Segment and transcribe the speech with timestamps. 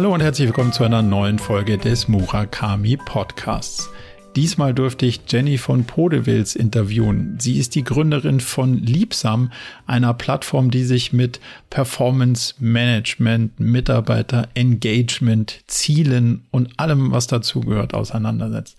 [0.00, 3.90] Hallo und herzlich willkommen zu einer neuen Folge des Murakami Podcasts.
[4.34, 7.36] Diesmal durfte ich Jenny von Podewils interviewen.
[7.38, 9.52] Sie ist die Gründerin von Liebsam,
[9.86, 11.38] einer Plattform, die sich mit
[11.68, 18.78] Performance Management, Mitarbeiter Engagement, Zielen und allem, was dazugehört, auseinandersetzt.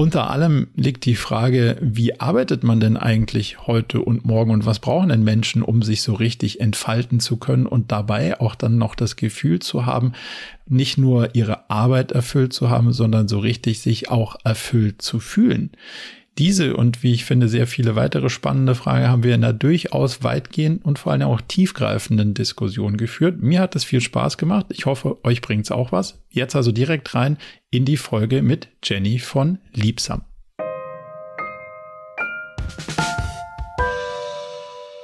[0.00, 4.78] Unter allem liegt die Frage, wie arbeitet man denn eigentlich heute und morgen und was
[4.78, 8.94] brauchen denn Menschen, um sich so richtig entfalten zu können und dabei auch dann noch
[8.94, 10.12] das Gefühl zu haben,
[10.66, 15.70] nicht nur ihre Arbeit erfüllt zu haben, sondern so richtig sich auch erfüllt zu fühlen.
[16.40, 20.22] Diese und wie ich finde sehr viele weitere spannende Fragen haben wir in einer durchaus
[20.22, 23.42] weitgehenden und vor allem auch tiefgreifenden Diskussion geführt.
[23.42, 24.64] Mir hat es viel Spaß gemacht.
[24.70, 26.18] Ich hoffe, euch bringt es auch was.
[26.30, 27.36] Jetzt also direkt rein
[27.68, 30.22] in die Folge mit Jenny von Liebsam.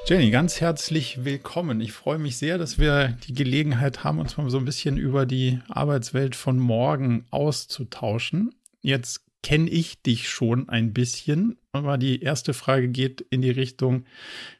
[0.06, 1.82] Jenny, ganz herzlich willkommen.
[1.82, 5.26] Ich freue mich sehr, dass wir die Gelegenheit haben, uns mal so ein bisschen über
[5.26, 8.54] die Arbeitswelt von morgen auszutauschen.
[8.80, 14.04] Jetzt kenne ich dich schon ein bisschen, aber die erste Frage geht in die Richtung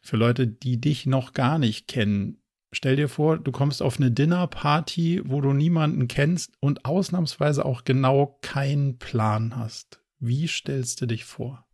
[0.01, 2.41] für Leute, die dich noch gar nicht kennen.
[2.71, 7.83] Stell dir vor, du kommst auf eine Dinnerparty, wo du niemanden kennst und ausnahmsweise auch
[7.83, 10.01] genau keinen Plan hast.
[10.21, 11.67] Wie stellst du dich vor?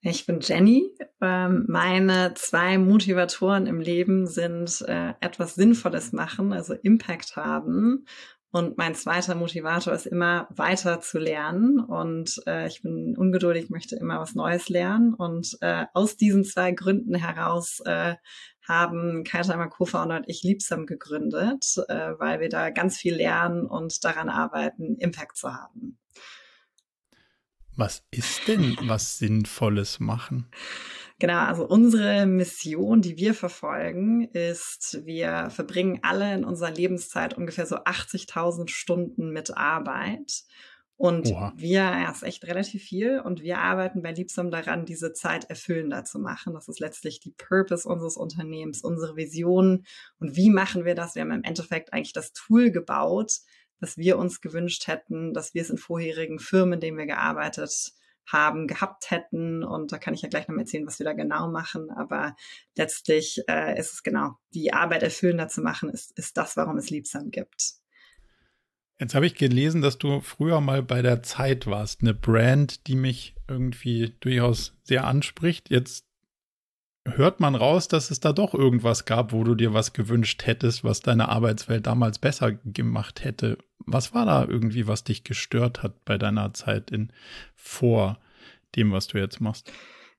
[0.00, 0.84] Ich bin Jenny.
[1.20, 8.06] Ähm, meine zwei Motivatoren im Leben sind äh, etwas Sinnvolles machen, also Impact haben
[8.52, 11.78] und mein zweiter Motivator ist immer weiter zu lernen.
[11.78, 15.14] Und äh, ich bin ungeduldig, möchte immer was Neues lernen.
[15.14, 18.16] Und äh, aus diesen zwei Gründen heraus äh,
[18.66, 24.04] haben Kaitaimer Co-Founder und ich Liebsam gegründet, äh, weil wir da ganz viel lernen und
[24.04, 25.98] daran arbeiten, Impact zu haben.
[27.76, 30.50] Was ist denn was Sinnvolles machen?
[31.20, 37.66] Genau, also unsere Mission, die wir verfolgen, ist, wir verbringen alle in unserer Lebenszeit ungefähr
[37.66, 40.44] so 80.000 Stunden mit Arbeit.
[40.96, 41.52] Und Oha.
[41.56, 43.20] wir, ja, ist echt relativ viel.
[43.20, 46.54] Und wir arbeiten bei Liebsam daran, diese Zeit erfüllender zu machen.
[46.54, 49.84] Das ist letztlich die Purpose unseres Unternehmens, unsere Vision.
[50.20, 51.16] Und wie machen wir das?
[51.16, 53.40] Wir haben im Endeffekt eigentlich das Tool gebaut,
[53.78, 57.92] das wir uns gewünscht hätten, dass wir es in vorherigen Firmen, in denen wir gearbeitet
[58.32, 59.62] haben, gehabt hätten.
[59.64, 61.90] Und da kann ich ja gleich noch mal erzählen, was wir da genau machen.
[61.90, 62.36] Aber
[62.76, 66.90] letztlich äh, ist es genau, die Arbeit erfüllender zu machen, ist, ist das, warum es
[66.90, 67.80] Liebsam gibt.
[68.98, 72.96] Jetzt habe ich gelesen, dass du früher mal bei der Zeit warst, eine Brand, die
[72.96, 75.70] mich irgendwie durchaus sehr anspricht.
[75.70, 76.09] Jetzt
[77.06, 80.84] hört man raus, dass es da doch irgendwas gab, wo du dir was gewünscht hättest,
[80.84, 83.58] was deine Arbeitswelt damals besser gemacht hätte.
[83.86, 87.12] Was war da irgendwie, was dich gestört hat bei deiner Zeit in
[87.56, 88.18] vor
[88.76, 89.72] dem, was du jetzt machst?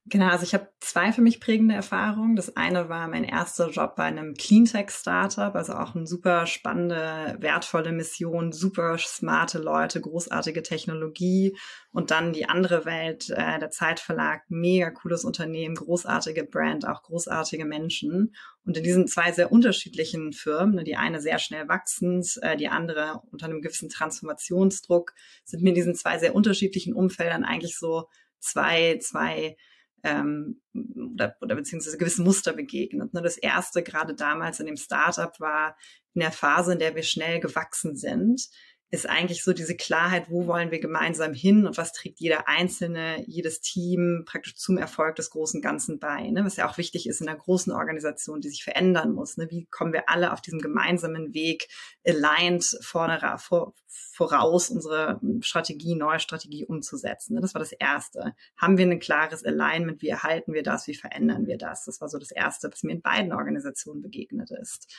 [0.08, 2.36] Genau, also ich habe zwei für mich prägende Erfahrungen.
[2.36, 7.92] Das eine war mein erster Job bei einem Cleantech-Startup, also auch eine super spannende, wertvolle
[7.92, 11.56] Mission, super smarte Leute, großartige Technologie.
[11.92, 17.66] Und dann die andere Welt, äh, der Zeitverlag, mega cooles Unternehmen, großartige Brand, auch großartige
[17.66, 18.36] Menschen.
[18.66, 22.70] Und in diesen zwei sehr unterschiedlichen Firmen, ne, die eine sehr schnell wachsend, äh, die
[22.70, 25.14] andere unter einem gewissen Transformationsdruck,
[25.46, 28.08] sind mir in diesen zwei sehr unterschiedlichen Umfeldern eigentlich so
[28.40, 29.56] zwei, zwei
[30.04, 33.14] ähm, oder, oder beziehungsweise gewissen Muster begegnet.
[33.14, 33.22] Ne?
[33.22, 35.78] Das erste, gerade damals in dem Startup, war
[36.14, 38.48] in der Phase, in der wir schnell gewachsen sind,
[38.92, 43.24] ist eigentlich so diese Klarheit, wo wollen wir gemeinsam hin und was trägt jeder Einzelne,
[43.26, 46.30] jedes Team praktisch zum Erfolg des großen Ganzen bei.
[46.30, 46.44] Ne?
[46.44, 49.38] Was ja auch wichtig ist in einer großen Organisation, die sich verändern muss.
[49.38, 49.50] Ne?
[49.50, 51.70] Wie kommen wir alle auf diesem gemeinsamen Weg
[52.06, 57.36] aligned vorne vor, voraus, unsere Strategie, neue Strategie umzusetzen?
[57.36, 57.40] Ne?
[57.40, 58.36] Das war das Erste.
[58.58, 60.02] Haben wir ein klares Alignment?
[60.02, 60.88] Wie erhalten wir das?
[60.88, 61.86] Wie verändern wir das?
[61.86, 64.94] Das war so das Erste, was mir in beiden Organisationen begegnet ist.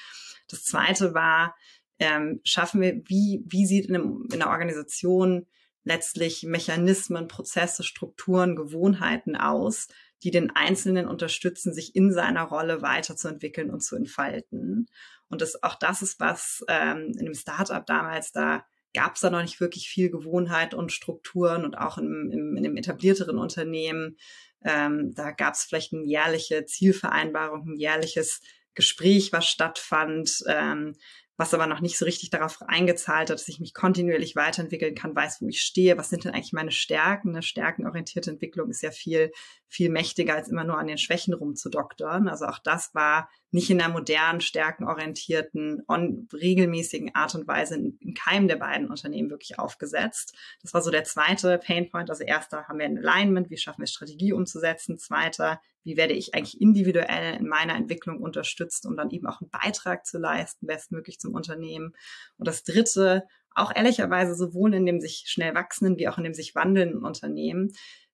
[0.48, 1.54] Das Zweite war,
[1.98, 5.46] ähm, schaffen wir, wie, wie sieht in, einem, in einer Organisation
[5.84, 9.88] letztlich Mechanismen, Prozesse, Strukturen, Gewohnheiten aus,
[10.22, 14.86] die den Einzelnen unterstützen, sich in seiner Rolle weiterzuentwickeln und zu entfalten.
[15.28, 18.64] Und das, auch das ist was ähm, in dem Startup damals, da
[18.94, 22.62] gab es da noch nicht wirklich viel Gewohnheit und Strukturen und auch im, im, in
[22.62, 24.16] dem etablierteren Unternehmen,
[24.64, 28.40] ähm, da gab es vielleicht eine jährliche Zielvereinbarung, ein jährliches
[28.74, 30.44] Gespräch, was stattfand.
[30.46, 30.94] Ähm,
[31.42, 35.16] was aber noch nicht so richtig darauf eingezahlt hat, dass ich mich kontinuierlich weiterentwickeln kann,
[35.16, 37.30] weiß, wo ich stehe, was sind denn eigentlich meine Stärken.
[37.30, 39.32] Eine stärkenorientierte Entwicklung ist ja viel,
[39.66, 42.28] viel mächtiger, als immer nur an den Schwächen rumzudoktern.
[42.28, 47.98] Also auch das war nicht in einer modernen, stärkenorientierten, on, regelmäßigen Art und Weise in,
[47.98, 50.36] in keinem der beiden Unternehmen wirklich aufgesetzt.
[50.62, 52.08] Das war so der zweite Painpoint.
[52.08, 54.96] Also erster haben wir ein Alignment, wie schaffen wir Strategie umzusetzen.
[54.96, 59.50] Zweiter, wie werde ich eigentlich individuell in meiner Entwicklung unterstützt, um dann eben auch einen
[59.50, 61.94] Beitrag zu leisten, bestmöglich zum Unternehmen.
[62.38, 63.24] Und das Dritte,
[63.54, 67.72] auch ehrlicherweise sowohl in dem sich schnell wachsenden wie auch in dem sich wandelnden Unternehmen,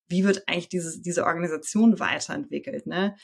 [0.09, 2.87] wie wird eigentlich diese, diese Organisation weiterentwickelt?
[2.87, 3.15] Ne?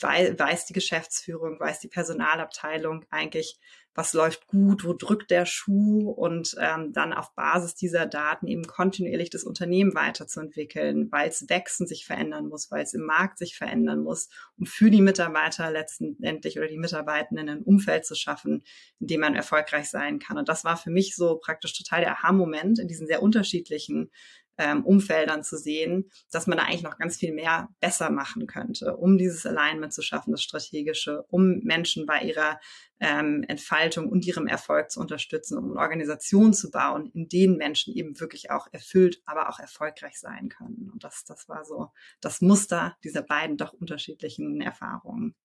[0.00, 3.58] weiß die Geschäftsführung, weiß die Personalabteilung eigentlich,
[3.98, 8.64] was läuft gut, wo drückt der Schuh und ähm, dann auf Basis dieser Daten eben
[8.64, 13.38] kontinuierlich das Unternehmen weiterzuentwickeln, weil es wächst und sich verändern muss, weil es im Markt
[13.38, 18.62] sich verändern muss, um für die Mitarbeiter letztendlich oder die Mitarbeitenden ein Umfeld zu schaffen,
[19.00, 20.38] in dem man erfolgreich sein kann.
[20.38, 24.12] Und das war für mich so praktisch total der Aha-Moment in diesen sehr unterschiedlichen
[24.58, 28.96] ähm, Umfeldern zu sehen, dass man da eigentlich noch ganz viel mehr besser machen könnte,
[28.96, 32.60] um dieses Alignment zu schaffen, das Strategische, um Menschen bei ihrer
[33.00, 37.94] ähm, Entfaltung und ihrem Erfolg zu unterstützen, um eine Organisation zu bauen, in denen Menschen
[37.94, 40.90] eben wirklich auch erfüllt, aber auch erfolgreich sein können.
[40.92, 41.90] Und das, das war so
[42.20, 45.36] das Muster dieser beiden doch unterschiedlichen Erfahrungen.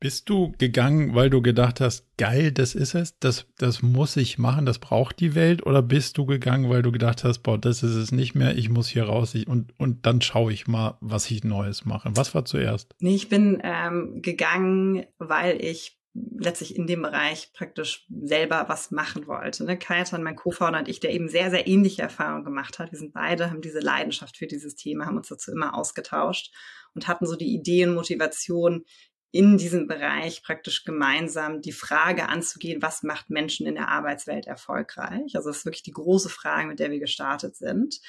[0.00, 4.38] Bist du gegangen, weil du gedacht hast, geil, das ist es, das, das muss ich
[4.38, 5.66] machen, das braucht die Welt?
[5.66, 8.68] Oder bist du gegangen, weil du gedacht hast, boah, das ist es nicht mehr, ich
[8.68, 12.10] muss hier raus ich, und, und dann schaue ich mal, was ich Neues mache?
[12.14, 12.94] Was war zuerst?
[13.00, 19.26] Nee, ich bin ähm, gegangen, weil ich letztlich in dem Bereich praktisch selber was machen
[19.26, 19.64] wollte.
[19.64, 19.78] Ne?
[19.78, 22.92] Kajetan, mein Co-Founder und ich, der eben sehr, sehr ähnliche Erfahrungen gemacht hat.
[22.92, 26.52] Wir sind beide, haben diese Leidenschaft für dieses Thema, haben uns dazu immer ausgetauscht
[26.94, 28.84] und hatten so die Idee und Motivation,
[29.30, 35.34] in diesem Bereich praktisch gemeinsam die Frage anzugehen, was macht Menschen in der Arbeitswelt erfolgreich?
[35.34, 38.00] Also das ist wirklich die große Frage, mit der wir gestartet sind.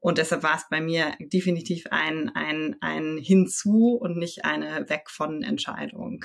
[0.00, 5.08] Und deshalb war es bei mir definitiv ein, ein, ein Hinzu und nicht eine Weg
[5.08, 6.24] von Entscheidung.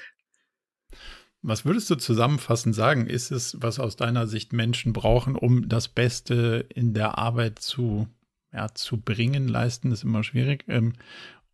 [1.41, 3.07] Was würdest du zusammenfassend sagen?
[3.07, 8.07] Ist es, was aus deiner Sicht Menschen brauchen, um das Beste in der Arbeit zu,
[8.51, 9.47] ja, zu bringen?
[9.47, 10.65] Leisten ist immer schwierig.
[10.67, 10.93] Ähm,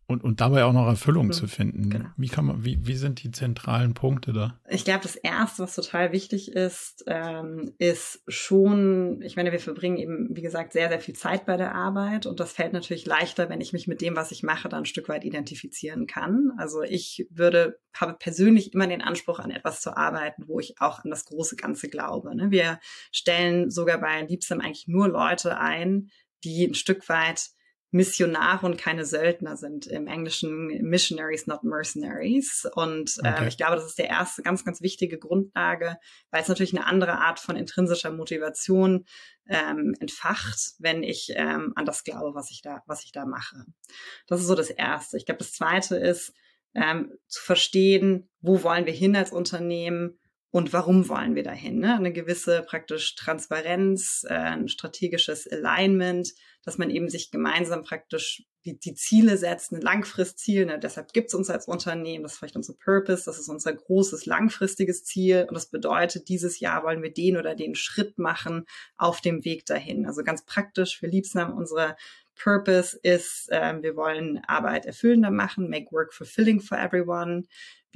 [0.08, 1.32] und, und dabei auch noch Erfüllung mhm.
[1.32, 1.90] zu finden.
[1.90, 2.08] Genau.
[2.16, 4.58] Wie kann man, wie, wie sind die zentralen Punkte da?
[4.68, 9.96] Ich glaube, das erste, was total wichtig ist, ähm, ist schon, ich meine, wir verbringen
[9.96, 13.48] eben, wie gesagt, sehr, sehr viel Zeit bei der Arbeit und das fällt natürlich leichter,
[13.48, 16.52] wenn ich mich mit dem, was ich mache, dann ein Stück weit identifizieren kann.
[16.56, 21.04] Also ich würde, habe persönlich immer den Anspruch, an etwas zu arbeiten, wo ich auch
[21.04, 22.34] an das große Ganze glaube.
[22.36, 22.50] Ne?
[22.50, 22.78] Wir
[23.10, 26.10] stellen sogar bei Liebsam eigentlich nur Leute ein,
[26.44, 27.50] die ein Stück weit
[27.90, 29.86] Missionare und keine Söldner sind.
[29.86, 32.68] Im Englischen Missionaries, not Mercenaries.
[32.74, 33.48] Und äh, okay.
[33.48, 35.96] ich glaube, das ist der erste ganz, ganz wichtige Grundlage,
[36.30, 39.06] weil es natürlich eine andere Art von intrinsischer Motivation
[39.48, 43.64] ähm, entfacht, wenn ich ähm, an das glaube, was ich da, was ich da mache.
[44.26, 45.16] Das ist so das Erste.
[45.16, 46.32] Ich glaube, das Zweite ist
[46.74, 50.18] ähm, zu verstehen, wo wollen wir hin als Unternehmen
[50.56, 51.80] und warum wollen wir dahin?
[51.80, 51.96] Ne?
[51.96, 56.32] Eine gewisse praktisch Transparenz, äh, ein strategisches Alignment,
[56.64, 60.64] dass man eben sich gemeinsam praktisch die, die Ziele setzt, ein Langfristziel.
[60.64, 60.78] Ne?
[60.78, 64.24] Deshalb gibt es uns als Unternehmen, das ist vielleicht unser Purpose, das ist unser großes
[64.24, 65.44] langfristiges Ziel.
[65.46, 68.64] Und das bedeutet, dieses Jahr wollen wir den oder den Schritt machen
[68.96, 70.06] auf dem Weg dahin.
[70.06, 71.96] Also ganz praktisch für Liebsnam unsere
[72.34, 77.44] Purpose ist, äh, wir wollen Arbeit erfüllender machen, make work fulfilling for everyone.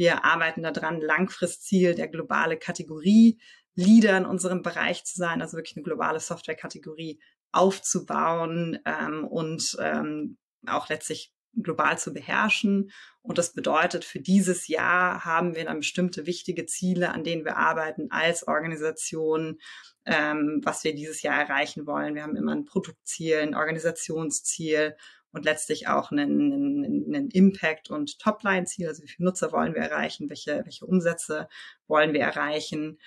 [0.00, 3.38] Wir arbeiten daran, Langfristziel der globale Kategorie
[3.74, 7.20] Leader in unserem Bereich zu sein, also wirklich eine globale Softwarekategorie
[7.52, 12.90] aufzubauen ähm, und ähm, auch letztlich global zu beherrschen.
[13.20, 17.58] Und das bedeutet, für dieses Jahr haben wir dann bestimmte wichtige Ziele, an denen wir
[17.58, 19.58] arbeiten als Organisation,
[20.06, 22.14] ähm, was wir dieses Jahr erreichen wollen.
[22.14, 24.96] Wir haben immer ein Produktziel, ein Organisationsziel
[25.32, 29.82] und letztlich auch einen, einen, einen Impact- und Topline-Ziel, also wie viele Nutzer wollen wir
[29.82, 31.48] erreichen, welche, welche Umsätze
[31.86, 32.98] wollen wir erreichen.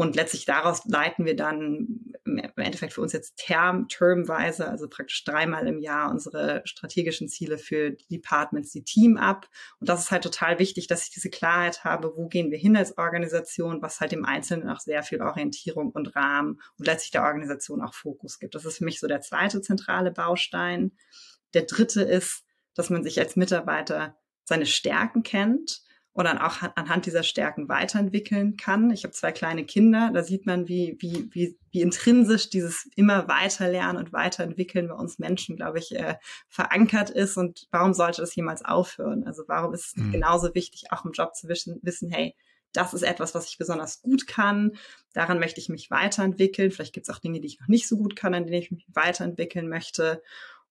[0.00, 5.24] Und letztlich daraus leiten wir dann im Endeffekt für uns jetzt term, termweise, also praktisch
[5.24, 9.48] dreimal im Jahr unsere strategischen Ziele für die Departments, die Team ab.
[9.80, 12.76] Und das ist halt total wichtig, dass ich diese Klarheit habe, wo gehen wir hin
[12.76, 17.24] als Organisation, was halt dem Einzelnen auch sehr viel Orientierung und Rahmen und letztlich der
[17.24, 18.54] Organisation auch Fokus gibt.
[18.54, 20.92] Das ist für mich so der zweite zentrale Baustein.
[21.54, 25.82] Der dritte ist, dass man sich als Mitarbeiter seine Stärken kennt
[26.18, 28.90] und dann auch anhand dieser Stärken weiterentwickeln kann.
[28.90, 33.28] Ich habe zwei kleine Kinder, da sieht man, wie, wie, wie, wie intrinsisch dieses immer
[33.28, 36.16] weiterlernen und weiterentwickeln bei uns Menschen, glaube ich, äh,
[36.48, 37.36] verankert ist.
[37.36, 39.24] Und warum sollte das jemals aufhören?
[39.28, 40.10] Also warum ist es mhm.
[40.10, 42.34] genauso wichtig, auch im Job zu wissen, wissen, hey,
[42.72, 44.72] das ist etwas, was ich besonders gut kann.
[45.12, 46.70] Daran möchte ich mich weiterentwickeln.
[46.70, 48.70] Vielleicht gibt es auch Dinge, die ich noch nicht so gut kann, an denen ich
[48.70, 50.22] mich weiterentwickeln möchte.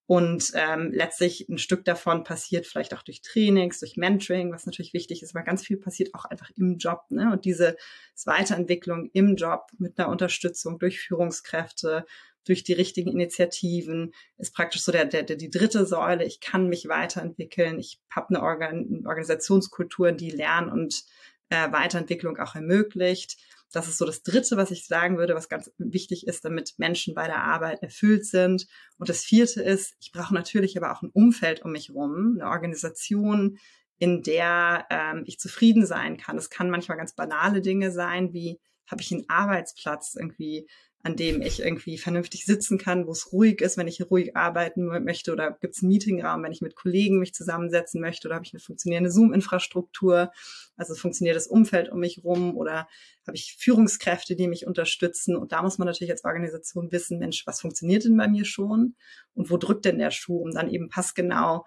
[0.07, 4.93] Und ähm, letztlich ein Stück davon passiert vielleicht auch durch Trainings, durch Mentoring, was natürlich
[4.93, 7.01] wichtig ist, aber ganz viel passiert auch einfach im Job.
[7.09, 7.29] Ne?
[7.33, 7.75] Und diese
[8.23, 12.05] Weiterentwicklung im Job mit einer Unterstützung durch Führungskräfte,
[12.45, 16.23] durch die richtigen Initiativen, ist praktisch so der, der, der die dritte Säule.
[16.23, 17.77] Ich kann mich weiterentwickeln.
[17.77, 21.03] Ich habe eine, Organ Organisationskultur, die Lern- und
[21.49, 23.37] äh, Weiterentwicklung auch ermöglicht.
[23.73, 27.13] Das ist so das Dritte, was ich sagen würde, was ganz wichtig ist, damit Menschen
[27.13, 28.67] bei der Arbeit erfüllt sind.
[28.97, 32.49] Und das Vierte ist, ich brauche natürlich aber auch ein Umfeld um mich rum, eine
[32.49, 33.57] Organisation,
[33.99, 36.37] in der ähm, ich zufrieden sein kann.
[36.37, 38.59] Es kann manchmal ganz banale Dinge sein, wie
[38.89, 40.67] habe ich einen Arbeitsplatz irgendwie,
[41.03, 44.85] an dem ich irgendwie vernünftig sitzen kann, wo es ruhig ist, wenn ich ruhig arbeiten
[45.03, 45.31] möchte.
[45.31, 48.27] Oder gibt es einen Meetingraum, wenn ich mit Kollegen mich zusammensetzen möchte.
[48.27, 50.31] Oder habe ich eine funktionierende Zoom-Infrastruktur,
[50.75, 52.57] also funktioniert das Umfeld um mich rum?
[52.57, 52.87] Oder
[53.25, 55.35] habe ich Führungskräfte, die mich unterstützen?
[55.35, 58.95] Und da muss man natürlich als Organisation wissen, Mensch, was funktioniert denn bei mir schon?
[59.33, 61.65] Und wo drückt denn der Schuh, um dann eben passgenau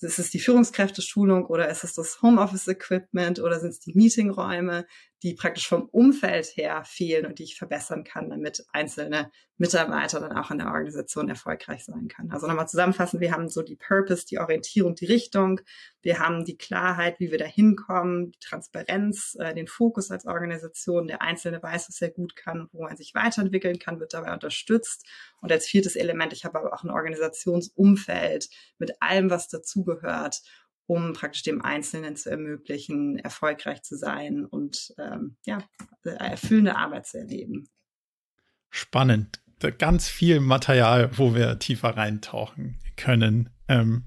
[0.00, 4.86] ist es die Führungskräfteschulung oder ist es das Homeoffice-Equipment oder sind es die Meetingräume,
[5.22, 10.36] die praktisch vom Umfeld her fehlen und die ich verbessern kann, damit einzelne Mitarbeiter dann
[10.36, 12.30] auch in der Organisation erfolgreich sein können.
[12.30, 15.60] Also nochmal zusammenfassen, wir haben so die Purpose, die Orientierung, die Richtung,
[16.00, 21.08] wir haben die Klarheit, wie wir da hinkommen, die Transparenz, äh, den Fokus als Organisation,
[21.08, 25.04] der Einzelne weiß, was er gut kann, wo man sich weiterentwickeln kann, wird dabei unterstützt.
[25.40, 28.48] Und als viertes Element, ich habe aber auch ein Organisationsumfeld
[28.78, 30.42] mit allem, was dazugehört,
[30.88, 35.58] um praktisch dem Einzelnen zu ermöglichen, erfolgreich zu sein und ähm, ja,
[36.02, 37.68] erfüllende Arbeit zu erleben.
[38.70, 39.42] Spannend.
[39.76, 43.50] Ganz viel Material, wo wir tiefer reintauchen können.
[43.68, 44.04] Ähm,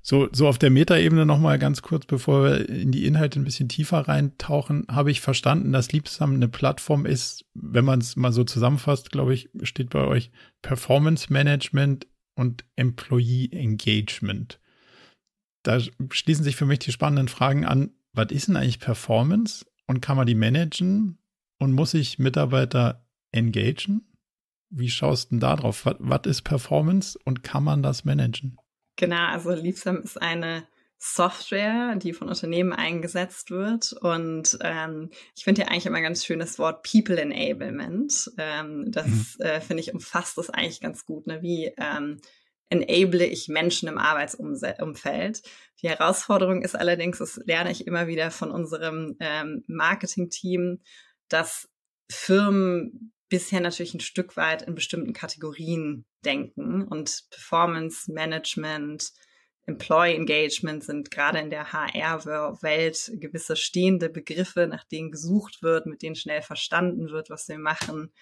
[0.00, 3.68] so, so auf der Metaebene nochmal ganz kurz, bevor wir in die Inhalte ein bisschen
[3.68, 8.44] tiefer reintauchen, habe ich verstanden, dass Liebsam eine Plattform ist, wenn man es mal so
[8.44, 10.30] zusammenfasst, glaube ich, steht bei euch
[10.62, 14.60] Performance Management und Employee Engagement
[15.62, 15.78] da
[16.10, 17.92] schließen sich für mich die spannenden Fragen an.
[18.12, 21.18] Was ist denn eigentlich Performance und kann man die managen
[21.58, 24.06] und muss ich Mitarbeiter engagen?
[24.70, 25.84] Wie schaust du denn da drauf?
[25.84, 28.56] Was, was ist Performance und kann man das managen?
[28.96, 30.66] Genau, also Liebsam ist eine
[31.02, 33.94] Software, die von Unternehmen eingesetzt wird.
[33.94, 38.30] Und ähm, ich finde ja eigentlich immer ein ganz schönes Wort People Enablement.
[38.36, 39.26] Ähm, das mhm.
[39.38, 41.40] äh, finde ich umfasst das eigentlich ganz gut, ne?
[41.40, 42.20] wie ähm,
[42.70, 45.42] enable ich Menschen im Arbeitsumfeld.
[45.82, 50.80] Die Herausforderung ist allerdings, das lerne ich immer wieder von unserem ähm, Marketing-Team,
[51.28, 51.68] dass
[52.10, 59.12] Firmen bisher natürlich ein Stück weit in bestimmten Kategorien denken und Performance Management,
[59.66, 66.02] Employee Engagement sind gerade in der HR-Welt gewisse stehende Begriffe, nach denen gesucht wird, mit
[66.02, 68.12] denen schnell verstanden wird, was wir machen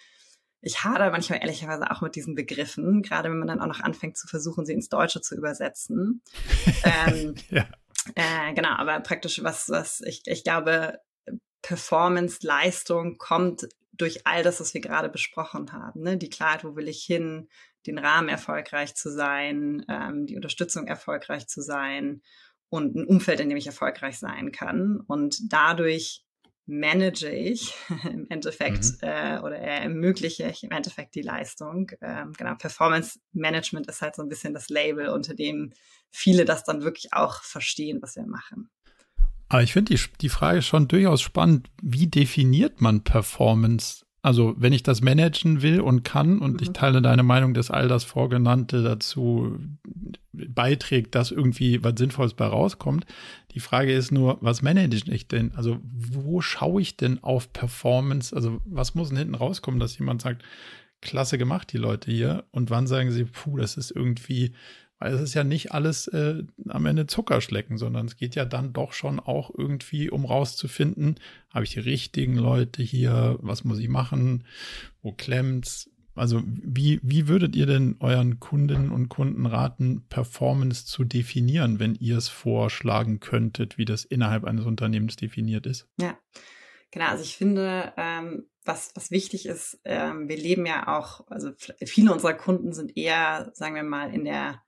[0.60, 4.16] ich hader manchmal ehrlicherweise auch mit diesen Begriffen, gerade wenn man dann auch noch anfängt
[4.16, 6.22] zu versuchen, sie ins Deutsche zu übersetzen.
[6.84, 7.66] ähm, ja.
[8.14, 10.98] äh, genau, aber praktisch was, was ich, ich glaube,
[11.62, 16.02] Performance, Leistung kommt durch all das, was wir gerade besprochen haben.
[16.02, 16.16] Ne?
[16.16, 17.48] Die Klarheit, wo will ich hin,
[17.86, 22.22] den Rahmen erfolgreich zu sein, ähm, die Unterstützung erfolgreich zu sein
[22.68, 25.00] und ein Umfeld, in dem ich erfolgreich sein kann.
[25.06, 26.24] Und dadurch
[26.68, 29.08] manage ich im Endeffekt mhm.
[29.08, 31.90] äh, oder ermögliche ich im Endeffekt die Leistung.
[32.00, 35.72] Ähm, genau, Performance Management ist halt so ein bisschen das Label, unter dem
[36.10, 38.70] viele das dann wirklich auch verstehen, was wir machen.
[39.48, 41.70] Aber ich finde die, die Frage schon durchaus spannend.
[41.82, 44.04] Wie definiert man Performance?
[44.20, 46.58] Also, wenn ich das managen will und kann, und mhm.
[46.60, 49.58] ich teile deine Meinung, dass all das Vorgenannte dazu
[50.58, 53.06] beiträgt, dass irgendwie was Sinnvolles bei rauskommt.
[53.52, 55.52] Die Frage ist nur, was manage ich denn?
[55.54, 58.34] Also, wo schaue ich denn auf Performance?
[58.34, 60.42] Also, was muss denn hinten rauskommen, dass jemand sagt,
[61.00, 62.42] klasse gemacht, die Leute hier?
[62.50, 64.52] Und wann sagen sie, puh, das ist irgendwie
[64.98, 68.72] weil es ist ja nicht alles äh, am Ende Zuckerschlecken, sondern es geht ja dann
[68.72, 73.88] doch schon auch irgendwie, um rauszufinden, habe ich die richtigen Leute hier, was muss ich
[73.88, 74.42] machen,
[75.00, 75.88] wo klemmt's?
[76.18, 81.94] Also wie, wie würdet ihr denn euren Kundinnen und Kunden raten, Performance zu definieren, wenn
[81.94, 85.88] ihr es vorschlagen könntet, wie das innerhalb eines Unternehmens definiert ist?
[86.00, 86.18] Ja,
[86.90, 87.06] genau.
[87.06, 91.52] Also ich finde, ähm, was, was wichtig ist, ähm, wir leben ja auch, also
[91.84, 94.62] viele unserer Kunden sind eher, sagen wir mal, in der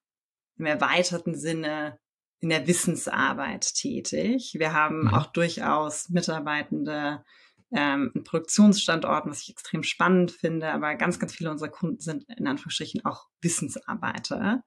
[0.57, 1.99] im erweiterten Sinne
[2.41, 4.55] in der Wissensarbeit tätig.
[4.59, 5.15] Wir haben mhm.
[5.15, 7.25] auch durchaus Mitarbeitende
[7.73, 12.25] ähm, in Produktionsstandorten, was ich extrem spannend finde, aber ganz, ganz viele unserer Kunden sind
[12.37, 14.65] in Anführungsstrichen auch Wissensarbeiter.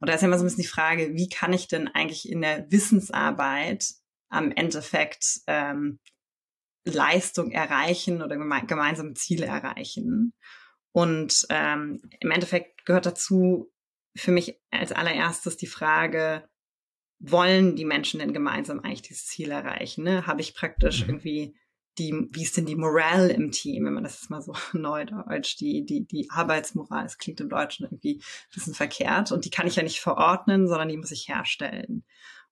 [0.00, 2.28] Und da ist ja immer so ein bisschen die Frage, wie kann ich denn eigentlich
[2.28, 3.86] in der Wissensarbeit
[4.28, 5.98] am Endeffekt ähm,
[6.84, 10.32] Leistung erreichen oder geme gemeinsame Ziele erreichen?
[10.92, 13.70] Und ähm, im Endeffekt gehört dazu,
[14.16, 16.48] für mich als allererstes die Frage,
[17.18, 20.04] wollen die Menschen denn gemeinsam eigentlich dieses Ziel erreichen?
[20.04, 20.26] Ne?
[20.26, 21.10] Habe ich praktisch mhm.
[21.10, 21.54] irgendwie
[21.98, 25.56] die, wie ist denn die Morale im Team, wenn man das jetzt mal so neudeutsch,
[25.58, 29.66] die, die, die Arbeitsmoral, das klingt im Deutschen irgendwie ein bisschen verkehrt und die kann
[29.66, 32.04] ich ja nicht verordnen, sondern die muss ich herstellen.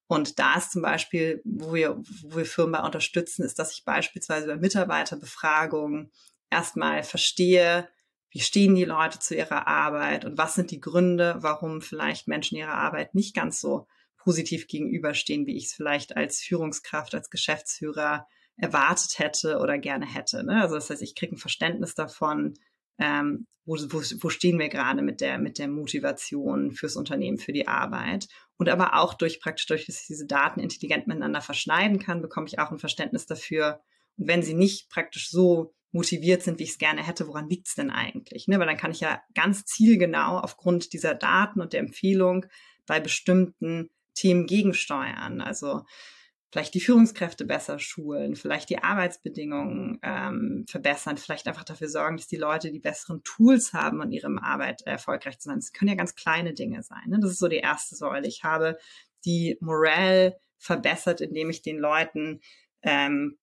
[0.06, 3.84] Und da ist zum Beispiel, wo wir, wo wir Firmen bei unterstützen, ist, dass ich
[3.84, 6.12] beispielsweise bei Mitarbeiterbefragungen
[6.50, 7.88] erstmal verstehe,
[8.30, 12.58] wie stehen die Leute zu ihrer Arbeit und was sind die Gründe, warum vielleicht Menschen
[12.58, 13.86] ihrer Arbeit nicht ganz so
[14.16, 20.44] positiv gegenüberstehen, wie ich es vielleicht als Führungskraft, als Geschäftsführer erwartet hätte oder gerne hätte.
[20.44, 20.62] Ne?
[20.62, 22.54] Also das heißt, ich kriege ein Verständnis davon,
[22.98, 27.52] ähm, wo, wo, wo stehen wir gerade mit der, mit der Motivation fürs Unternehmen, für
[27.52, 28.28] die Arbeit.
[28.56, 32.46] Und aber auch durch praktisch, durch, dass ich diese Daten intelligent miteinander verschneiden kann, bekomme
[32.46, 33.80] ich auch ein Verständnis dafür.
[34.16, 37.68] Und wenn sie nicht praktisch so motiviert sind, wie ich es gerne hätte, woran liegt
[37.68, 38.48] es denn eigentlich?
[38.48, 38.58] Ne?
[38.58, 42.46] Weil dann kann ich ja ganz zielgenau aufgrund dieser Daten und der Empfehlung
[42.86, 45.40] bei bestimmten Themen gegensteuern.
[45.40, 45.82] Also
[46.54, 52.28] vielleicht die Führungskräfte besser schulen, vielleicht die Arbeitsbedingungen ähm, verbessern, vielleicht einfach dafür sorgen, dass
[52.28, 55.56] die Leute die besseren Tools haben, an ihrem Arbeit erfolgreich zu sein.
[55.56, 57.02] Das können ja ganz kleine Dinge sein.
[57.08, 57.18] Ne?
[57.20, 58.28] Das ist so die erste Säule.
[58.28, 58.78] Ich habe
[59.24, 62.40] die Morale verbessert, indem ich den Leuten
[62.82, 63.36] ähm,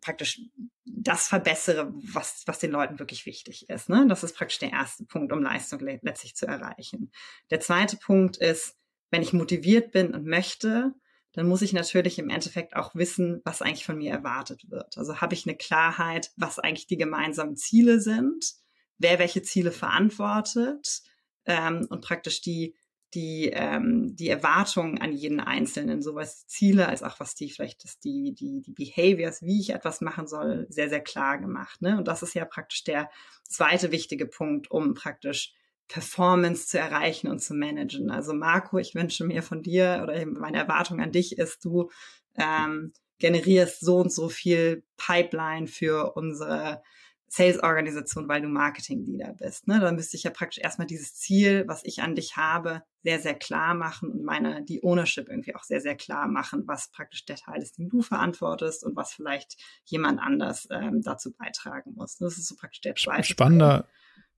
[0.00, 0.40] praktisch
[0.86, 3.90] das verbessere, was, was den Leuten wirklich wichtig ist.
[3.90, 4.06] Ne?
[4.08, 7.12] Das ist praktisch der erste Punkt, um Leistung letztlich zu erreichen.
[7.50, 8.78] Der zweite Punkt ist,
[9.10, 10.94] wenn ich motiviert bin und möchte,
[11.32, 14.98] dann muss ich natürlich im Endeffekt auch wissen, was eigentlich von mir erwartet wird.
[14.98, 18.54] Also habe ich eine Klarheit, was eigentlich die gemeinsamen Ziele sind,
[18.98, 21.02] wer welche Ziele verantwortet
[21.46, 22.74] ähm, und praktisch die
[23.14, 27.98] die ähm, die Erwartungen an jeden Einzelnen, sowas Ziele als auch was die vielleicht das
[27.98, 31.82] die die die Behaviors, wie ich etwas machen soll, sehr sehr klar gemacht.
[31.82, 31.98] Ne?
[31.98, 33.10] Und das ist ja praktisch der
[33.48, 35.54] zweite wichtige Punkt, um praktisch
[35.90, 38.10] Performance zu erreichen und zu managen.
[38.10, 41.90] Also Marco, ich wünsche mir von dir oder meine Erwartung an dich ist, du
[42.36, 46.80] ähm, generierst so und so viel Pipeline für unsere
[47.26, 49.66] Sales-Organisation, weil du Marketing-Leader bist.
[49.66, 49.80] Ne?
[49.80, 53.34] Dann müsste ich ja praktisch erstmal dieses Ziel, was ich an dich habe, sehr, sehr
[53.34, 57.36] klar machen und meine, die Ownership irgendwie auch sehr, sehr klar machen, was praktisch der
[57.36, 62.16] Teil ist, den du verantwortest und was vielleicht jemand anders ähm, dazu beitragen muss.
[62.16, 63.24] Das ist so praktisch der zweite.
[63.24, 63.88] Spannender,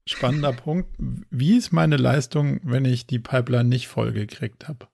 [0.05, 0.89] Spannender Punkt.
[0.97, 4.87] Wie ist meine Leistung, wenn ich die Pipeline nicht vollgekriegt habe?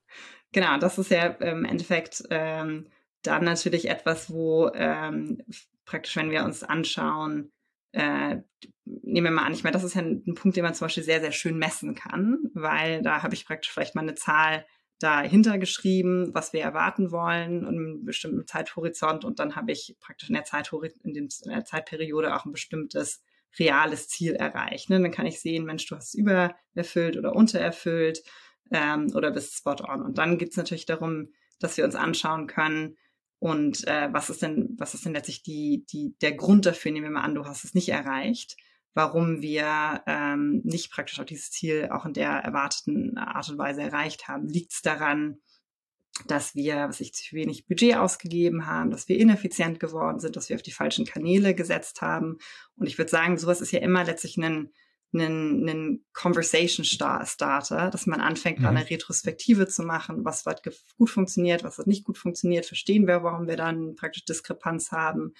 [0.52, 2.88] Genau, das ist ja im Endeffekt ähm,
[3.24, 5.42] dann natürlich etwas, wo ähm,
[5.86, 7.52] praktisch, wenn wir uns anschauen,
[7.92, 8.38] äh,
[8.86, 10.86] nehmen wir mal an, ich meine, das ist ja ein, ein, Punkt, den man zum
[10.86, 14.66] Beispiel sehr, sehr schön messen kann, weil da habe ich praktisch vielleicht mal eine Zahl
[15.00, 20.30] dahinter geschrieben, was wir erwarten wollen und einen bestimmten Zeithorizont und dann habe ich praktisch
[20.30, 23.24] in der, Zeithorizont, in, dem, in der Zeitperiode auch ein bestimmtes
[23.58, 24.90] reales Ziel erreicht.
[24.90, 25.02] Ne?
[25.02, 28.22] Dann kann ich sehen, Mensch, du hast übererfüllt oder untererfüllt
[28.72, 30.02] ähm, oder bist spot on.
[30.02, 32.96] Und dann geht es natürlich darum, dass wir uns anschauen können,
[33.40, 37.06] und äh, was ist denn, was ist denn letztlich die, die, der Grund dafür, nehmen
[37.06, 38.58] wir mal an, du hast es nicht erreicht,
[38.94, 43.82] warum wir ähm, nicht praktisch auch dieses Ziel auch in der erwarteten Art und Weise
[43.82, 44.50] erreicht haben.
[44.50, 45.40] Liegt es daran,
[46.28, 50.50] dass wir, was ich zu wenig Budget ausgegeben haben, dass wir ineffizient geworden sind, dass
[50.50, 52.38] wir auf die falschen Kanäle gesetzt haben.
[52.76, 54.72] Und ich würde sagen, sowas ist ja immer letztlich ein,
[55.14, 58.68] ein, ein Conversation Starter, dass man anfängt, mhm.
[58.68, 60.64] eine Retrospektive zu machen, was hat
[60.98, 65.34] gut funktioniert, was hat nicht gut funktioniert, verstehen wir, warum wir dann praktisch Diskrepanz haben.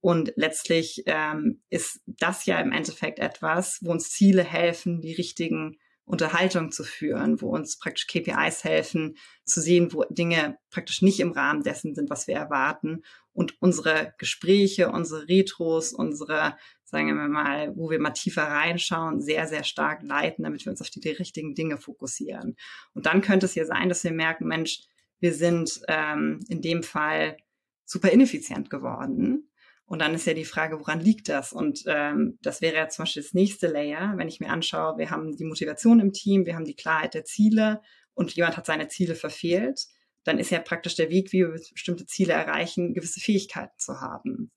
[0.00, 5.78] Und letztlich ähm, ist das ja im Endeffekt etwas, wo uns Ziele helfen, die richtigen
[6.12, 11.32] Unterhaltung zu führen, wo uns praktisch KPIs helfen, zu sehen, wo Dinge praktisch nicht im
[11.32, 13.02] Rahmen dessen sind, was wir erwarten.
[13.32, 19.46] Und unsere Gespräche, unsere Retros, unsere, sagen wir mal, wo wir mal tiefer reinschauen, sehr,
[19.46, 22.56] sehr stark leiten, damit wir uns auf die, die richtigen Dinge fokussieren.
[22.92, 24.82] Und dann könnte es ja sein, dass wir merken, Mensch,
[25.18, 27.38] wir sind ähm, in dem Fall
[27.86, 29.48] super ineffizient geworden
[29.92, 31.52] und dann ist ja die Frage, woran liegt das?
[31.52, 35.10] Und ähm, das wäre ja zum Beispiel das nächste Layer, wenn ich mir anschaue, wir
[35.10, 37.82] haben die Motivation im Team, wir haben die Klarheit der Ziele
[38.14, 39.88] und jemand hat seine Ziele verfehlt,
[40.24, 44.50] dann ist ja praktisch der Weg, wie wir bestimmte Ziele erreichen, gewisse Fähigkeiten zu haben.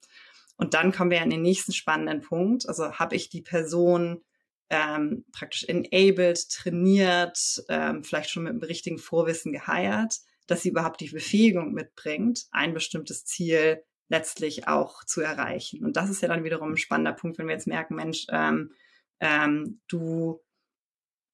[0.55, 2.65] Und dann kommen wir an den nächsten spannenden Punkt.
[2.69, 4.23] Also habe ich die Person
[4.69, 10.15] ähm, praktisch enabled, trainiert, ähm, vielleicht schon mit dem richtigen Vorwissen geheiert,
[10.47, 15.83] dass sie überhaupt die Befähigung mitbringt, ein bestimmtes Ziel letztlich auch zu erreichen.
[15.83, 18.71] Und das ist ja dann wiederum ein spannender Punkt, wenn wir jetzt merken, Mensch, ähm,
[19.19, 20.41] ähm, du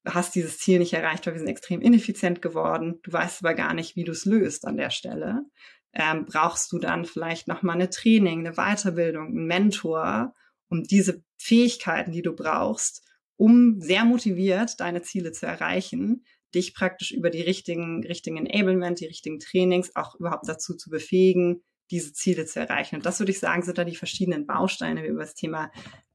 [0.06, 3.00] hast dieses Ziel nicht erreicht, weil wir sind extrem ineffizient geworden.
[3.04, 5.46] Du weißt aber gar nicht, wie du es löst an der Stelle.
[5.94, 10.34] Ähm, brauchst du dann vielleicht nochmal eine Training, eine Weiterbildung, einen Mentor,
[10.70, 13.04] um diese Fähigkeiten, die du brauchst,
[13.36, 19.06] um sehr motiviert deine Ziele zu erreichen, dich praktisch über die richtigen, richtigen Enablement, die
[19.06, 22.96] richtigen Trainings auch überhaupt dazu zu befähigen, diese Ziele zu erreichen.
[22.96, 25.72] Und das würde ich sagen, sind da die verschiedenen Bausteine, wenn wir über das Thema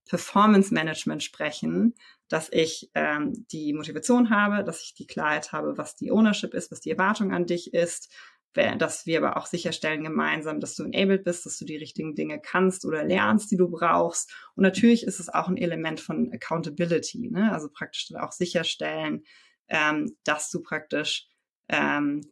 [0.09, 1.95] Performance Management sprechen,
[2.29, 6.71] dass ich ähm, die Motivation habe, dass ich die Klarheit habe, was die Ownership ist,
[6.71, 8.13] was die Erwartung an dich ist,
[8.79, 12.41] dass wir aber auch sicherstellen gemeinsam, dass du enabled bist, dass du die richtigen Dinge
[12.41, 14.33] kannst oder lernst, die du brauchst.
[14.55, 17.53] Und natürlich ist es auch ein Element von Accountability, ne?
[17.53, 19.25] also praktisch auch sicherstellen,
[19.69, 21.29] ähm, dass du praktisch
[21.69, 22.23] ähm,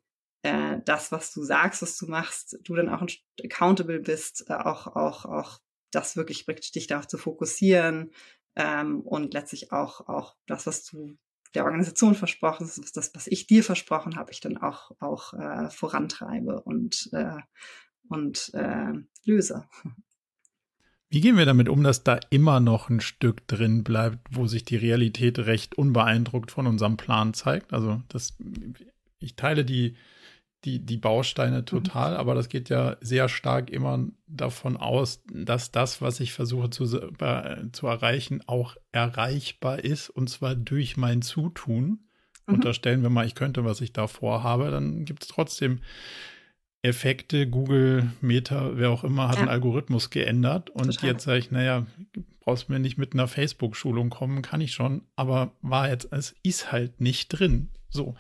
[0.45, 3.05] äh, das, was du sagst, was du machst, du dann auch
[3.43, 5.59] accountable bist, äh, auch, auch, auch
[5.91, 8.11] das wirklich praktisch dich darauf zu fokussieren
[8.55, 11.17] ähm, und letztlich auch, auch das, was du
[11.55, 15.71] der Organisation versprochen hast, das, was ich dir versprochen habe, ich dann auch, auch äh,
[15.71, 17.39] vorantreibe und, äh,
[18.09, 18.93] und äh,
[19.25, 19.67] löse.
[21.09, 24.65] Wie gehen wir damit um, dass da immer noch ein Stück drin bleibt, wo sich
[24.65, 27.73] die Realität recht unbeeindruckt von unserem Plan zeigt?
[27.73, 28.37] Also das,
[29.21, 29.97] ich teile die,
[30.65, 31.67] die, die Bausteine mhm.
[31.67, 32.17] total, mhm.
[32.17, 36.85] aber das geht ja sehr stark immer davon aus, dass das, was ich versuche zu,
[37.21, 42.07] äh, zu erreichen, auch erreichbar ist und zwar durch mein Zutun.
[42.47, 42.55] Mhm.
[42.55, 45.81] Unterstellen wir mal, ich könnte, was ich da vorhabe, dann gibt es trotzdem
[46.85, 47.49] Effekte.
[47.49, 49.43] Google, Meta, wer auch immer, hat ja.
[49.43, 51.11] einen Algorithmus geändert und Total.
[51.11, 51.87] jetzt sage ich, naja,
[52.41, 56.73] brauchst mir nicht mit einer Facebook-Schulung kommen, kann ich schon, aber war jetzt, es ist
[56.73, 57.71] halt nicht drin.
[57.89, 58.15] So,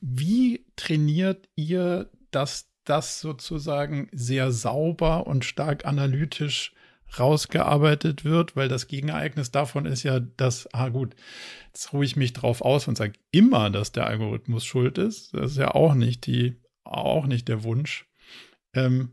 [0.00, 6.72] wie trainiert ihr, dass das sozusagen sehr sauber und stark analytisch
[7.18, 11.14] rausgearbeitet wird, weil das Gegenereignis davon ist ja, dass, ah gut,
[11.66, 15.34] jetzt ruhe ich mich drauf aus und sage immer, dass der Algorithmus schuld ist.
[15.34, 18.08] Das ist ja auch nicht die, auch nicht der Wunsch.
[18.74, 19.12] Ähm,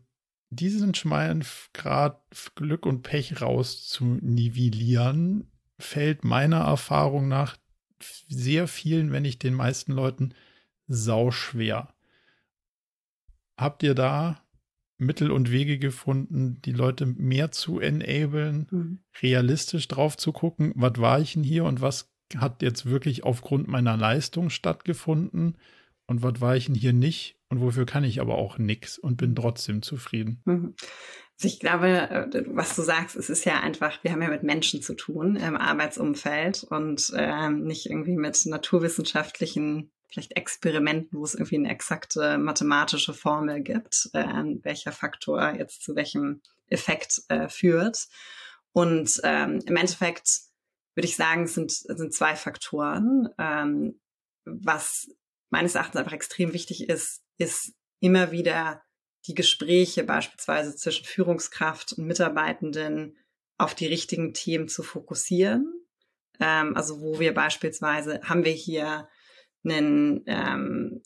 [0.50, 2.22] diesen schmalen Grad
[2.56, 7.58] Glück und Pech raus zu nivellieren, fällt meiner Erfahrung nach
[8.28, 10.34] sehr vielen, wenn nicht den meisten Leuten,
[10.88, 11.94] sau schwer.
[13.58, 14.42] Habt ihr da
[14.98, 19.00] Mittel und Wege gefunden, die Leute mehr zu enablen, mhm.
[19.22, 23.68] realistisch drauf zu gucken, was war ich denn hier und was hat jetzt wirklich aufgrund
[23.68, 25.58] meiner Leistung stattgefunden
[26.06, 29.18] und was war ich denn hier nicht und wofür kann ich aber auch nichts und
[29.18, 30.42] bin trotzdem zufrieden.
[30.46, 30.76] Mhm.
[31.36, 34.44] Also ich glaube, äh, was du sagst, es ist ja einfach, wir haben ja mit
[34.44, 41.36] Menschen zu tun im Arbeitsumfeld und ähm, nicht irgendwie mit naturwissenschaftlichen vielleicht Experimenten, wo es
[41.36, 44.26] irgendwie eine exakte mathematische Formel gibt, äh,
[44.64, 48.08] welcher Faktor jetzt zu welchem Effekt äh, führt.
[48.74, 50.42] Und ähm, im Endeffekt
[50.96, 53.30] würde ich sagen, es sind, sind zwei Faktoren.
[53.38, 54.00] Ähm,
[54.46, 55.08] was
[55.50, 58.84] meines Erachtens einfach extrem wichtig ist, ist immer wieder
[59.28, 63.18] die Gespräche beispielsweise zwischen Führungskraft und Mitarbeitenden
[63.58, 65.74] auf die richtigen Themen zu fokussieren.
[66.40, 69.10] Ähm, also wo wir beispielsweise, haben wir hier
[69.64, 71.02] einen, ähm,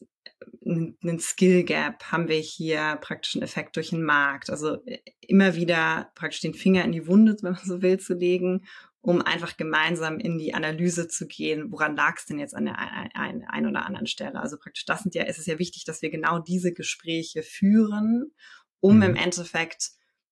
[0.65, 4.49] einen Skill Gap, haben wir hier praktisch einen Effekt durch den Markt.
[4.49, 8.13] Also äh, immer wieder praktisch den Finger in die Wunde, wenn man so will, zu
[8.13, 8.65] legen
[9.03, 12.79] um einfach gemeinsam in die Analyse zu gehen, woran lag es denn jetzt an der
[12.79, 14.39] einen ein oder anderen Stelle.
[14.39, 18.33] Also praktisch, das sind ja, es ist ja wichtig, dass wir genau diese Gespräche führen,
[18.79, 19.03] um mhm.
[19.03, 19.89] im Endeffekt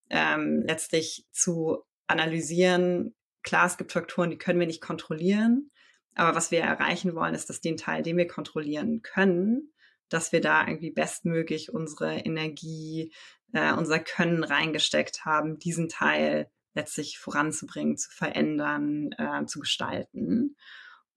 [0.09, 3.13] ähm, letztlich zu analysieren.
[3.43, 5.69] Klar, es gibt Faktoren, die können wir nicht kontrollieren,
[6.15, 9.73] aber was wir erreichen wollen, ist, dass den Teil, den wir kontrollieren können,
[10.07, 13.13] dass wir da irgendwie bestmöglich unsere Energie,
[13.51, 20.55] äh, unser Können reingesteckt haben, diesen Teil letztlich voranzubringen, zu verändern, äh, zu gestalten.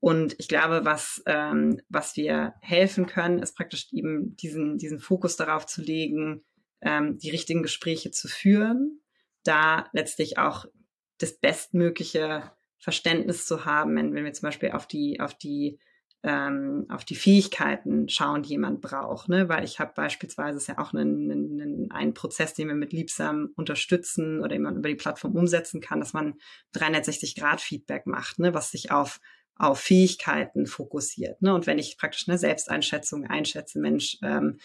[0.00, 5.36] Und ich glaube, was, ähm, was wir helfen können, ist praktisch eben diesen, diesen Fokus
[5.36, 6.44] darauf zu legen,
[6.82, 9.00] ähm, die richtigen Gespräche zu führen,
[9.44, 10.66] da letztlich auch
[11.18, 15.78] das bestmögliche Verständnis zu haben, wenn, wenn wir zum Beispiel auf die, auf die
[16.24, 19.28] ähm, auf die Fähigkeiten schauen, die jemand braucht.
[19.28, 19.50] Ne?
[19.50, 23.50] Weil ich habe beispielsweise ist ja auch einen, einen, einen Prozess, den wir mit Liebsam
[23.56, 26.34] unterstützen oder den man über die Plattform umsetzen kann, dass man
[26.74, 28.54] 360-Grad-Feedback macht, ne?
[28.54, 29.20] was sich auf
[29.56, 31.40] auf Fähigkeiten fokussiert.
[31.40, 31.54] Ne?
[31.54, 34.58] Und wenn ich praktisch eine Selbsteinschätzung einschätze, Mensch, ähm,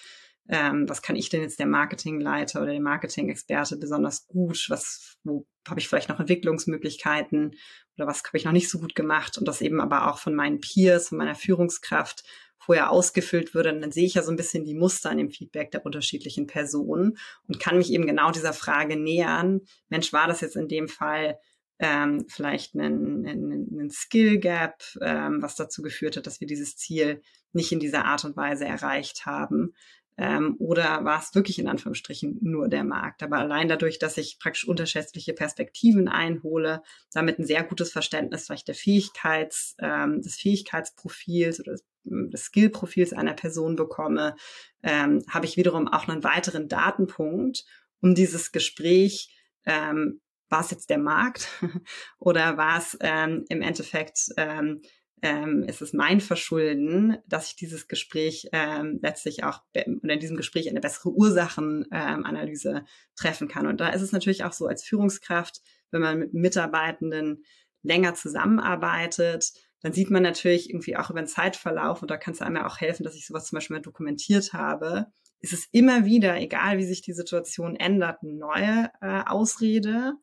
[0.49, 5.45] ähm, was kann ich denn jetzt der Marketingleiter oder der Marketing-Experte besonders gut, was, wo
[5.67, 7.55] habe ich vielleicht noch Entwicklungsmöglichkeiten
[7.95, 10.33] oder was habe ich noch nicht so gut gemacht und das eben aber auch von
[10.33, 12.23] meinen Peers, von meiner Führungskraft
[12.59, 15.71] vorher ausgefüllt würde, dann sehe ich ja so ein bisschen die Muster in dem Feedback
[15.71, 17.17] der unterschiedlichen Personen
[17.47, 19.61] und kann mich eben genau dieser Frage nähern.
[19.89, 21.39] Mensch, war das jetzt in dem Fall
[21.79, 26.75] ähm, vielleicht ein, ein, ein Skill Gap, ähm, was dazu geführt hat, dass wir dieses
[26.75, 27.21] Ziel
[27.53, 29.73] nicht in dieser Art und Weise erreicht haben.
[30.17, 33.23] Ähm, oder war es wirklich in Anführungsstrichen nur der Markt?
[33.23, 38.67] Aber allein dadurch, dass ich praktisch unterschiedliche Perspektiven einhole, damit ein sehr gutes Verständnis vielleicht
[38.67, 41.85] der Fähigkeits, ähm, des Fähigkeitsprofils oder des
[42.35, 44.35] Skillprofils einer Person bekomme,
[44.83, 47.65] ähm, habe ich wiederum auch einen weiteren Datenpunkt,
[48.01, 49.35] um dieses Gespräch,
[49.65, 51.47] ähm, war es jetzt der Markt
[52.19, 54.81] oder war es ähm, im Endeffekt ähm,
[55.21, 60.37] ähm, ist es mein Verschulden, dass ich dieses Gespräch ähm, letztlich auch oder in diesem
[60.37, 62.85] Gespräch eine bessere Ursachenanalyse ähm,
[63.15, 63.67] treffen kann.
[63.67, 67.43] Und da ist es natürlich auch so als Führungskraft, wenn man mit Mitarbeitenden
[67.81, 72.41] länger zusammenarbeitet, dann sieht man natürlich irgendwie auch über den Zeitverlauf, und da kann es
[72.41, 75.07] einem ja auch helfen, dass ich sowas zum Beispiel mal dokumentiert habe,
[75.39, 80.13] ist es immer wieder, egal wie sich die Situation ändert, eine neue äh, Ausrede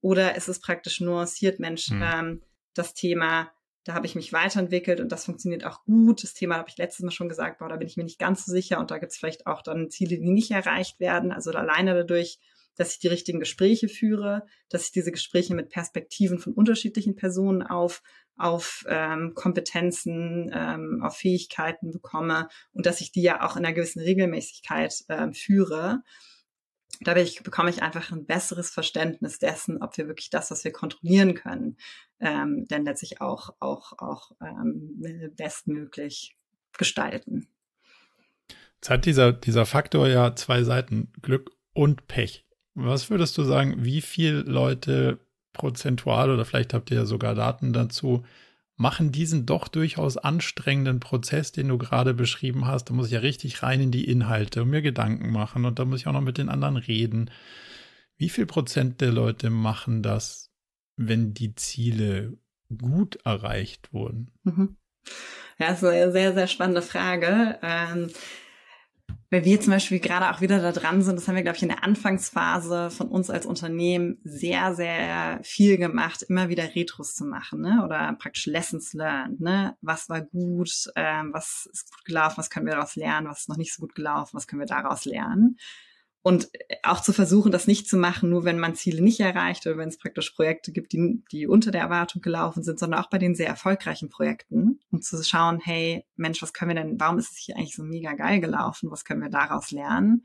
[0.00, 2.02] oder ist es praktisch nuanciert, Mensch, mhm.
[2.02, 2.42] ähm,
[2.74, 3.50] das Thema
[3.86, 6.24] da habe ich mich weiterentwickelt und das funktioniert auch gut.
[6.24, 8.44] Das Thema habe ich letztes Mal schon gesagt, boah, da bin ich mir nicht ganz
[8.44, 11.30] so sicher und da gibt es vielleicht auch dann Ziele, die nicht erreicht werden.
[11.30, 12.40] Also alleine dadurch,
[12.76, 17.62] dass ich die richtigen Gespräche führe, dass ich diese Gespräche mit Perspektiven von unterschiedlichen Personen
[17.62, 18.02] auf,
[18.36, 23.74] auf ähm, Kompetenzen, ähm, auf Fähigkeiten bekomme und dass ich die ja auch in einer
[23.74, 26.02] gewissen Regelmäßigkeit ähm, führe
[27.00, 31.34] dadurch bekomme ich einfach ein besseres Verständnis dessen, ob wir wirklich das, was wir kontrollieren
[31.34, 31.76] können,
[32.20, 35.02] ähm, dann letztlich auch, auch, auch ähm,
[35.36, 36.36] bestmöglich
[36.76, 37.48] gestalten.
[38.76, 42.45] Jetzt hat dieser, dieser Faktor ja zwei Seiten, Glück und Pech.
[42.76, 45.18] Was würdest du sagen, wie viele Leute
[45.54, 48.24] prozentual oder vielleicht habt ihr ja sogar Daten dazu,
[48.76, 52.84] machen diesen doch durchaus anstrengenden Prozess, den du gerade beschrieben hast.
[52.84, 55.86] Da muss ich ja richtig rein in die Inhalte und mir Gedanken machen und da
[55.86, 57.30] muss ich auch noch mit den anderen reden.
[58.18, 60.50] Wie viel Prozent der Leute machen das,
[60.96, 62.36] wenn die Ziele
[62.76, 64.32] gut erreicht wurden?
[64.44, 64.76] Mhm.
[65.58, 67.58] Ja, das ist eine sehr, sehr spannende Frage.
[67.62, 68.10] Ähm,
[69.30, 71.62] weil wir zum Beispiel gerade auch wieder da dran sind, das haben wir, glaube ich,
[71.62, 77.24] in der Anfangsphase von uns als Unternehmen sehr, sehr viel gemacht, immer wieder Retros zu
[77.24, 77.82] machen, ne?
[77.84, 79.76] Oder praktisch Lessons learned, ne?
[79.80, 83.48] Was war gut, ähm, was ist gut gelaufen, was können wir daraus lernen, was ist
[83.48, 85.56] noch nicht so gut gelaufen, was können wir daraus lernen.
[86.26, 86.50] Und
[86.82, 89.90] auch zu versuchen, das nicht zu machen, nur wenn man Ziele nicht erreicht oder wenn
[89.90, 93.36] es praktisch Projekte gibt, die, die unter der Erwartung gelaufen sind, sondern auch bei den
[93.36, 97.36] sehr erfolgreichen Projekten, um zu schauen, hey, Mensch, was können wir denn, warum ist es
[97.36, 98.90] hier eigentlich so mega geil gelaufen?
[98.90, 100.24] Was können wir daraus lernen?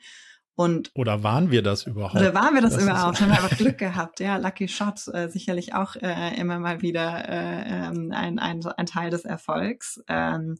[0.55, 2.15] Und oder waren wir das überhaupt?
[2.15, 3.21] Oder waren wir das, das überhaupt?
[3.21, 4.19] Haben wir einfach Glück gehabt?
[4.21, 8.85] Ja, Lucky Shot äh, sicherlich auch äh, immer mal wieder äh, ähm, ein, ein, ein
[8.87, 10.01] Teil des Erfolgs.
[10.07, 10.57] Ähm,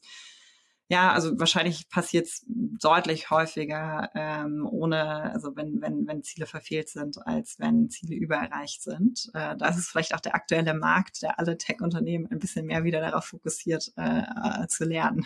[0.91, 6.89] ja, also wahrscheinlich passiert es deutlich häufiger, ähm, ohne, also wenn, wenn, wenn Ziele verfehlt
[6.89, 9.29] sind, als wenn Ziele übererreicht sind.
[9.33, 12.83] Äh, da ist es vielleicht auch der aktuelle Markt, der alle Tech-Unternehmen ein bisschen mehr
[12.83, 15.25] wieder darauf fokussiert, äh, äh, zu lernen.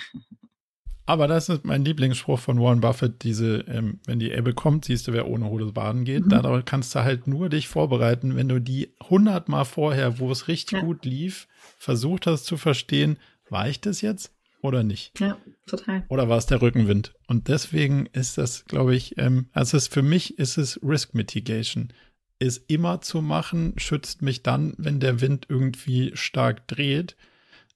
[1.07, 5.07] Aber das ist mein Lieblingsspruch von Warren Buffett, diese, ähm, wenn die Ebbe kommt, siehst
[5.07, 6.25] du, wer ohne Hodes baden geht.
[6.25, 6.29] Mhm.
[6.29, 10.77] Da kannst du halt nur dich vorbereiten, wenn du die hundertmal vorher, wo es richtig
[10.77, 10.85] ja.
[10.85, 11.47] gut lief,
[11.79, 13.17] versucht hast zu verstehen,
[13.49, 14.34] war ich das jetzt?
[14.65, 15.19] Oder nicht?
[15.19, 16.03] Ja, total.
[16.09, 17.13] Oder war es der Rückenwind?
[17.27, 21.93] Und deswegen ist das, glaube ich, ähm, also es, für mich ist es Risk Mitigation.
[22.37, 27.15] Ist immer zu machen, schützt mich dann, wenn der Wind irgendwie stark dreht.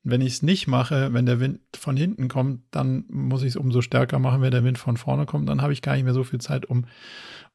[0.03, 3.55] Wenn ich es nicht mache, wenn der Wind von hinten kommt, dann muss ich es
[3.55, 5.47] umso stärker machen, wenn der Wind von vorne kommt.
[5.47, 6.85] Dann habe ich gar nicht mehr so viel Zeit, um,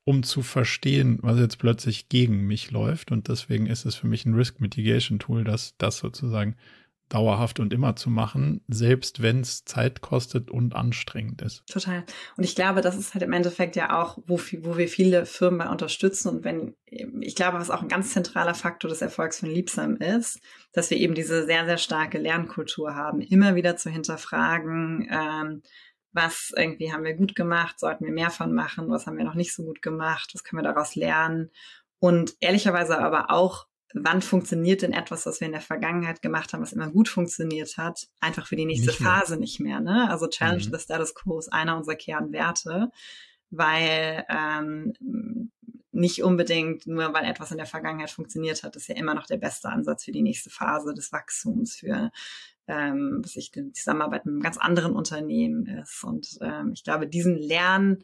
[0.04, 3.12] um zu verstehen, was jetzt plötzlich gegen mich läuft.
[3.12, 6.56] Und deswegen ist es für mich ein Risk Mitigation Tool, dass das sozusagen
[7.08, 11.64] dauerhaft und immer zu machen, selbst wenn es Zeit kostet und anstrengend ist.
[11.66, 12.04] Total.
[12.36, 15.58] Und ich glaube, das ist halt im Endeffekt ja auch, wo, wo wir viele Firmen
[15.58, 16.28] bei unterstützen.
[16.28, 16.74] Und wenn,
[17.20, 20.40] ich glaube, was auch ein ganz zentraler Faktor des Erfolgs von Liebsam ist,
[20.72, 25.62] dass wir eben diese sehr, sehr starke Lernkultur haben, immer wieder zu hinterfragen, ähm,
[26.12, 29.34] was irgendwie haben wir gut gemacht, sollten wir mehr von machen, was haben wir noch
[29.34, 31.50] nicht so gut gemacht, was können wir daraus lernen.
[31.98, 36.62] Und ehrlicherweise aber auch wann funktioniert denn etwas, was wir in der Vergangenheit gemacht haben,
[36.62, 39.80] was immer gut funktioniert hat, einfach für die nächste nicht Phase nicht mehr.
[39.80, 40.10] Ne?
[40.10, 40.72] Also Challenge mhm.
[40.72, 42.90] the Status Quo ist einer unserer Kernwerte,
[43.50, 44.92] weil ähm,
[45.92, 49.36] nicht unbedingt nur, weil etwas in der Vergangenheit funktioniert hat, ist ja immer noch der
[49.36, 52.10] beste Ansatz für die nächste Phase des Wachstums, für
[52.66, 56.02] ähm, was ich die Zusammenarbeit mit einem ganz anderen Unternehmen ist.
[56.02, 58.02] Und ähm, ich glaube, diesen Lern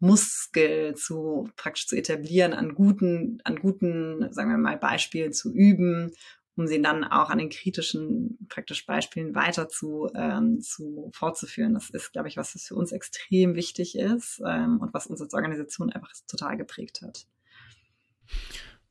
[0.00, 6.12] Muskel zu praktisch zu etablieren, an guten, an guten, sagen wir mal, Beispielen zu üben,
[6.56, 11.74] um sie dann auch an den kritischen praktisch Beispielen weiter zu, ähm, zu fortzuführen.
[11.74, 15.20] Das ist, glaube ich, was das für uns extrem wichtig ist ähm, und was uns
[15.20, 17.26] als Organisation einfach total geprägt hat.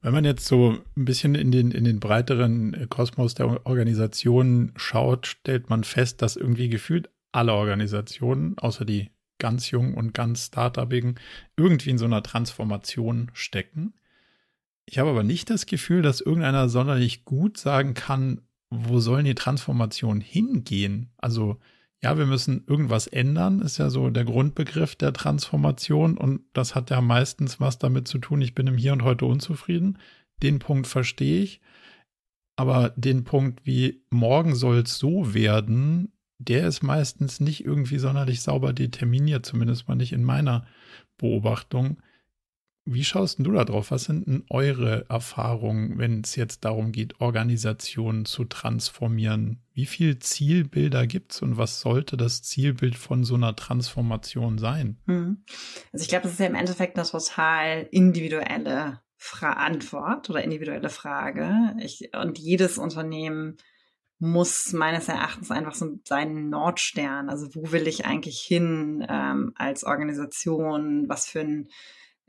[0.01, 5.27] Wenn man jetzt so ein bisschen in den, in den breiteren Kosmos der Organisation schaut,
[5.27, 11.15] stellt man fest, dass irgendwie gefühlt alle Organisationen, außer die ganz jung und ganz startupigen
[11.55, 13.93] irgendwie in so einer Transformation stecken.
[14.85, 19.35] Ich habe aber nicht das Gefühl, dass irgendeiner sonderlich gut sagen kann, wo sollen die
[19.35, 21.11] Transformationen hingehen?
[21.17, 21.57] Also,
[22.01, 26.89] ja, wir müssen irgendwas ändern, ist ja so der Grundbegriff der Transformation und das hat
[26.89, 29.97] ja meistens was damit zu tun, ich bin im Hier und heute unzufrieden.
[30.43, 31.61] Den Punkt verstehe ich.
[32.55, 38.41] Aber den Punkt, wie morgen soll es so werden, der ist meistens nicht irgendwie sonderlich
[38.41, 40.67] sauber determiniert, zumindest mal nicht in meiner
[41.17, 41.97] Beobachtung.
[42.89, 43.91] Wie schaust du da drauf?
[43.91, 49.59] Was sind denn eure Erfahrungen, wenn es jetzt darum geht, Organisationen zu transformieren?
[49.73, 54.97] Wie viele Zielbilder gibt es und was sollte das Zielbild von so einer Transformation sein?
[55.05, 55.43] Hm.
[55.91, 59.01] Also ich glaube, das ist ja im Endeffekt eine total individuelle
[59.41, 61.75] Antwort oder individuelle Frage.
[61.81, 63.57] Ich, und jedes Unternehmen
[64.19, 69.83] muss meines Erachtens einfach so seinen Nordstern, also wo will ich eigentlich hin ähm, als
[69.83, 71.69] Organisation, was für ein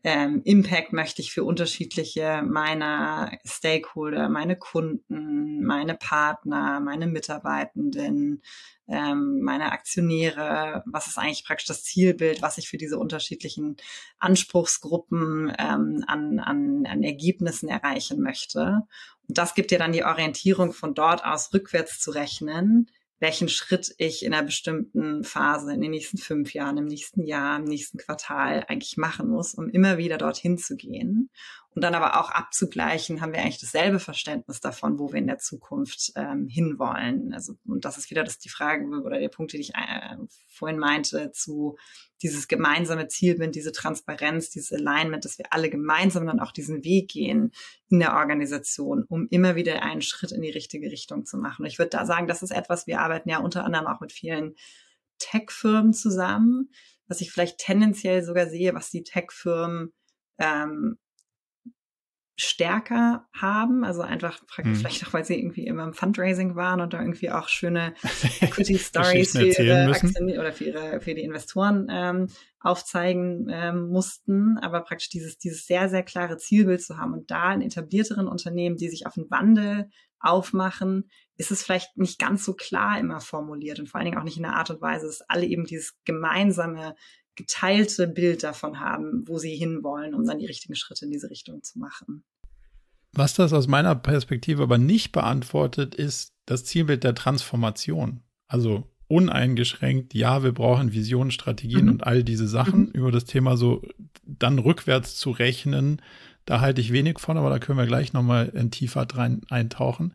[0.05, 8.43] ähm, Impact möchte ich für unterschiedliche meiner Stakeholder, meine Kunden, meine Partner, meine Mitarbeitenden,
[8.87, 13.77] ähm, meine Aktionäre, was ist eigentlich praktisch das Zielbild, was ich für diese unterschiedlichen
[14.19, 18.83] Anspruchsgruppen ähm, an, an, an Ergebnissen erreichen möchte.
[19.29, 24.25] Das gibt dir dann die Orientierung, von dort aus rückwärts zu rechnen, welchen Schritt ich
[24.25, 28.65] in einer bestimmten Phase, in den nächsten fünf Jahren, im nächsten Jahr, im nächsten Quartal
[28.69, 31.31] eigentlich machen muss, um immer wieder dorthin zu gehen.
[31.79, 35.39] Und dann aber auch abzugleichen, haben wir eigentlich dasselbe Verständnis davon, wo wir in der
[35.39, 37.33] Zukunft ähm, hinwollen.
[37.33, 40.17] Also, und das ist wieder das die Frage oder der Punkt, den ich äh,
[40.49, 41.77] vorhin meinte, zu
[42.21, 47.11] dieses gemeinsame Zielbild, diese Transparenz, dieses Alignment, dass wir alle gemeinsam dann auch diesen Weg
[47.13, 47.53] gehen
[47.89, 51.63] in der Organisation, um immer wieder einen Schritt in die richtige Richtung zu machen.
[51.63, 54.11] Und ich würde da sagen, das ist etwas, wir arbeiten ja unter anderem auch mit
[54.11, 54.57] vielen
[55.21, 56.73] Tech-Firmen zusammen,
[57.07, 59.93] was ich vielleicht tendenziell sogar sehe, was die Tech-Firmen
[60.39, 60.99] ähm,
[62.41, 63.85] stärker haben.
[63.85, 64.77] Also einfach hm.
[64.77, 67.95] vielleicht auch, weil sie irgendwie immer im Fundraising waren und da irgendwie auch schöne
[68.41, 72.29] Equity Stories für ihre Aktien oder für ihre für die Investoren ähm,
[72.61, 74.57] aufzeigen ähm, mussten.
[74.59, 78.77] Aber praktisch dieses dieses sehr sehr klare Zielbild zu haben und da in etablierteren Unternehmen,
[78.77, 83.81] die sich auf den Wandel aufmachen, ist es vielleicht nicht ganz so klar immer formuliert
[83.81, 85.97] und vor allen Dingen auch nicht in der Art und Weise, dass alle eben dieses
[86.05, 86.95] gemeinsame
[87.39, 91.63] geteilte Bild davon haben, wo sie hinwollen, um dann die richtigen Schritte in diese Richtung
[91.63, 92.25] zu machen.
[93.13, 98.23] Was das aus meiner Perspektive aber nicht beantwortet, ist das Zielbild der Transformation.
[98.49, 101.93] Also uneingeschränkt, ja, wir brauchen Visionen, Strategien mhm.
[101.93, 102.87] und all diese Sachen.
[102.87, 102.93] Mhm.
[102.93, 103.83] Über das Thema so
[104.25, 106.03] dann rückwärts zu rechnen,
[106.45, 110.13] da halte ich wenig von, aber da können wir gleich nochmal tiefer rein eintauchen.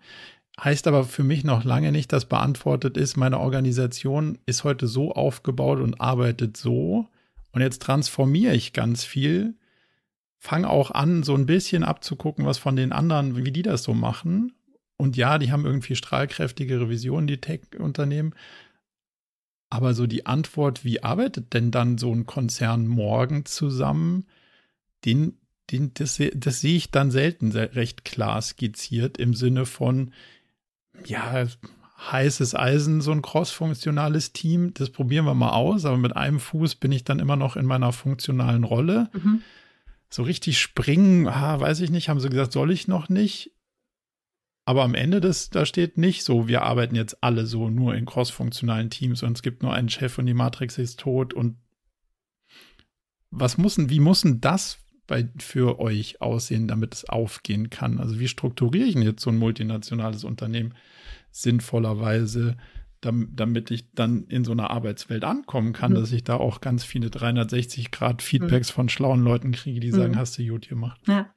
[0.61, 5.13] Heißt aber für mich noch lange nicht, dass beantwortet ist, meine Organisation ist heute so
[5.13, 7.07] aufgebaut und arbeitet so.
[7.53, 9.55] Und jetzt transformiere ich ganz viel,
[10.39, 13.93] fange auch an, so ein bisschen abzugucken, was von den anderen, wie die das so
[13.93, 14.51] machen.
[14.97, 18.33] Und ja, die haben irgendwie strahlkräftigere Visionen, die Tech-Unternehmen.
[19.69, 24.25] Aber so die Antwort, wie arbeitet denn dann so ein Konzern morgen zusammen,
[25.05, 25.37] den,
[25.71, 30.11] den, das, das sehe ich dann selten recht klar skizziert im Sinne von,
[31.05, 31.47] ja,
[32.11, 34.73] heißes Eisen, so ein crossfunktionales Team.
[34.73, 37.65] Das probieren wir mal aus, aber mit einem Fuß bin ich dann immer noch in
[37.65, 39.09] meiner funktionalen Rolle.
[39.13, 39.41] Mhm.
[40.09, 43.51] So richtig springen, ah, weiß ich nicht, haben sie gesagt, soll ich noch nicht.
[44.65, 48.05] Aber am Ende des, da steht nicht so, wir arbeiten jetzt alle so nur in
[48.05, 51.57] crossfunktionalen Teams und es gibt nur einen Chef und die Matrix ist tot und
[53.29, 57.99] was muss denn, wie muss denn das bei, für euch aussehen, damit es aufgehen kann?
[57.99, 60.75] Also wie strukturiere ich denn jetzt so ein multinationales Unternehmen
[61.33, 62.55] sinnvollerweise,
[63.01, 65.95] damit ich dann in so einer Arbeitswelt ankommen kann, mhm.
[65.95, 68.75] dass ich da auch ganz viele 360 Grad Feedbacks mhm.
[68.75, 70.17] von schlauen Leuten kriege, die sagen, mhm.
[70.17, 71.01] hast du gut gemacht.
[71.07, 71.29] Ja,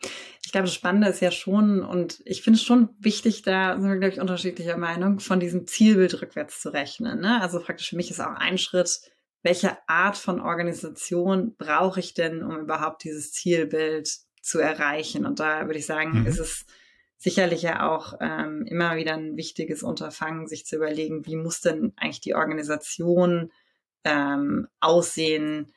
[0.45, 3.89] ich glaube, das Spannende ist ja schon, und ich finde es schon wichtig, da sind
[3.89, 7.21] wir, glaube ich, unterschiedlicher Meinung, von diesem Zielbild rückwärts zu rechnen.
[7.21, 7.41] Ne?
[7.41, 9.01] Also praktisch für mich ist auch ein Schritt,
[9.43, 14.09] welche Art von Organisation brauche ich denn, um überhaupt dieses Zielbild
[14.41, 15.27] zu erreichen?
[15.27, 16.27] Und da würde ich sagen, mhm.
[16.27, 16.65] ist es
[17.19, 21.93] sicherlich ja auch ähm, immer wieder ein wichtiges Unterfangen, sich zu überlegen, wie muss denn
[21.97, 23.51] eigentlich die Organisation
[24.05, 25.73] ähm, aussehen,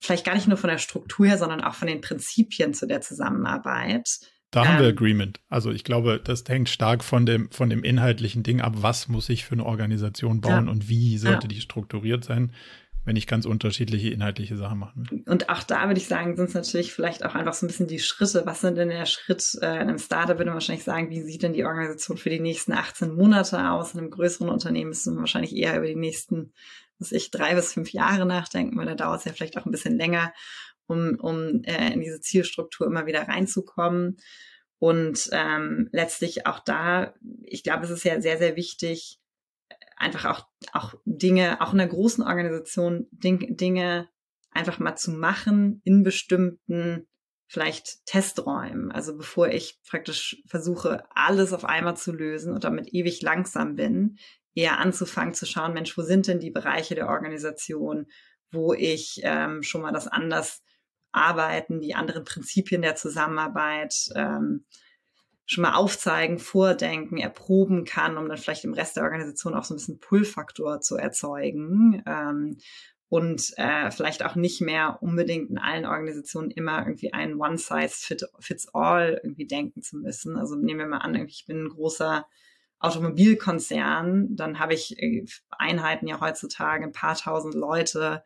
[0.00, 3.00] vielleicht gar nicht nur von der Struktur her, sondern auch von den Prinzipien zu der
[3.00, 4.20] Zusammenarbeit.
[4.50, 5.40] Da haben wir ähm, Agreement.
[5.48, 9.28] Also ich glaube, das hängt stark von dem, von dem inhaltlichen Ding ab, was muss
[9.28, 10.72] ich für eine Organisation bauen ja.
[10.72, 11.48] und wie sollte ja.
[11.48, 12.52] die strukturiert sein
[13.10, 15.24] wenn ich ganz unterschiedliche inhaltliche Sachen machen will.
[15.26, 17.88] Und auch da würde ich sagen, sind es natürlich vielleicht auch einfach so ein bisschen
[17.88, 18.46] die Schritte.
[18.46, 21.42] Was sind denn der Schritt äh, in einem Startup, würde man wahrscheinlich sagen, wie sieht
[21.42, 23.94] denn die Organisation für die nächsten 18 Monate aus?
[23.94, 26.52] In einem größeren Unternehmen müssen wir wahrscheinlich eher über die nächsten,
[27.00, 29.72] was ich, drei bis fünf Jahre nachdenken, weil da dauert es ja vielleicht auch ein
[29.72, 30.32] bisschen länger,
[30.86, 34.18] um, um äh, in diese Zielstruktur immer wieder reinzukommen.
[34.78, 39.19] Und ähm, letztlich auch da, ich glaube, es ist ja sehr, sehr wichtig,
[40.00, 44.08] einfach auch, auch Dinge, auch in einer großen Organisation, Dinge
[44.50, 47.06] einfach mal zu machen in bestimmten
[47.46, 48.90] vielleicht Testräumen.
[48.92, 54.16] Also bevor ich praktisch versuche, alles auf einmal zu lösen und damit ewig langsam bin,
[54.54, 58.06] eher anzufangen zu schauen, Mensch, wo sind denn die Bereiche der Organisation,
[58.50, 60.62] wo ich ähm, schon mal das anders
[61.12, 64.64] arbeiten, die anderen Prinzipien der Zusammenarbeit ähm,
[65.50, 69.74] schon mal aufzeigen, vordenken, erproben kann, um dann vielleicht im Rest der Organisation auch so
[69.74, 72.04] ein bisschen Pull-Faktor zu erzeugen.
[72.06, 72.58] Ähm,
[73.08, 79.48] und äh, vielleicht auch nicht mehr unbedingt in allen Organisationen immer irgendwie ein One-Size-Fits-All irgendwie
[79.48, 80.36] denken zu müssen.
[80.36, 82.24] Also nehmen wir mal an, ich bin ein großer
[82.78, 88.22] Automobilkonzern, dann habe ich äh, Einheiten ja heutzutage ein paar tausend Leute,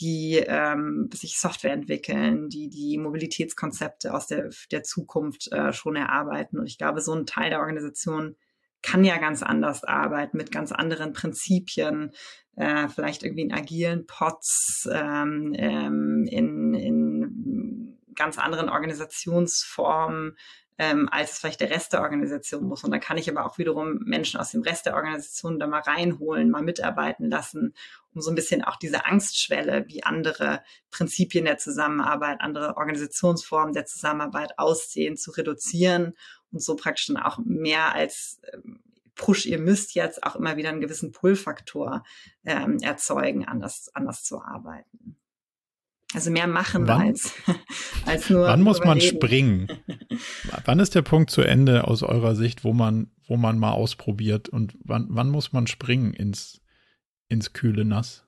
[0.00, 6.58] die ähm, sich Software entwickeln, die die Mobilitätskonzepte aus der, der Zukunft äh, schon erarbeiten.
[6.58, 8.36] Und ich glaube, so ein Teil der Organisation
[8.82, 12.12] kann ja ganz anders arbeiten, mit ganz anderen Prinzipien,
[12.56, 20.36] äh, vielleicht irgendwie in agilen Pots, ähm, ähm, in, in ganz anderen Organisationsformen,
[20.78, 22.84] ähm, als es vielleicht der Rest der Organisation muss.
[22.84, 25.80] Und da kann ich aber auch wiederum Menschen aus dem Rest der Organisation da mal
[25.80, 27.74] reinholen, mal mitarbeiten lassen,
[28.14, 33.86] um so ein bisschen auch diese Angstschwelle, wie andere Prinzipien der Zusammenarbeit, andere Organisationsformen der
[33.86, 36.14] Zusammenarbeit aussehen, zu reduzieren
[36.52, 38.80] und so praktisch dann auch mehr als ähm,
[39.14, 42.04] Push, ihr müsst jetzt auch immer wieder einen gewissen Pull-Faktor
[42.44, 45.16] ähm, erzeugen, anders, anders zu arbeiten.
[46.14, 47.34] Also mehr machen wann, als,
[48.06, 48.46] als nur.
[48.46, 49.68] Wann muss man springen?
[50.64, 54.48] wann ist der Punkt zu Ende aus eurer Sicht, wo man, wo man mal ausprobiert
[54.48, 56.60] und wann, wann muss man springen ins,
[57.28, 58.26] ins kühle Nass?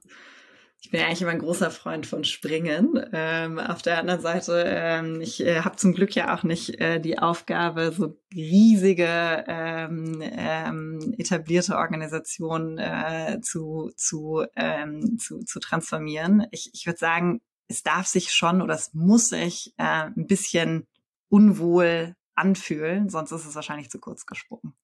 [0.81, 3.01] Ich bin ja eigentlich immer ein großer Freund von Springen.
[3.13, 7.01] Ähm, auf der anderen Seite, ähm, ich äh, habe zum Glück ja auch nicht äh,
[7.01, 16.47] die Aufgabe, so riesige ähm, ähm, etablierte Organisationen äh, zu, zu, ähm, zu, zu transformieren.
[16.53, 20.87] Ich, ich würde sagen, es darf sich schon oder es muss sich äh, ein bisschen
[21.29, 24.75] unwohl anfühlen, sonst ist es wahrscheinlich zu kurz gesprungen.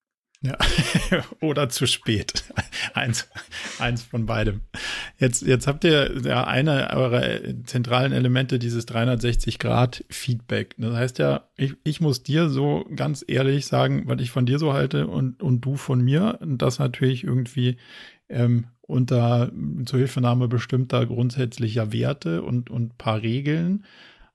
[0.41, 0.57] Ja,
[1.41, 2.43] oder zu spät.
[2.93, 3.27] Eins,
[3.79, 4.61] eins von beidem.
[5.17, 10.75] Jetzt, jetzt habt ihr ja eine eurer zentralen Elemente dieses 360-Grad-Feedback.
[10.77, 14.59] Das heißt ja, ich, ich muss dir so ganz ehrlich sagen, was ich von dir
[14.59, 16.37] so halte und, und du von mir.
[16.41, 17.77] Und das natürlich irgendwie
[18.29, 19.51] ähm, unter
[19.85, 23.85] Zuhilfenahme bestimmter grundsätzlicher Werte und, und paar Regeln.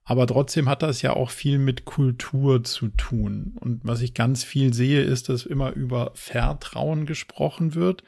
[0.03, 3.55] Aber trotzdem hat das ja auch viel mit Kultur zu tun.
[3.59, 8.03] Und was ich ganz viel sehe, ist, dass immer über Vertrauen gesprochen wird.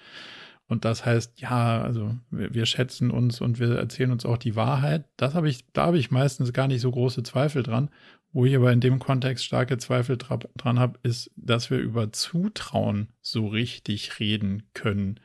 [0.68, 4.56] Und das heißt, ja, also wir, wir schätzen uns und wir erzählen uns auch die
[4.56, 5.06] Wahrheit.
[5.18, 7.90] Das habe ich, da habe ich meistens gar nicht so große Zweifel dran.
[8.32, 13.10] Wo ich aber in dem Kontext starke Zweifel dran habe, ist, dass wir über Zutrauen
[13.22, 15.20] so richtig reden können.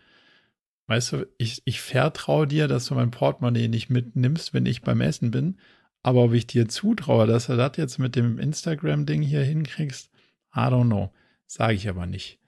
[0.89, 5.03] Weißt du, ich, ich vertraue dir, dass du mein Portemonnaie nicht mitnimmst, wenn ich beim
[5.03, 5.59] Essen bin.
[6.03, 10.11] Aber ob ich dir zutraue, dass du das jetzt mit dem Instagram-Ding hier hinkriegst,
[10.57, 11.13] I don't know.
[11.47, 12.39] Sage ich aber nicht.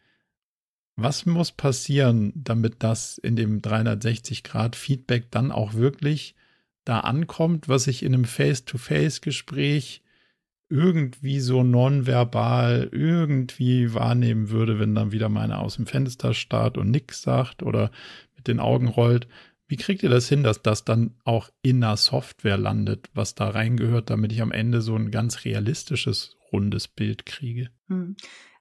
[0.97, 6.35] Was muss passieren, damit das in dem 360-Grad-Feedback dann auch wirklich
[6.85, 10.03] da ankommt, was ich in einem Face-to-Face-Gespräch
[10.71, 16.91] irgendwie so nonverbal irgendwie wahrnehmen würde, wenn dann wieder meine aus dem Fenster starrt und
[16.91, 17.91] nix sagt oder
[18.41, 19.29] mit den Augen rollt.
[19.69, 23.51] Wie kriegt ihr das hin, dass das dann auch in der Software landet, was da
[23.51, 27.71] reingehört, damit ich am Ende so ein ganz realistisches, rundes Bild kriege?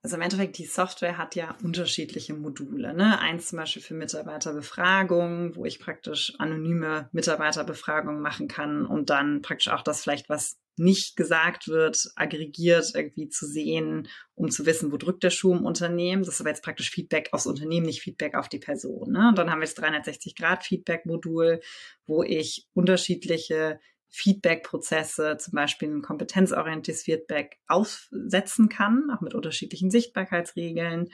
[0.01, 2.93] Also im Endeffekt, die Software hat ja unterschiedliche Module.
[2.93, 3.19] Ne?
[3.19, 9.67] Eins zum Beispiel für Mitarbeiterbefragungen, wo ich praktisch anonyme Mitarbeiterbefragungen machen kann und dann praktisch
[9.67, 14.97] auch das vielleicht, was nicht gesagt wird, aggregiert irgendwie zu sehen, um zu wissen, wo
[14.97, 16.23] drückt der Schuh im Unternehmen.
[16.23, 19.11] Das ist aber jetzt praktisch Feedback aufs Unternehmen, nicht Feedback auf die Person.
[19.11, 19.27] Ne?
[19.27, 21.59] Und dann haben wir das 360-Grad-Feedback-Modul,
[22.05, 31.09] wo ich unterschiedliche Feedback-Prozesse, zum Beispiel ein kompetenzorientiertes Feedback aufsetzen kann, auch mit unterschiedlichen Sichtbarkeitsregeln.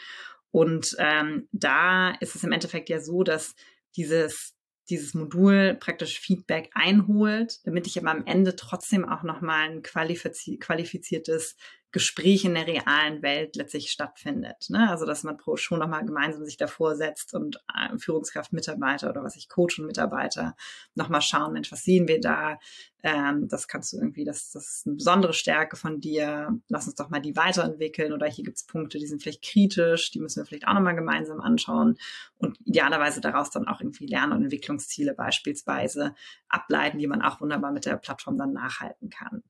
[0.51, 3.55] Und ähm, da ist es im Endeffekt ja so, dass
[3.95, 4.55] dieses
[4.89, 11.55] dieses Modul praktisch Feedback einholt, damit ich aber am Ende trotzdem auch nochmal ein qualifiziertes
[11.95, 14.65] Gespräch in der realen Welt letztlich stattfindet.
[14.67, 14.89] Ne?
[14.89, 19.37] Also dass man schon nochmal gemeinsam sich davor setzt und äh, Führungskraft, Mitarbeiter oder was
[19.37, 20.57] ich Coach und Mitarbeiter
[20.93, 22.59] nochmal schauen, Mensch, was sehen wir da?
[23.01, 26.59] Ähm, das kannst du irgendwie, das, das ist eine besondere Stärke von dir.
[26.67, 30.19] Lass uns doch mal die weiterentwickeln oder hier gibt's Punkte, die sind vielleicht kritisch, die
[30.19, 31.95] müssen wir vielleicht auch nochmal gemeinsam anschauen
[32.37, 36.13] und idealerweise daraus dann auch irgendwie Lern- und Entwicklungsziele beispielsweise
[36.49, 39.43] ableiten, die man auch wunderbar mit der Plattform dann nachhalten kann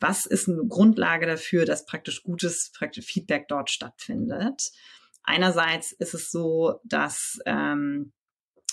[0.00, 4.70] was ist eine Grundlage dafür, dass praktisch gutes praktisch Feedback dort stattfindet.
[5.24, 8.12] einerseits ist es so, dass ähm,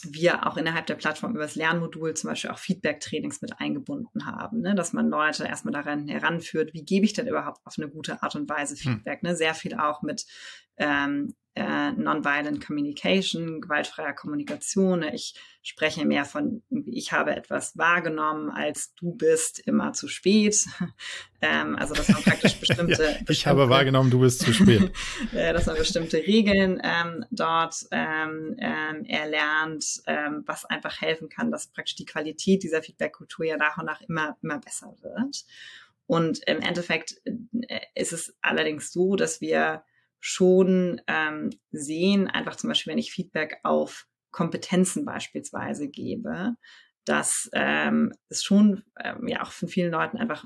[0.04, 4.62] wir auch innerhalb der Plattform über das Lernmodul zum Beispiel auch Feedback-Trainings mit eingebunden haben,
[4.62, 4.76] ne?
[4.76, 8.36] dass man Leute erstmal daran heranführt, wie gebe ich denn überhaupt auf eine gute Art
[8.36, 8.96] und Weise hm.
[8.96, 9.22] Feedback.
[9.22, 9.30] Hm.
[9.30, 9.36] Ne?
[9.36, 10.26] Sehr viel auch mit
[10.78, 15.04] ähm, äh, Nonviolent Communication, gewaltfreier Kommunikation.
[15.04, 20.66] Ich spreche mehr von, ich habe etwas wahrgenommen, als du bist immer zu spät.
[21.42, 24.92] ähm, also dass man praktisch bestimmte, ja, ich bestimmte, habe wahrgenommen, du bist zu spät.
[25.34, 31.52] äh, dass man bestimmte Regeln ähm, dort ähm, ähm, erlernt, ähm, was einfach helfen kann,
[31.52, 35.46] dass praktisch die Qualität dieser Feedback-Kultur ja nach und nach immer, immer besser wird.
[36.06, 39.84] Und im Endeffekt äh, ist es allerdings so, dass wir
[40.26, 46.56] schon ähm, sehen, einfach zum Beispiel, wenn ich Feedback auf Kompetenzen beispielsweise gebe,
[47.06, 50.44] dass ähm, es schon ähm, ja auch von vielen Leuten einfach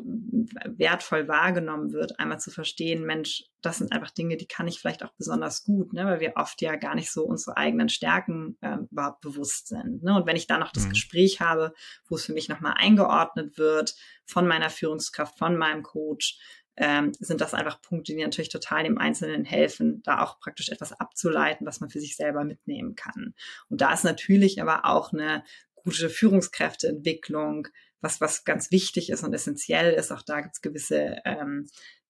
[0.66, 5.02] wertvoll wahrgenommen wird, einmal zu verstehen, Mensch, das sind einfach Dinge, die kann ich vielleicht
[5.02, 8.90] auch besonders gut, ne, weil wir oft ja gar nicht so unsere eigenen Stärken ähm,
[8.92, 10.04] überhaupt bewusst sind.
[10.04, 10.14] Ne?
[10.14, 10.90] Und wenn ich dann noch das mhm.
[10.90, 11.74] Gespräch habe,
[12.10, 16.38] wo es für mich nochmal eingeordnet wird von meiner Führungskraft, von meinem Coach,
[16.80, 20.94] ähm, sind das einfach Punkte, die natürlich total dem Einzelnen helfen, da auch praktisch etwas
[20.94, 23.36] abzuleiten, was man für sich selber mitnehmen kann.
[23.68, 25.44] Und da ist natürlich aber auch eine
[25.76, 27.68] gute Führungskräfteentwicklung,
[28.02, 30.12] was, was ganz wichtig ist und essentiell ist.
[30.12, 31.68] Auch da gibt es gewisse ähm,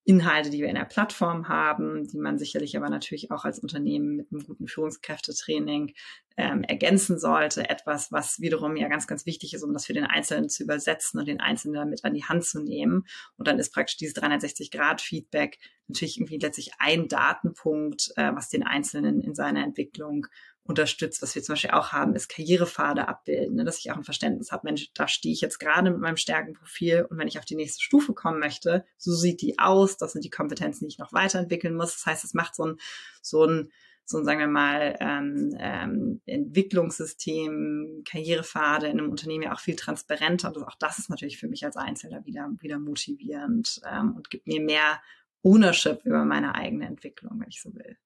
[0.10, 4.16] Inhalte, die wir in der Plattform haben, die man sicherlich aber natürlich auch als Unternehmen
[4.16, 5.94] mit einem guten Führungskräftetraining
[6.36, 7.70] ähm, ergänzen sollte.
[7.70, 11.20] Etwas, was wiederum ja ganz, ganz wichtig ist, um das für den Einzelnen zu übersetzen
[11.20, 13.06] und den Einzelnen damit an die Hand zu nehmen.
[13.38, 19.22] Und dann ist praktisch dieses 360-Grad-Feedback natürlich irgendwie letztlich ein Datenpunkt, äh, was den Einzelnen
[19.22, 20.26] in seiner Entwicklung
[20.70, 21.22] unterstützt.
[21.24, 23.66] Was wir zum Beispiel auch haben, ist Karrierepfade abbilden, ne?
[23.66, 27.08] dass ich auch ein Verständnis habe, Mensch, da stehe ich jetzt gerade mit meinem Stärkenprofil
[27.10, 30.24] und wenn ich auf die nächste Stufe kommen möchte, so sieht die aus, das sind
[30.24, 31.96] die Kompetenzen, die ich noch weiterentwickeln muss.
[31.96, 32.78] Das heißt, es macht so ein,
[33.24, 33.72] so ein,
[34.06, 39.76] so ein, sagen wir mal, ähm, ähm, Entwicklungssystem, Karrierepfade in einem Unternehmen ja auch viel
[39.76, 40.56] transparenter.
[40.56, 44.46] Und auch das ist natürlich für mich als Einzelner wieder, wieder motivierend ähm, und gibt
[44.46, 45.02] mir mehr
[45.42, 47.98] Ownership über meine eigene Entwicklung, wenn ich so will.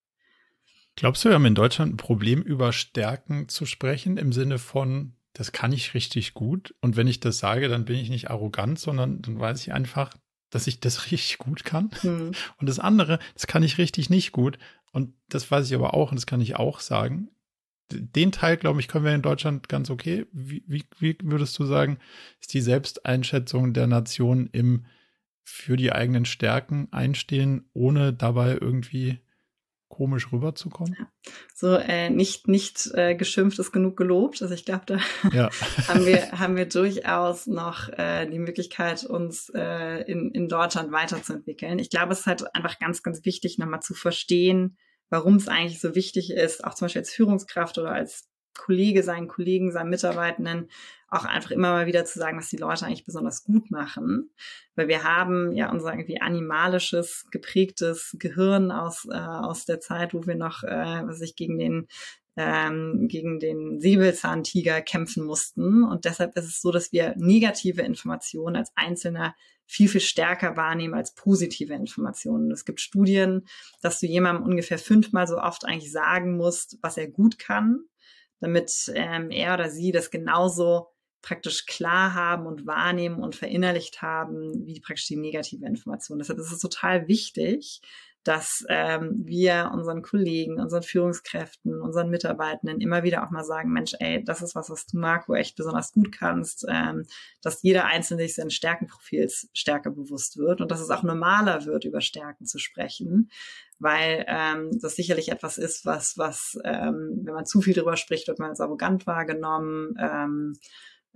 [0.96, 5.14] Glaubst du, wir haben in Deutschland ein Problem, über Stärken zu sprechen, im Sinne von,
[5.34, 6.76] das kann ich richtig gut.
[6.82, 10.14] Und wenn ich das sage, dann bin ich nicht arrogant, sondern dann weiß ich einfach,
[10.52, 11.90] dass ich das richtig gut kann.
[12.04, 12.32] Mhm.
[12.58, 14.60] Und das andere, das kann ich richtig nicht gut.
[14.92, 17.30] Und das weiß ich aber auch und das kann ich auch sagen.
[17.92, 20.28] Den Teil, glaube ich, können wir in Deutschland ganz okay.
[20.32, 21.98] Wie, wie, wie würdest du sagen,
[22.40, 24.86] ist die Selbsteinschätzung der Nation im
[25.46, 29.20] für die eigenen Stärken einstehen, ohne dabei irgendwie
[29.94, 30.96] komisch rüberzukommen.
[30.98, 31.08] Ja.
[31.54, 34.42] So äh, nicht nicht äh, geschimpft ist genug gelobt.
[34.42, 35.00] Also ich glaube, da
[35.32, 35.50] ja.
[35.88, 41.78] haben wir haben wir durchaus noch äh, die Möglichkeit, uns äh, in in Deutschland weiterzuentwickeln.
[41.78, 44.78] Ich glaube, es ist halt einfach ganz ganz wichtig, nochmal zu verstehen,
[45.10, 49.28] warum es eigentlich so wichtig ist, auch zum Beispiel als Führungskraft oder als Kollege, seinen
[49.28, 50.70] Kollegen, seinen Mitarbeitenden
[51.10, 54.32] auch einfach immer mal wieder zu sagen, was die Leute eigentlich besonders gut machen.
[54.76, 60.26] Weil wir haben ja unser irgendwie animalisches, geprägtes Gehirn aus, äh, aus der Zeit, wo
[60.26, 61.88] wir noch, äh, was ich gegen den
[62.36, 65.84] ähm, gegen den Säbelzahntiger kämpfen mussten.
[65.84, 69.36] Und deshalb ist es so, dass wir negative Informationen als Einzelner
[69.66, 72.52] viel, viel stärker wahrnehmen als positive Informationen.
[72.52, 73.48] Es gibt Studien,
[73.82, 77.86] dass du jemandem ungefähr fünfmal so oft eigentlich sagen musst, was er gut kann,
[78.44, 80.88] damit ähm, er oder sie das genauso
[81.24, 86.20] praktisch klar haben und wahrnehmen und verinnerlicht haben, wie praktisch die negative Information.
[86.20, 87.82] Deshalb ist es total wichtig,
[88.24, 93.94] dass ähm, wir unseren Kollegen, unseren Führungskräften, unseren Mitarbeitenden immer wieder auch mal sagen, Mensch,
[94.00, 97.06] ey, das ist was, was du, Marco, echt besonders gut kannst, ähm,
[97.42, 101.84] dass jeder Einzelne sich seines Stärkenprofils stärker bewusst wird und dass es auch normaler wird,
[101.84, 103.30] über Stärken zu sprechen,
[103.80, 108.30] weil ähm, das sicherlich etwas ist, was, was, ähm, wenn man zu viel darüber spricht,
[108.30, 109.96] wird man als arrogant wahrgenommen.
[110.00, 110.54] Ähm,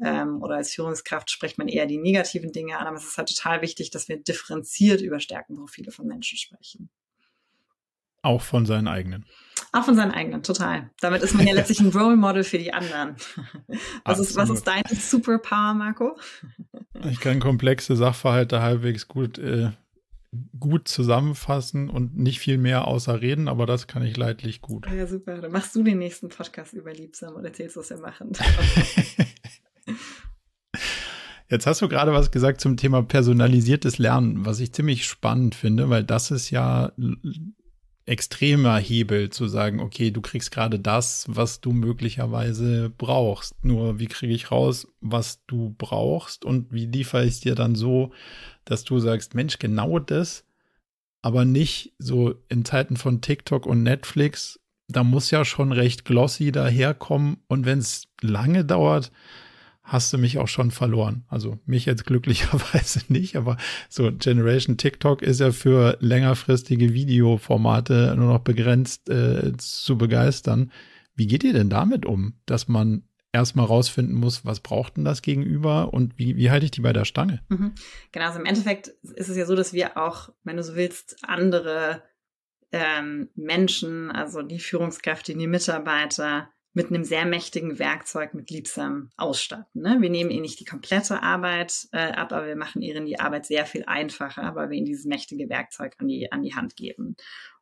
[0.03, 3.29] ähm, oder als Führungskraft spricht man eher die negativen Dinge an, aber es ist halt
[3.29, 6.89] total wichtig, dass wir differenziert über Stärkenprofile von Menschen sprechen.
[8.21, 9.25] Auch von seinen eigenen.
[9.71, 10.89] Auch von seinen eigenen, total.
[10.99, 13.15] Damit ist man ja letztlich ein Role Model für die anderen.
[14.05, 16.17] Was ist, was ist deine Superpower, Marco?
[17.09, 19.71] Ich kann komplexe Sachverhalte halbwegs gut, äh,
[20.59, 24.87] gut zusammenfassen und nicht viel mehr außer reden, aber das kann ich leidlich gut.
[24.91, 25.39] Ja, super.
[25.39, 28.33] Dann machst du den nächsten Podcast über Liebsam und erzählst, was wir machen.
[31.49, 35.89] Jetzt hast du gerade was gesagt zum Thema personalisiertes Lernen, was ich ziemlich spannend finde,
[35.89, 36.91] weil das ist ja
[38.05, 43.63] extremer Hebel zu sagen, okay, du kriegst gerade das, was du möglicherweise brauchst.
[43.63, 47.75] Nur wie kriege ich raus, was du brauchst und wie liefere ich es dir dann
[47.75, 48.11] so,
[48.65, 50.45] dass du sagst, Mensch, genau das,
[51.21, 56.51] aber nicht so in Zeiten von TikTok und Netflix da muss ja schon recht glossy
[56.51, 57.37] daherkommen.
[57.47, 59.11] Und wenn es lange dauert,
[59.87, 61.23] hast du mich auch schon verloren.
[61.29, 63.57] Also mich jetzt glücklicherweise nicht, aber
[63.89, 70.71] so Generation TikTok ist ja für längerfristige Videoformate nur noch begrenzt äh, zu begeistern.
[71.15, 75.21] Wie geht ihr denn damit um, dass man erstmal rausfinden muss, was braucht denn das
[75.21, 77.41] Gegenüber und wie, wie halte ich die bei der Stange?
[77.49, 77.73] Mhm.
[78.11, 81.17] Genau, also im Endeffekt ist es ja so, dass wir auch, wenn du so willst,
[81.23, 82.03] andere
[82.71, 89.81] ähm, Menschen, also die Führungskräfte, die Mitarbeiter, mit einem sehr mächtigen Werkzeug mit Liebsam ausstatten.
[89.81, 89.97] Ne?
[89.99, 93.47] Wir nehmen ihnen nicht die komplette Arbeit äh, ab, aber wir machen ihnen die Arbeit
[93.47, 97.15] sehr viel einfacher, weil wir ihnen dieses mächtige Werkzeug an die, an die Hand geben.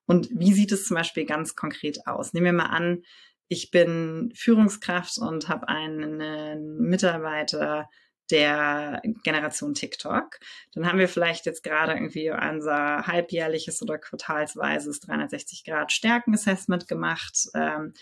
[0.06, 2.34] Und wie sieht es zum Beispiel ganz konkret aus?
[2.34, 3.04] Nehmen wir mal an,
[3.48, 7.88] ich bin Führungskraft und habe einen Mitarbeiter,
[8.32, 10.40] der Generation TikTok.
[10.74, 17.48] Dann haben wir vielleicht jetzt gerade irgendwie unser halbjährliches oder quartalsweises 360 Grad Stärkenassessment gemacht.
[17.54, 17.94] Ähm,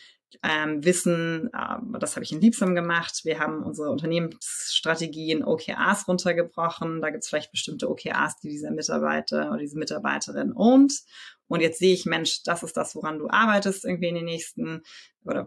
[0.41, 3.21] ähm, wissen, äh, das habe ich in Liebsam gemacht.
[3.23, 7.01] Wir haben unsere Unternehmensstrategie in OKRs runtergebrochen.
[7.01, 11.01] Da gibt es vielleicht bestimmte OKRs, die dieser Mitarbeiter oder diese Mitarbeiterin ownt.
[11.47, 14.81] Und jetzt sehe ich, Mensch, das ist das, woran du arbeitest irgendwie in den nächsten
[15.23, 15.45] oder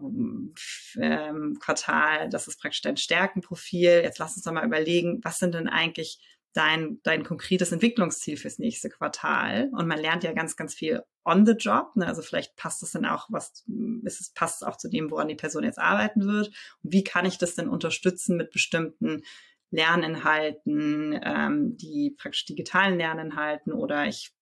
[0.99, 2.29] ähm, Quartal.
[2.29, 4.01] Das ist praktisch dein Stärkenprofil.
[4.03, 6.19] Jetzt lass uns doch mal überlegen, was sind denn eigentlich
[6.57, 9.69] dein, dein konkretes Entwicklungsziel fürs nächste Quartal.
[9.73, 11.95] Und man lernt ja ganz, ganz viel on the job.
[11.95, 12.07] Ne?
[12.07, 13.63] Also vielleicht passt es dann auch, was
[14.03, 16.47] ist es, passt es auch zu dem, woran die Person jetzt arbeiten wird.
[16.83, 19.21] Und wie kann ich das denn unterstützen mit bestimmten
[19.69, 24.33] Lerninhalten, ähm, die praktisch digitalen Lerninhalten oder ich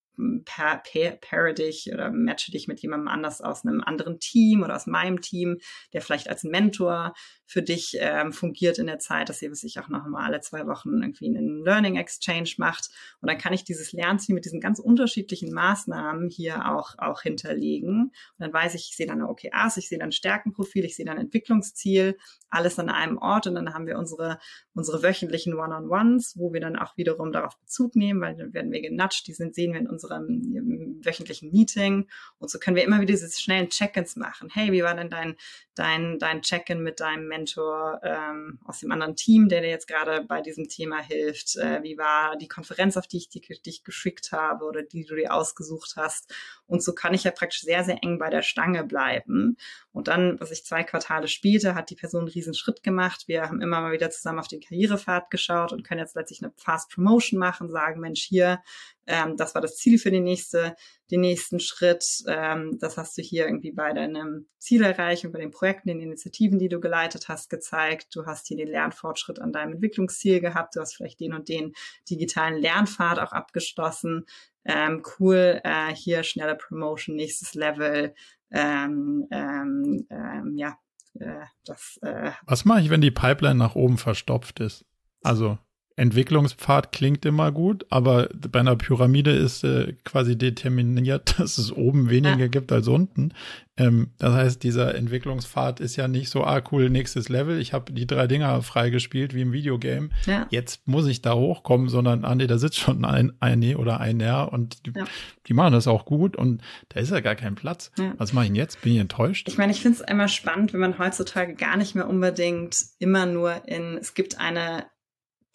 [0.46, 4.76] pair, pair, pair dich oder matche dich mit jemandem anders aus einem anderen Team oder
[4.76, 5.58] aus meinem Team,
[5.94, 7.14] der vielleicht als Mentor
[7.46, 10.66] für dich ähm, fungiert in der Zeit, dass ihr sich auch noch mal alle zwei
[10.66, 12.90] Wochen irgendwie einen Learning Exchange macht.
[13.22, 18.06] Und dann kann ich dieses Lernziel mit diesen ganz unterschiedlichen Maßnahmen hier auch, auch hinterlegen.
[18.06, 21.06] Und dann weiß ich, ich sehe dann eine OKRs, ich sehe dann Stärkenprofil, ich sehe
[21.06, 22.18] dann Entwicklungsziel,
[22.50, 23.46] alles an einem Ort.
[23.48, 24.40] Und dann haben wir unsere,
[24.74, 28.82] unsere wöchentlichen One-on-Ones, wo wir dann auch wiederum darauf Bezug nehmen, weil dann werden wir
[28.82, 32.08] genatscht, die sind, sehen wir in unserem wöchentlichen Meeting.
[32.40, 34.50] Und so können wir immer wieder diese schnellen Check-ins machen.
[34.52, 35.36] Hey, wie war denn dein,
[35.76, 40.24] dein, dein Check-in mit deinem Mentor ähm, aus dem anderen Team, der dir jetzt gerade
[40.24, 41.58] bei diesem Thema hilft?
[41.58, 45.34] Äh, wie war die Konferenz, auf die ich dich, geschickt habe oder die du dir
[45.34, 46.34] ausgesucht hast?
[46.66, 49.58] Und so kann ich ja praktisch sehr, sehr eng bei der Stange bleiben.
[49.92, 53.28] Und dann, was ich zwei Quartale später, hat die Person einen riesen Schritt gemacht.
[53.28, 56.54] Wir haben immer mal wieder zusammen auf den Karrierepfad geschaut und können jetzt letztlich eine
[56.58, 58.62] Fast Promotion machen, sagen, Mensch, hier,
[59.08, 60.76] ähm, das war das Ziel für die nächste,
[61.12, 62.04] den nächsten Schritt.
[62.28, 66.70] Ähm, das hast du hier irgendwie bei deinem Zielerreichung, bei den Projekten, den Initiativen, die
[66.70, 68.16] du geleitet hast, gezeigt.
[68.16, 70.76] Du hast hier den Lernfortschritt an deinem Entwicklungsziel gehabt.
[70.76, 71.74] Du hast vielleicht den und den
[72.10, 74.26] digitalen Lernpfad auch abgeschlossen.
[74.64, 78.16] Ähm, cool, äh, hier schnelle Promotion, nächstes Level.
[78.52, 80.78] Ähm, ähm, ähm, ja,
[81.20, 82.00] äh, das.
[82.02, 84.86] Äh, Was mache ich, wenn die Pipeline nach oben verstopft ist?
[85.22, 85.60] Also
[85.98, 92.10] Entwicklungspfad klingt immer gut, aber bei einer Pyramide ist äh, quasi determiniert, dass es oben
[92.10, 92.48] weniger ja.
[92.48, 93.32] gibt als unten.
[93.78, 97.94] Ähm, das heißt, dieser Entwicklungspfad ist ja nicht so, ah cool, nächstes Level, ich habe
[97.94, 100.10] die drei Dinger freigespielt wie im Videogame.
[100.26, 100.48] Ja.
[100.50, 104.20] Jetzt muss ich da hochkommen, sondern ah nee, da sitzt schon ein eine oder ein
[104.20, 105.06] R und die, ja.
[105.48, 107.92] die, machen das auch gut und da ist ja gar kein Platz.
[108.18, 108.82] Was mache ich denn jetzt?
[108.82, 109.48] Bin ich enttäuscht?
[109.48, 113.26] Ich meine, ich finde es immer spannend, wenn man heutzutage gar nicht mehr unbedingt immer
[113.26, 114.86] nur in, es gibt eine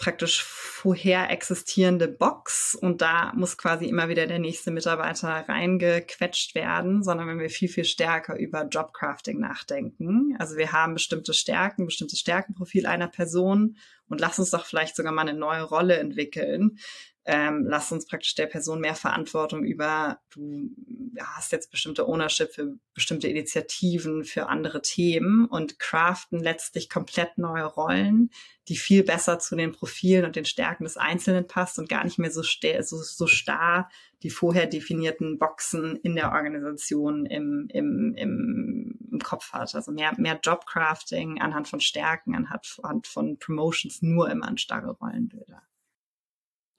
[0.01, 7.03] praktisch vorher existierende Box und da muss quasi immer wieder der nächste Mitarbeiter reingequetscht werden,
[7.03, 10.35] sondern wenn wir viel, viel stärker über Jobcrafting nachdenken.
[10.39, 13.77] Also wir haben bestimmte Stärken, bestimmtes Stärkenprofil einer Person
[14.09, 16.79] und lass uns doch vielleicht sogar mal eine neue Rolle entwickeln,
[17.27, 20.71] ähm, lass uns praktisch der Person mehr Verantwortung über, du
[21.19, 27.65] hast jetzt bestimmte Ownership für bestimmte Initiativen, für andere Themen und craften letztlich komplett neue
[27.65, 28.31] Rollen,
[28.69, 32.19] die viel besser zu den Profilen und den Stärken des Einzelnen passt und gar nicht
[32.19, 33.89] mehr so, so, so starr
[34.23, 39.75] die vorher definierten Boxen in der Organisation im, im, im, im Kopf hat.
[39.75, 45.63] Also mehr, mehr Jobcrafting anhand von Stärken, anhand von Promotions, nur immer an starre Rollenbilder.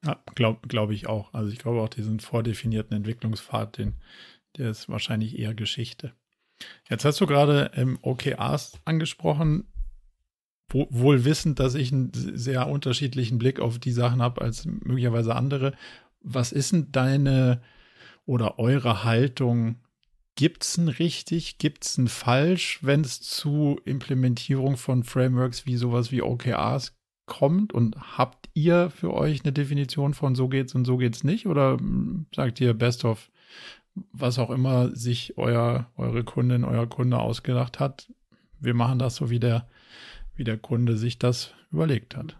[0.04, 1.34] Ja, glaube glaub ich auch.
[1.34, 3.96] Also ich glaube auch diesen vordefinierten Entwicklungspfad, den,
[4.58, 6.14] der ist wahrscheinlich eher Geschichte.
[6.90, 9.66] Jetzt hast du gerade ähm, OKRs angesprochen,
[10.70, 15.36] wo, wohl wissend, dass ich einen sehr unterschiedlichen Blick auf die Sachen habe als möglicherweise
[15.36, 15.74] andere.
[16.22, 17.62] Was ist denn deine
[18.26, 19.82] oder eure Haltung?
[20.36, 25.76] Gibt es ein richtig, gibt es ein falsch, wenn es zu Implementierung von Frameworks wie
[25.76, 26.94] sowas wie OKRs
[27.32, 27.72] kommt?
[27.72, 31.48] Und habt ihr für euch eine Definition von so geht's und so geht's nicht?
[31.48, 33.32] Oder hm, sagt ihr Best of
[34.12, 38.12] was auch immer sich euer, eure Kundin, euer Kunde ausgedacht hat.
[38.60, 39.68] Wir machen das so, wie der,
[40.36, 42.38] wie der Kunde sich das überlegt hat.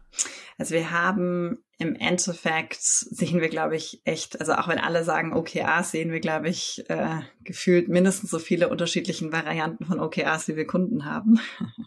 [0.58, 5.34] Also wir haben im Endeffekt sehen wir, glaube ich, echt, also auch wenn alle sagen
[5.34, 10.56] OKRs, sehen wir, glaube ich, äh, gefühlt mindestens so viele unterschiedlichen Varianten von OKRs, wie
[10.58, 11.40] wir Kunden haben.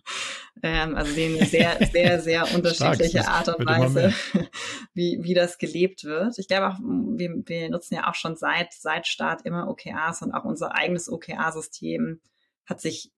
[0.64, 4.12] ähm, also sehen wir sehr, sehr, sehr unterschiedliche Art und Weise,
[4.94, 6.40] wie, wie das gelebt wird.
[6.40, 10.32] Ich glaube auch, wir, wir nutzen ja auch schon seit, seit Start immer OKRs und
[10.32, 12.20] auch unser eigenes OKR-System
[12.66, 13.12] hat sich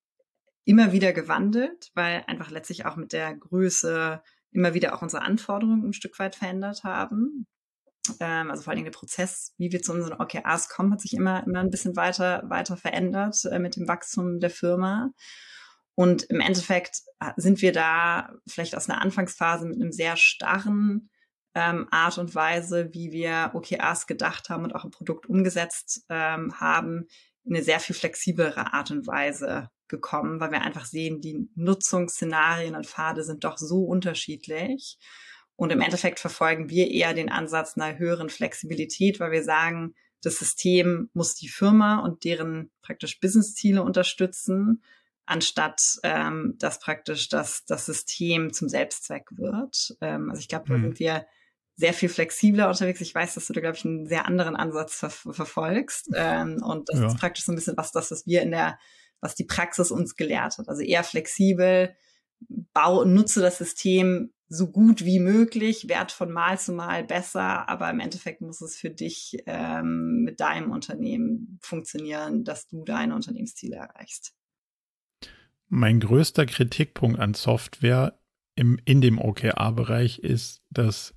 [0.66, 4.20] immer wieder gewandelt, weil einfach letztlich auch mit der Größe
[4.56, 7.46] immer wieder auch unsere Anforderungen ein Stück weit verändert haben.
[8.20, 11.44] Ähm, also vor allem der Prozess, wie wir zu unseren OKRs kommen, hat sich immer,
[11.46, 15.10] immer ein bisschen weiter, weiter verändert äh, mit dem Wachstum der Firma.
[15.94, 21.10] Und im Endeffekt äh, sind wir da vielleicht aus einer Anfangsphase mit einem sehr starren
[21.54, 26.60] ähm, Art und Weise, wie wir OKRs gedacht haben und auch ein Produkt umgesetzt ähm,
[26.60, 27.06] haben,
[27.44, 32.74] in eine sehr viel flexiblere Art und Weise gekommen, weil wir einfach sehen, die Nutzungsszenarien
[32.74, 34.98] und Pfade sind doch so unterschiedlich.
[35.56, 40.38] Und im Endeffekt verfolgen wir eher den Ansatz einer höheren Flexibilität, weil wir sagen, das
[40.38, 44.82] System muss die Firma und deren praktisch Businessziele unterstützen,
[45.24, 49.96] anstatt ähm, dass praktisch das, das System zum Selbstzweck wird.
[50.00, 50.82] Ähm, also ich glaube, da mhm.
[50.82, 51.26] sind wir
[51.76, 53.00] sehr viel flexibler unterwegs.
[53.00, 56.10] Ich weiß, dass du da, glaube ich, einen sehr anderen Ansatz ver verfolgst.
[56.14, 57.06] Ähm, und das ja.
[57.06, 58.78] ist praktisch so ein bisschen was, das, was wir in der
[59.20, 60.68] was die Praxis uns gelehrt hat.
[60.68, 61.94] Also eher flexibel,
[62.72, 67.68] bau und nutze das System so gut wie möglich, wert von Mal zu Mal besser,
[67.68, 73.14] aber im Endeffekt muss es für dich ähm, mit deinem Unternehmen funktionieren, dass du deine
[73.14, 74.34] Unternehmensziele erreichst.
[75.68, 78.20] Mein größter Kritikpunkt an Software
[78.54, 81.14] im, in dem OKR-Bereich ist, dass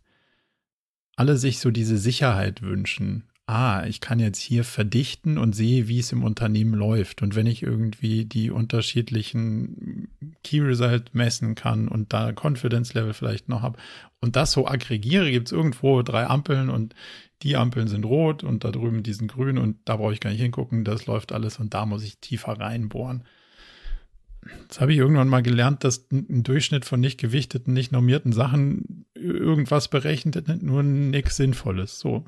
[1.16, 5.98] alle sich so diese Sicherheit wünschen ah, ich kann jetzt hier verdichten und sehe, wie
[5.98, 7.24] es im Unternehmen läuft.
[7.24, 10.08] Und wenn ich irgendwie die unterschiedlichen
[10.44, 13.80] Key Result messen kann und da Confidence Level vielleicht noch habe
[14.22, 16.94] und das so aggregiere, gibt es irgendwo drei Ampeln und
[17.42, 20.30] die Ampeln sind rot und da drüben die sind grün und da brauche ich gar
[20.30, 23.24] nicht hingucken, das läuft alles und da muss ich tiefer reinbohren.
[24.68, 29.06] Das habe ich irgendwann mal gelernt, dass ein Durchschnitt von nicht gewichteten, nicht normierten Sachen
[29.16, 31.98] irgendwas berechnet, nur nichts Sinnvolles.
[31.98, 32.26] So.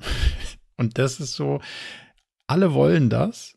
[0.76, 1.60] Und das ist so,
[2.46, 3.56] alle wollen das,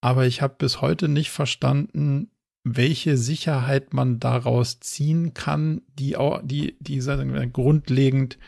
[0.00, 2.30] aber ich habe bis heute nicht verstanden,
[2.64, 8.38] welche Sicherheit man daraus ziehen kann, die auch, die, die sagen grundlegend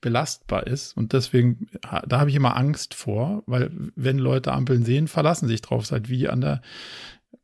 [0.00, 0.96] belastbar ist.
[0.96, 5.62] Und deswegen, da habe ich immer Angst vor, weil wenn Leute Ampeln sehen, verlassen sich
[5.62, 6.62] drauf, seit wie an der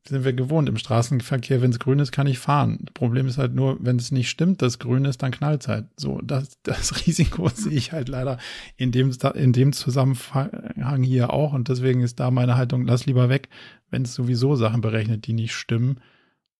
[0.08, 2.78] sind wir gewohnt im Straßenverkehr, wenn es grün ist, kann ich fahren.
[2.82, 5.68] Das Problem ist halt nur, wenn es nicht stimmt, dass grün ist, dann knallt es
[5.68, 5.86] halt.
[5.96, 8.38] So, das, das Risiko sehe ich halt leider
[8.76, 11.52] in dem, in dem Zusammenhang hier auch.
[11.52, 13.48] Und deswegen ist da meine Haltung, lass lieber weg,
[13.90, 16.00] wenn es sowieso Sachen berechnet, die nicht stimmen.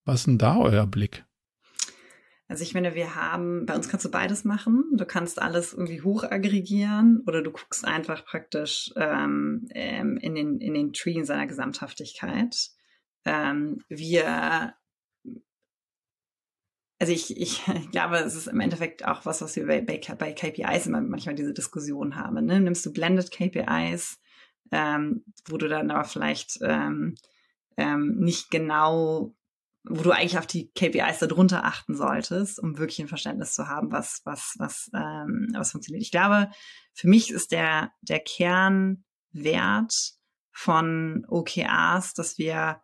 [0.04, 1.24] Was ist denn da euer Blick?
[2.46, 4.84] Also ich meine, wir haben, bei uns kannst du beides machen.
[4.94, 10.60] Du kannst alles irgendwie hoch aggregieren oder du guckst einfach praktisch ähm, ähm in, den,
[10.60, 12.72] in den Tree in seiner Gesamthaftigkeit
[13.24, 14.74] ähm, wir
[17.02, 20.32] also ich, ich, glaube, es ist im Endeffekt auch was, was wir bei, bei, bei
[20.32, 22.46] KPIs immer manchmal diese Diskussion haben.
[22.46, 22.60] Ne?
[22.60, 24.20] Nimmst du Blended KPIs,
[24.70, 27.16] ähm, wo du dann aber vielleicht ähm,
[27.76, 29.34] ähm, nicht genau,
[29.82, 33.90] wo du eigentlich auf die KPIs darunter achten solltest, um wirklich ein Verständnis zu haben,
[33.90, 36.04] was, was, was, ähm, was funktioniert.
[36.04, 36.50] Ich glaube,
[36.94, 40.12] für mich ist der, der Kernwert
[40.52, 42.80] von OKRs, dass wir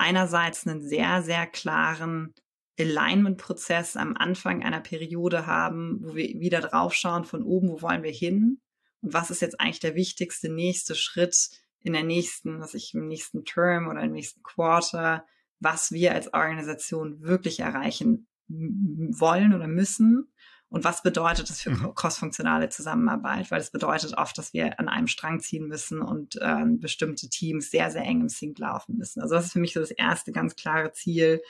[0.00, 2.34] einerseits einen sehr, sehr klaren
[2.78, 8.10] Alignment-Prozess am Anfang einer Periode haben, wo wir wieder draufschauen von oben, wo wollen wir
[8.10, 8.60] hin?
[9.02, 11.50] Und was ist jetzt eigentlich der wichtigste nächste Schritt
[11.82, 15.26] in der nächsten, was ich im nächsten Term oder im nächsten Quarter,
[15.58, 20.29] was wir als Organisation wirklich erreichen wollen oder müssen
[20.70, 21.94] und was bedeutet das für mhm.
[21.96, 23.50] crossfunktionale Zusammenarbeit?
[23.50, 27.70] Weil es bedeutet oft, dass wir an einem Strang ziehen müssen und ähm, bestimmte Teams
[27.70, 29.20] sehr, sehr eng im Sync laufen müssen.
[29.20, 31.42] Also das ist für mich so das erste ganz klare Ziel,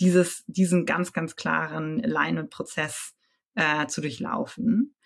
[0.00, 3.14] dieses, diesen ganz, ganz klaren Alignment-Prozess
[3.54, 4.96] äh, zu durchlaufen.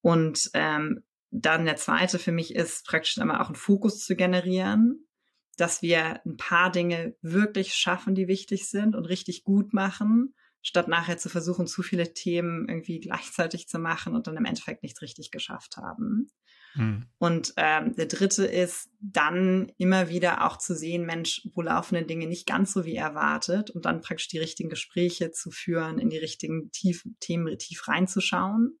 [0.00, 5.08] Und ähm, dann der zweite für mich ist praktisch einmal auch einen Fokus zu generieren,
[5.56, 10.35] dass wir ein paar Dinge wirklich schaffen, die wichtig sind und richtig gut machen
[10.66, 14.82] statt nachher zu versuchen, zu viele Themen irgendwie gleichzeitig zu machen und dann im Endeffekt
[14.82, 16.28] nichts richtig geschafft haben.
[16.74, 17.06] Mhm.
[17.18, 22.08] Und ähm, der dritte ist dann immer wieder auch zu sehen, Mensch, wo laufen denn
[22.08, 26.10] Dinge nicht ganz so wie erwartet und dann praktisch die richtigen Gespräche zu führen, in
[26.10, 28.76] die richtigen tief, Themen tief reinzuschauen.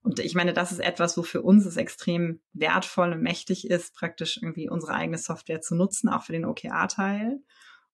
[0.00, 3.92] Und ich meine, das ist etwas, wo für uns es extrem wertvoll und mächtig ist,
[3.92, 7.40] praktisch irgendwie unsere eigene Software zu nutzen, auch für den OKR-Teil,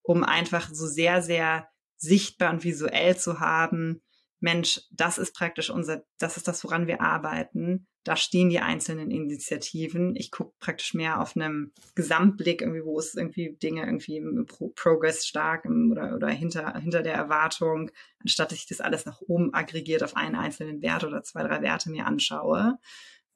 [0.03, 1.67] um einfach so sehr, sehr
[1.97, 4.03] sichtbar und visuell zu haben,
[4.45, 7.87] Mensch, das ist praktisch unser, das ist das, woran wir arbeiten.
[8.05, 10.15] Da stehen die einzelnen Initiativen.
[10.17, 14.69] Ich gucke praktisch mehr auf einem Gesamtblick, irgendwie, wo ist irgendwie Dinge irgendwie im Pro
[14.69, 17.91] Progress stark im, oder, oder hinter, hinter der Erwartung,
[18.21, 21.63] anstatt dass ich das alles nach oben aggregiert auf einen einzelnen Wert oder zwei, drei
[21.63, 22.77] Werte mir anschaue.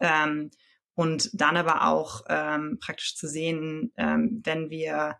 [0.00, 0.50] Ähm,
[0.94, 5.16] und dann aber auch ähm, praktisch zu sehen, ähm, wenn wir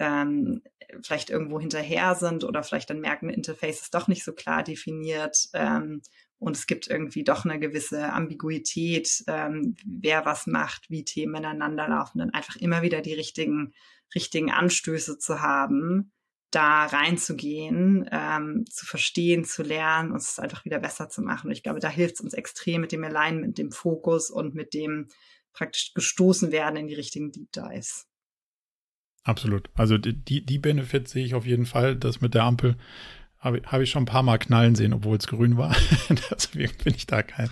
[0.00, 0.62] ähm,
[1.02, 5.48] vielleicht irgendwo hinterher sind oder vielleicht dann merken, Interface ist doch nicht so klar definiert
[5.52, 6.02] ähm,
[6.38, 11.86] und es gibt irgendwie doch eine gewisse Ambiguität, ähm, wer was macht, wie Themen ineinander
[11.86, 13.74] laufen, dann einfach immer wieder die richtigen,
[14.14, 16.12] richtigen Anstöße zu haben,
[16.50, 21.48] da reinzugehen, ähm, zu verstehen, zu lernen, uns einfach wieder besser zu machen.
[21.48, 24.74] Und ich glaube, da hilft es uns extrem mit dem Alignment, dem Fokus und mit
[24.74, 25.08] dem
[25.52, 28.09] praktisch gestoßen werden in die richtigen Deep Dives.
[29.24, 29.68] Absolut.
[29.74, 31.96] Also die, die Benefits sehe ich auf jeden Fall.
[31.96, 32.76] Das mit der Ampel
[33.40, 35.74] habe hab ich schon ein paar Mal knallen sehen, obwohl es grün war.
[36.30, 37.48] Deswegen bin ich da kein,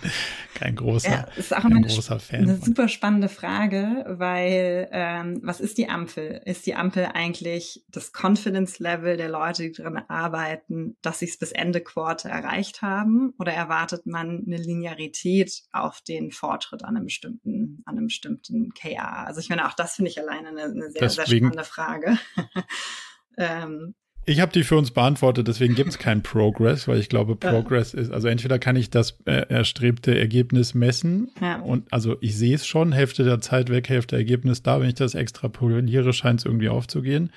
[0.53, 2.43] kein großer, ja, ist auch ein großer Fan.
[2.43, 6.41] Eine super spannende Frage, weil ähm, was ist die Ampel?
[6.45, 11.39] Ist die Ampel eigentlich das Confidence Level der Leute, die daran arbeiten, dass sie es
[11.39, 13.33] bis Ende Quarter erreicht haben?
[13.39, 19.23] Oder erwartet man eine Linearität auf den Fortschritt an einem bestimmten, an einem bestimmten KA?
[19.23, 22.19] Also ich meine, auch das finde ich alleine eine, eine sehr, Deswegen, sehr spannende Frage.
[23.39, 23.95] ähm,
[24.29, 27.93] ich habe die für uns beantwortet, deswegen gibt es keinen Progress, weil ich glaube, Progress
[27.93, 27.99] ja.
[27.99, 31.59] ist, also entweder kann ich das äh, erstrebte Ergebnis messen ja.
[31.59, 34.93] und also ich sehe es schon, Hälfte der Zeit weg, Hälfte Ergebnis da, wenn ich
[34.93, 37.31] das extrapoliere, scheint es irgendwie aufzugehen.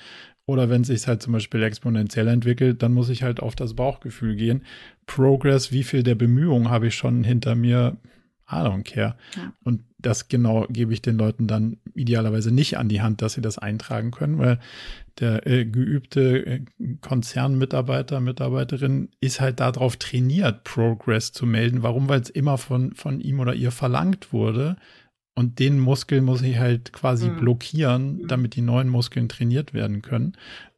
[0.44, 3.74] Oder wenn es sich halt zum Beispiel exponentiell entwickelt, dann muss ich halt auf das
[3.74, 4.64] Bauchgefühl gehen.
[5.06, 7.96] Progress, wie viel der Bemühungen habe ich schon hinter mir?
[8.52, 9.16] I don't care.
[9.36, 9.52] Ja.
[9.64, 13.40] Und das genau gebe ich den Leuten dann idealerweise nicht an die Hand, dass sie
[13.40, 14.58] das eintragen können, weil
[15.18, 16.60] der äh, geübte äh,
[17.00, 21.82] Konzernmitarbeiter, Mitarbeiterin ist halt darauf trainiert, Progress zu melden.
[21.82, 22.08] Warum?
[22.08, 24.76] Weil es immer von, von ihm oder ihr verlangt wurde.
[25.34, 27.36] Und den Muskel muss ich halt quasi mhm.
[27.36, 28.28] blockieren, mhm.
[28.28, 30.34] damit die neuen Muskeln trainiert werden können.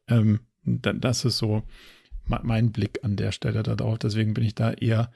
[0.07, 1.63] Ähm, das ist so
[2.25, 3.99] mein Blick an der Stelle darauf.
[3.99, 5.11] Deswegen bin ich da eher,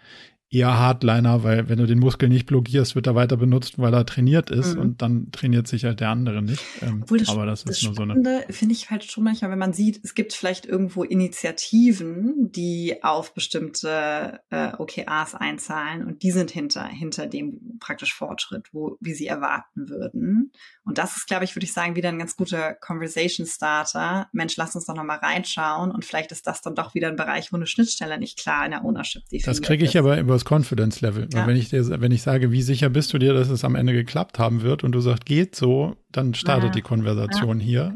[0.51, 4.05] eher Hardliner, weil wenn du den Muskel nicht blockierst, wird er weiter benutzt, weil er
[4.05, 4.81] trainiert ist mhm.
[4.81, 6.63] und dann trainiert sich halt der andere nicht.
[6.81, 8.45] Ähm, das, aber das, das ist nur so eine.
[8.49, 13.35] Finde ich halt schon manchmal, wenn man sieht, es gibt vielleicht irgendwo Initiativen, die auf
[13.35, 19.27] bestimmte äh, OKRs einzahlen und die sind hinter hinter dem praktisch Fortschritt, wo wie sie
[19.27, 20.51] erwarten würden.
[20.83, 24.27] Und das ist, glaube ich, würde ich sagen, wieder ein ganz guter Conversation Starter.
[24.31, 27.15] Mensch, lass uns doch noch mal reinschauen und vielleicht ist das dann doch wieder ein
[27.15, 29.99] Bereich, wo eine Schnittstelle nicht klar in der Ownership definiert Das kriege ich ist.
[29.99, 31.27] aber über das Confidence Level.
[31.33, 31.45] Ja.
[31.47, 33.93] wenn ich dir, wenn ich sage, wie sicher bist du dir, dass es am Ende
[33.93, 36.71] geklappt haben wird und du sagst, geht so, dann startet ja.
[36.71, 37.65] die Konversation ja.
[37.65, 37.95] hier.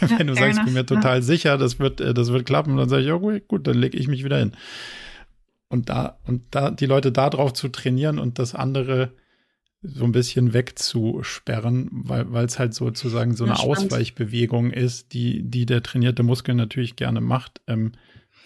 [0.18, 2.88] wenn du sagst, ich bin mir total sicher, das wird, äh, das wird klappen, dann
[2.88, 4.52] sage ich, okay, gut, dann lege ich mich wieder hin.
[5.68, 9.12] Und da, und da, die Leute da drauf zu trainieren und das andere
[9.82, 15.82] so ein bisschen wegzusperren, weil es halt sozusagen so eine Ausweichbewegung ist, die, die der
[15.82, 17.60] trainierte Muskel natürlich gerne macht.
[17.66, 17.92] Ähm,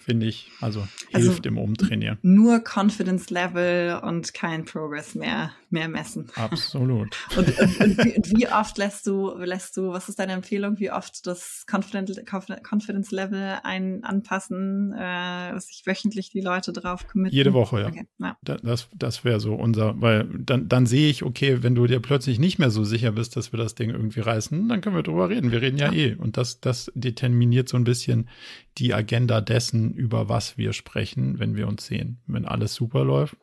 [0.09, 0.80] finde ich, also,
[1.12, 2.16] also hilft also, im Umtrainieren.
[2.22, 6.30] Nur Confidence Level und kein Progress mehr, mehr messen.
[6.34, 7.14] Absolut.
[7.36, 10.78] und, und, und, wie, und, wie, oft lässt du, lässt du, was ist deine Empfehlung,
[10.78, 17.06] wie oft das Confidence, Confidence Level ein, anpassen, äh, dass sich wöchentlich die Leute drauf
[17.06, 17.36] committen?
[17.36, 17.88] Jede Woche, ja.
[17.88, 18.38] Okay, ja.
[18.42, 22.38] Das, das wäre so unser, weil dann, dann sehe ich, okay, wenn du dir plötzlich
[22.38, 25.28] nicht mehr so sicher bist, dass wir das Ding irgendwie reißen, dann können wir drüber
[25.28, 25.52] reden.
[25.52, 26.12] Wir reden ja, ja.
[26.12, 26.14] eh.
[26.14, 28.30] Und das, das determiniert so ein bisschen
[28.78, 32.22] die Agenda dessen, über was wir sprechen, wenn wir uns sehen.
[32.26, 33.36] Wenn alles super läuft,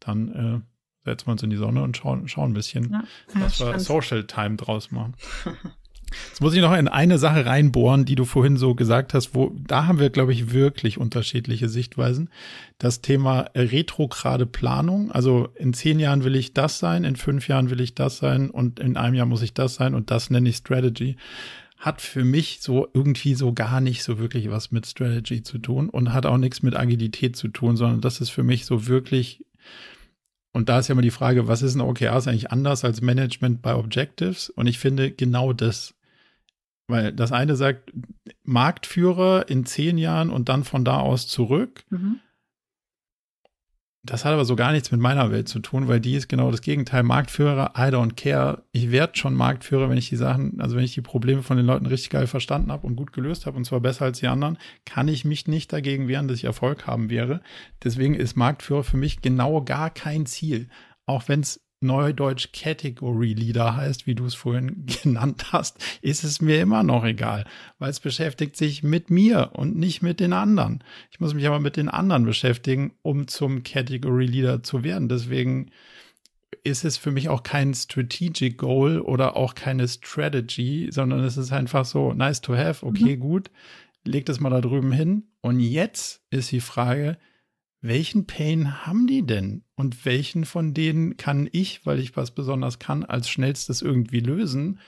[0.00, 3.04] dann äh, setzen wir uns in die Sonne und schauen, schauen ein bisschen, ja,
[3.34, 5.14] was wir Social Time draus machen.
[6.28, 9.54] Jetzt muss ich noch in eine Sache reinbohren, die du vorhin so gesagt hast, wo
[9.54, 12.30] da haben wir, glaube ich, wirklich unterschiedliche Sichtweisen.
[12.78, 15.12] Das Thema retrograde Planung.
[15.12, 18.48] Also in zehn Jahren will ich das sein, in fünf Jahren will ich das sein
[18.48, 21.16] und in einem Jahr muss ich das sein und das nenne ich Strategy
[21.78, 25.88] hat für mich so irgendwie so gar nicht so wirklich was mit Strategy zu tun
[25.88, 29.44] und hat auch nichts mit Agilität zu tun, sondern das ist für mich so wirklich
[30.52, 33.62] und da ist ja immer die Frage, was ist ein OKRs eigentlich anders als Management
[33.62, 34.50] bei Objectives?
[34.50, 35.94] Und ich finde genau das.
[36.88, 37.92] Weil das eine sagt,
[38.44, 41.84] Marktführer in zehn Jahren und dann von da aus zurück.
[41.90, 42.20] Mhm
[44.10, 46.50] das hat aber so gar nichts mit meiner Welt zu tun, weil die ist genau
[46.50, 47.02] das Gegenteil.
[47.02, 48.62] Marktführer, I don't care.
[48.72, 51.66] Ich werde schon Marktführer, wenn ich die Sachen, also wenn ich die Probleme von den
[51.66, 54.56] Leuten richtig geil verstanden habe und gut gelöst habe, und zwar besser als die anderen,
[54.86, 57.42] kann ich mich nicht dagegen wehren, dass ich Erfolg haben wäre.
[57.84, 60.68] Deswegen ist Marktführer für mich genau gar kein Ziel.
[61.04, 66.40] Auch wenn es Neudeutsch Category Leader heißt, wie du es vorhin genannt hast, ist es
[66.40, 67.44] mir immer noch egal,
[67.78, 70.82] weil es beschäftigt sich mit mir und nicht mit den anderen.
[71.10, 75.08] Ich muss mich aber mit den anderen beschäftigen, um zum Category Leader zu werden.
[75.08, 75.70] Deswegen
[76.64, 81.52] ist es für mich auch kein Strategic Goal oder auch keine Strategy, sondern es ist
[81.52, 83.20] einfach so nice to have, okay, mhm.
[83.20, 83.50] gut,
[84.04, 85.24] leg das mal da drüben hin.
[85.40, 87.18] Und jetzt ist die Frage,
[87.80, 89.62] welchen Pain haben die denn?
[89.76, 94.80] Und welchen von denen kann ich, weil ich was besonders kann, als schnellstes irgendwie lösen?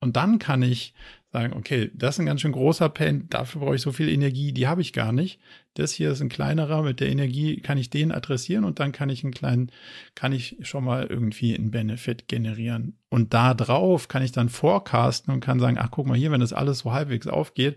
[0.00, 0.94] Und dann kann ich
[1.32, 4.52] sagen, okay, das ist ein ganz schön großer Pain, dafür brauche ich so viel Energie,
[4.52, 5.40] die habe ich gar nicht.
[5.74, 9.10] Das hier ist ein kleinerer, mit der Energie kann ich den adressieren und dann kann
[9.10, 9.70] ich einen kleinen,
[10.14, 12.96] kann ich schon mal irgendwie einen Benefit generieren.
[13.10, 16.40] Und da drauf kann ich dann forecasten und kann sagen, ach guck mal hier, wenn
[16.40, 17.76] das alles so halbwegs aufgeht,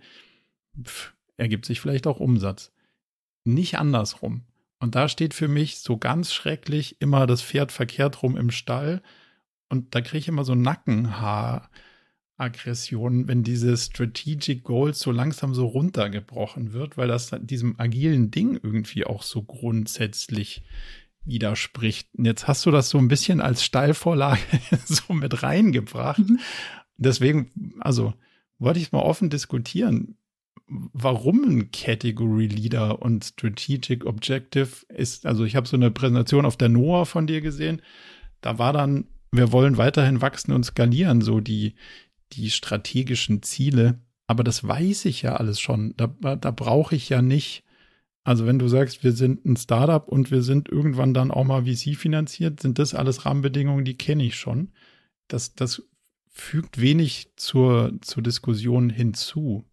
[0.81, 2.71] pff, ergibt sich vielleicht auch Umsatz.
[3.43, 4.43] Nicht andersrum.
[4.81, 9.03] Und da steht für mich so ganz schrecklich immer das Pferd verkehrt rum im Stall.
[9.69, 16.73] Und da kriege ich immer so Nackenhaar-Aggressionen, wenn diese Strategic Goals so langsam so runtergebrochen
[16.73, 20.63] wird, weil das diesem agilen Ding irgendwie auch so grundsätzlich
[21.25, 22.09] widerspricht.
[22.15, 24.41] Und jetzt hast du das so ein bisschen als Stallvorlage
[24.85, 26.27] so mit reingebracht.
[26.27, 26.39] Mhm.
[26.97, 28.15] Deswegen, also
[28.57, 30.17] wollte ich es mal offen diskutieren
[30.71, 35.25] warum ein Category Leader und Strategic Objective ist.
[35.25, 37.81] Also ich habe so eine Präsentation auf der NOAA von dir gesehen.
[38.39, 41.75] Da war dann, wir wollen weiterhin wachsen und skalieren, so die,
[42.31, 43.99] die strategischen Ziele.
[44.27, 45.93] Aber das weiß ich ja alles schon.
[45.97, 47.63] Da, da brauche ich ja nicht.
[48.23, 51.65] Also wenn du sagst, wir sind ein Startup und wir sind irgendwann dann auch mal
[51.65, 54.71] VC finanziert, sind das alles Rahmenbedingungen, die kenne ich schon.
[55.27, 55.83] Das, das
[56.29, 59.65] fügt wenig zur, zur Diskussion hinzu.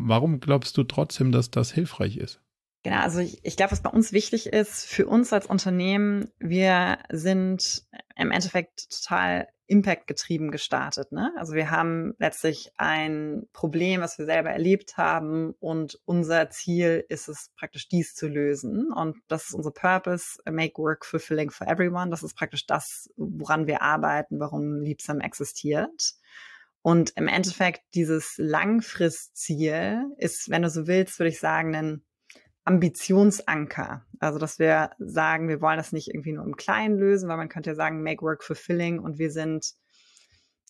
[0.00, 2.40] Warum glaubst du trotzdem, dass das hilfreich ist?
[2.84, 6.98] Genau, also ich, ich glaube, was bei uns wichtig ist, für uns als Unternehmen, wir
[7.10, 7.82] sind
[8.16, 11.12] im Endeffekt total Impact-getrieben gestartet.
[11.12, 11.32] Ne?
[11.36, 17.28] Also wir haben letztlich ein Problem, was wir selber erlebt haben und unser Ziel ist
[17.28, 18.92] es praktisch dies zu lösen.
[18.92, 22.10] Und das ist unser Purpose, make work fulfilling for everyone.
[22.10, 26.14] Das ist praktisch das, woran wir arbeiten, warum Liebsam existiert.
[26.88, 32.02] Und im Endeffekt dieses Langfristziel ist, wenn du so willst, würde ich sagen, ein
[32.64, 34.06] Ambitionsanker.
[34.20, 37.50] Also, dass wir sagen, wir wollen das nicht irgendwie nur im Kleinen lösen, weil man
[37.50, 39.74] könnte ja sagen, make work fulfilling und wir sind,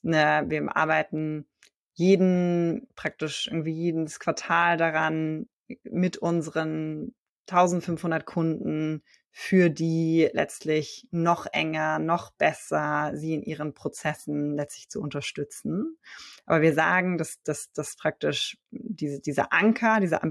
[0.03, 1.47] ne, wir arbeiten
[1.93, 5.47] jeden, praktisch irgendwie jedes Quartal daran,
[5.85, 7.15] mit unseren
[7.49, 15.01] 1500 Kunden für die letztlich noch enger, noch besser sie in ihren Prozessen letztlich zu
[15.01, 15.97] unterstützen.
[16.45, 20.23] Aber wir sagen, dass, dass, dass praktisch diese, dieser Anker, dieser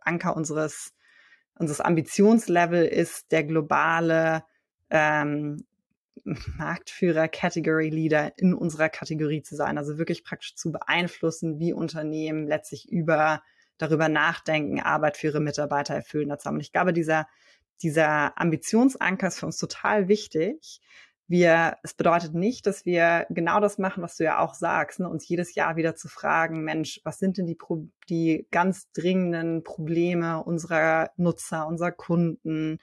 [0.00, 0.92] Anker unseres,
[1.58, 4.44] unseres Ambitionslevel ist der globale
[4.88, 5.66] ähm,
[6.56, 9.78] Marktführer, Category Leader in unserer Kategorie zu sein.
[9.78, 13.42] Also wirklich praktisch zu beeinflussen, wie Unternehmen letztlich über
[13.78, 16.56] darüber nachdenken, Arbeit für ihre Mitarbeiter erfüllen dazu haben.
[16.56, 17.26] Und ich glaube, dieser
[17.82, 20.80] dieser Ambitionsanker ist für uns total wichtig.
[21.26, 25.08] Wir, es bedeutet nicht, dass wir genau das machen, was du ja auch sagst, ne?
[25.08, 27.56] uns jedes Jahr wieder zu fragen, Mensch, was sind denn die,
[28.10, 32.78] die ganz dringenden Probleme unserer Nutzer, unserer Kunden,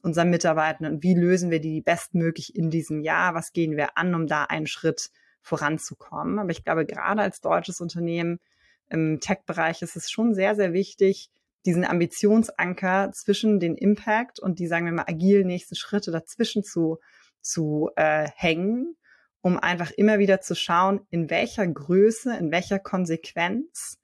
[0.00, 1.02] unserer Mitarbeitenden?
[1.02, 3.34] Wie lösen wir die bestmöglich in diesem Jahr?
[3.34, 5.10] Was gehen wir an, um da einen Schritt
[5.42, 6.38] voranzukommen?
[6.38, 8.40] Aber ich glaube, gerade als deutsches Unternehmen
[8.92, 11.30] im Tech-Bereich ist es schon sehr, sehr wichtig,
[11.64, 16.98] diesen Ambitionsanker zwischen den Impact und die, sagen wir mal, agil nächsten Schritte dazwischen zu,
[17.40, 18.96] zu äh, hängen,
[19.40, 23.98] um einfach immer wieder zu schauen, in welcher Größe, in welcher Konsequenz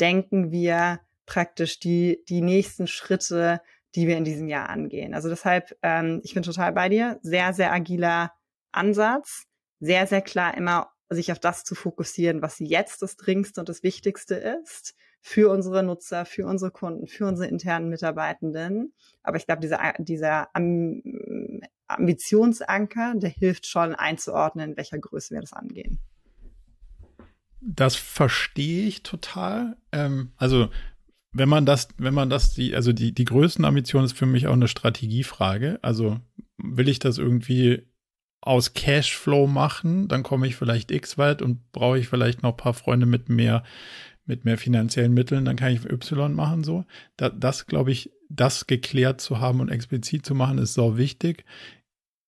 [0.00, 3.60] denken wir praktisch die, die nächsten Schritte,
[3.94, 5.14] die wir in diesem Jahr angehen.
[5.14, 8.32] Also deshalb, ähm, ich bin total bei dir, sehr, sehr agiler
[8.70, 9.44] Ansatz,
[9.80, 13.82] sehr, sehr klar immer sich auf das zu fokussieren, was jetzt das Dringendste und das
[13.82, 18.92] Wichtigste ist für unsere Nutzer, für unsere Kunden, für unsere internen Mitarbeitenden.
[19.22, 20.48] Aber ich glaube, dieser, dieser
[21.86, 26.00] Ambitionsanker, der hilft schon einzuordnen, in welcher Größe wir das angehen.
[27.60, 29.76] Das verstehe ich total.
[29.92, 30.68] Ähm, also
[31.32, 34.52] wenn man das, wenn man das, die, also die, die Größenambition ist für mich auch
[34.52, 35.78] eine Strategiefrage.
[35.82, 36.20] Also
[36.58, 37.86] will ich das irgendwie
[38.42, 42.56] aus Cashflow machen, dann komme ich vielleicht x weit und brauche ich vielleicht noch ein
[42.56, 43.62] paar Freunde mit mehr
[44.24, 46.84] mit mehr finanziellen Mitteln, dann kann ich Y machen, so.
[47.16, 51.44] Da, das, glaube ich, das geklärt zu haben und explizit zu machen, ist so wichtig.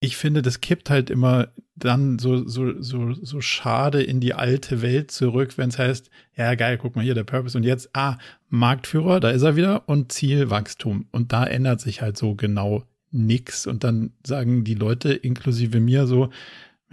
[0.01, 4.83] Ich finde, das kippt halt immer dann so, so, so, so schade in die alte
[4.83, 8.19] Welt zurück, wenn es heißt, ja geil, guck mal hier, der Purpose und jetzt, ah,
[8.49, 11.07] Marktführer, da ist er wieder und Ziel Wachstum.
[11.11, 12.85] Und da ändert sich halt so genau
[13.15, 13.67] nix.
[13.67, 16.31] Und dann sagen die Leute, inklusive mir, so,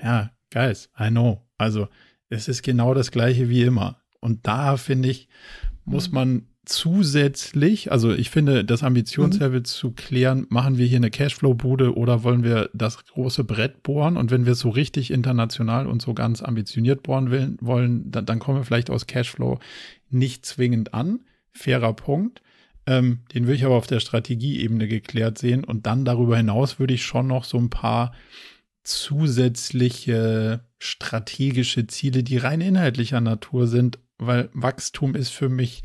[0.01, 1.41] ja, guys, I know.
[1.57, 1.87] Also
[2.29, 4.01] es ist genau das gleiche wie immer.
[4.19, 5.27] Und da finde ich,
[5.83, 6.15] muss mhm.
[6.15, 9.65] man zusätzlich, also ich finde, das Ambitionslevel mhm.
[9.65, 14.15] zu klären, machen wir hier eine Cashflow-Bude oder wollen wir das große Brett bohren?
[14.15, 18.39] Und wenn wir so richtig international und so ganz ambitioniert bohren will, wollen, dann, dann
[18.39, 19.59] kommen wir vielleicht aus Cashflow
[20.09, 21.21] nicht zwingend an.
[21.51, 22.41] Fairer Punkt.
[22.85, 25.63] Ähm, den würde ich aber auf der Strategieebene geklärt sehen.
[25.63, 28.13] Und dann darüber hinaus würde ich schon noch so ein paar
[28.83, 35.83] zusätzliche strategische Ziele, die rein inhaltlicher Natur sind, weil Wachstum ist für mich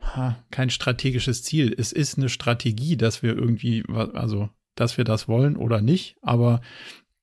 [0.00, 1.74] ha, kein strategisches Ziel.
[1.76, 6.60] Es ist eine Strategie, dass wir irgendwie, also, dass wir das wollen oder nicht, aber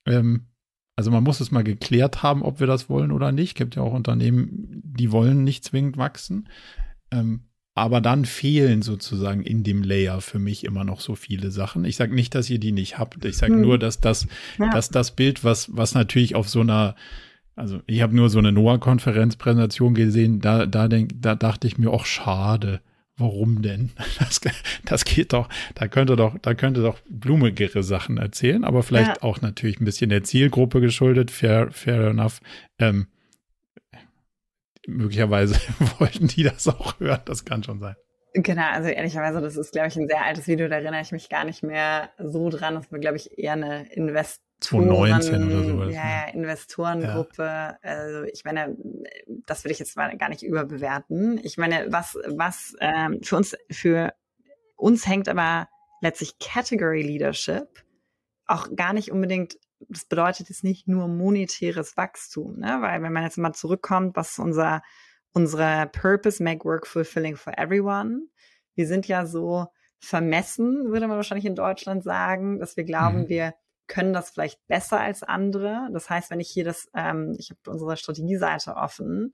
[0.06, 0.47] ähm,
[0.95, 3.56] also man muss es mal geklärt haben, ob wir das wollen oder nicht.
[3.56, 6.49] Gibt ja auch Unternehmen, die wollen nicht zwingend wachsen.
[7.12, 7.45] Ähm,
[7.76, 11.86] aber dann fehlen sozusagen in dem Layer für mich immer noch so viele Sachen.
[11.86, 13.26] Ich sage nicht, dass ihr die nicht habt.
[13.26, 13.61] Ich sage hm.
[13.61, 14.28] nur, dass das,
[14.59, 14.69] ja.
[14.69, 16.95] dass das Bild, was, was natürlich auf so einer,
[17.55, 21.89] also ich habe nur so eine NOAA-Konferenzpräsentation gesehen, da, da, denk, da dachte ich mir,
[21.89, 22.82] auch schade.
[23.17, 23.91] Warum denn?
[24.19, 24.41] Das,
[24.86, 29.24] das geht doch, da könnte doch, da könnte doch blumigere Sachen erzählen, aber vielleicht ja.
[29.24, 32.39] auch natürlich ein bisschen der Zielgruppe geschuldet, fair, fair enough.
[32.80, 33.07] Ähm,
[34.88, 35.55] möglicherweise
[35.99, 37.21] wollten die das auch hören.
[37.25, 37.95] Das kann schon sein.
[38.36, 41.29] Genau, also ehrlicherweise, das ist, glaube ich, ein sehr altes Video, da erinnere ich mich
[41.29, 42.73] gar nicht mehr so dran.
[42.73, 45.93] Das war, glaube ich, eher eine Investoren, 2019 oder sowas.
[45.93, 47.43] Ja, ja, Investorengruppe.
[47.43, 47.77] Ja.
[47.81, 48.75] Also ich meine,
[49.45, 51.39] das würde ich jetzt mal gar nicht überbewerten.
[51.43, 54.13] Ich meine, was, was ähm, für uns, für
[54.75, 55.67] uns hängt aber
[56.01, 57.84] letztlich Category Leadership
[58.45, 59.57] auch gar nicht unbedingt
[59.89, 62.77] das bedeutet jetzt nicht nur monetäres Wachstum, ne?
[62.81, 64.81] weil wenn man jetzt mal zurückkommt, was unser,
[65.34, 68.27] unsere Purpose, make work fulfilling for everyone.
[68.75, 69.67] Wir sind ja so
[69.99, 73.29] vermessen, würde man wahrscheinlich in Deutschland sagen, dass wir glauben, mhm.
[73.29, 73.53] wir
[73.88, 75.89] können das vielleicht besser als andere.
[75.91, 79.34] Das heißt, wenn ich hier das, ähm, ich habe unsere Strategieseite offen,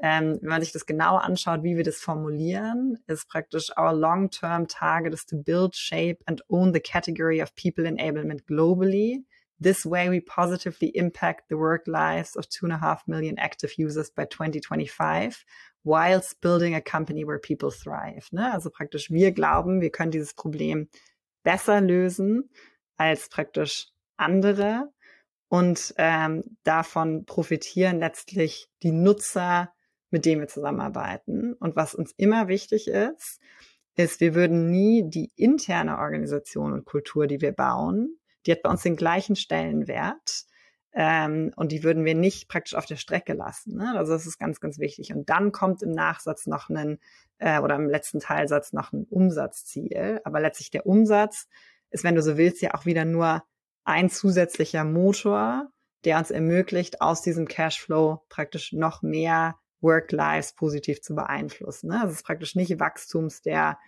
[0.00, 4.68] ähm, wenn man sich das genau anschaut, wie wir das formulieren, ist praktisch our long-term
[4.68, 9.24] target is to build, shape and own the category of people enablement globally
[9.60, 13.76] This way, we positively impact the work lives of two and a half million active
[13.76, 15.44] users by 2025,
[15.84, 18.28] whilst building a company where people thrive.
[18.30, 18.52] Ne?
[18.52, 20.88] Also praktisch, wir glauben, wir können dieses Problem
[21.42, 22.50] besser lösen
[22.96, 24.92] als praktisch andere
[25.48, 29.72] und ähm, davon profitieren letztlich die Nutzer,
[30.10, 31.54] mit denen wir zusammenarbeiten.
[31.54, 33.40] Und was uns immer wichtig ist,
[33.96, 38.70] ist, wir würden nie die interne Organisation und Kultur, die wir bauen, die hat bei
[38.70, 40.44] uns den gleichen Stellenwert.
[40.94, 43.76] Ähm, und die würden wir nicht praktisch auf der Strecke lassen.
[43.76, 43.94] Ne?
[43.96, 45.12] Also das ist ganz, ganz wichtig.
[45.12, 46.98] Und dann kommt im Nachsatz noch ein,
[47.38, 50.20] äh, oder im letzten Teilsatz noch ein Umsatzziel.
[50.24, 51.46] Aber letztlich der Umsatz
[51.90, 53.44] ist, wenn du so willst, ja auch wieder nur
[53.84, 55.70] ein zusätzlicher Motor,
[56.04, 61.88] der uns ermöglicht, aus diesem Cashflow praktisch noch mehr Work-Lives positiv zu beeinflussen.
[61.88, 62.00] Ne?
[62.02, 63.78] Das ist praktisch nicht Wachstums der,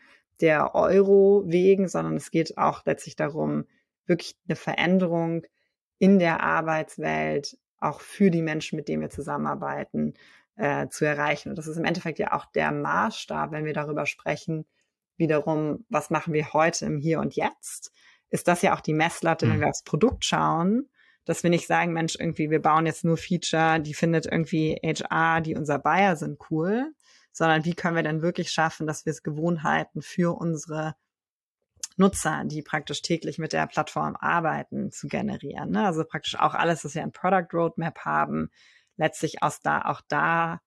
[0.41, 3.65] der Euro wegen, sondern es geht auch letztlich darum,
[4.11, 5.45] wirklich eine Veränderung
[5.99, 10.13] in der Arbeitswelt auch für die Menschen, mit denen wir zusammenarbeiten,
[10.57, 11.49] äh, zu erreichen.
[11.49, 14.67] Und das ist im Endeffekt ja auch der Maßstab, wenn wir darüber sprechen,
[15.17, 17.93] wiederum, was machen wir heute im Hier und Jetzt,
[18.29, 19.53] ist das ja auch die Messlatte, mhm.
[19.53, 20.91] wenn wir aufs Produkt schauen,
[21.25, 25.41] dass wir nicht sagen, Mensch, irgendwie, wir bauen jetzt nur Feature, die findet irgendwie HR,
[25.41, 26.93] die unser Buyer sind, cool,
[27.33, 30.95] sondern wie können wir denn wirklich schaffen, dass wir es Gewohnheiten für unsere
[32.01, 35.71] Nutzer, die praktisch täglich mit der Plattform arbeiten, zu generieren.
[35.71, 35.85] Ne?
[35.85, 38.51] Also praktisch auch alles, was wir ein Product Roadmap haben,
[38.97, 40.61] letztlich aus da, auch da,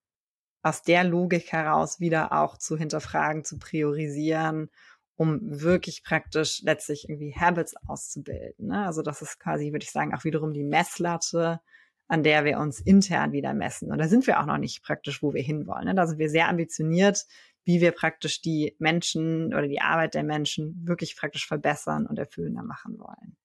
[0.62, 4.70] aus der Logik heraus wieder auch zu hinterfragen, zu priorisieren,
[5.16, 8.68] um wirklich praktisch letztlich irgendwie Habits auszubilden.
[8.68, 8.86] Ne?
[8.86, 11.60] Also das ist quasi, würde ich sagen, auch wiederum die Messlatte,
[12.08, 13.90] an der wir uns intern wieder messen.
[13.90, 15.86] Und da sind wir auch noch nicht praktisch, wo wir hinwollen.
[15.86, 15.94] Ne?
[15.94, 17.24] Da sind wir sehr ambitioniert
[17.64, 22.62] wie wir praktisch die Menschen oder die Arbeit der Menschen wirklich praktisch verbessern und erfüllender
[22.62, 23.36] machen wollen.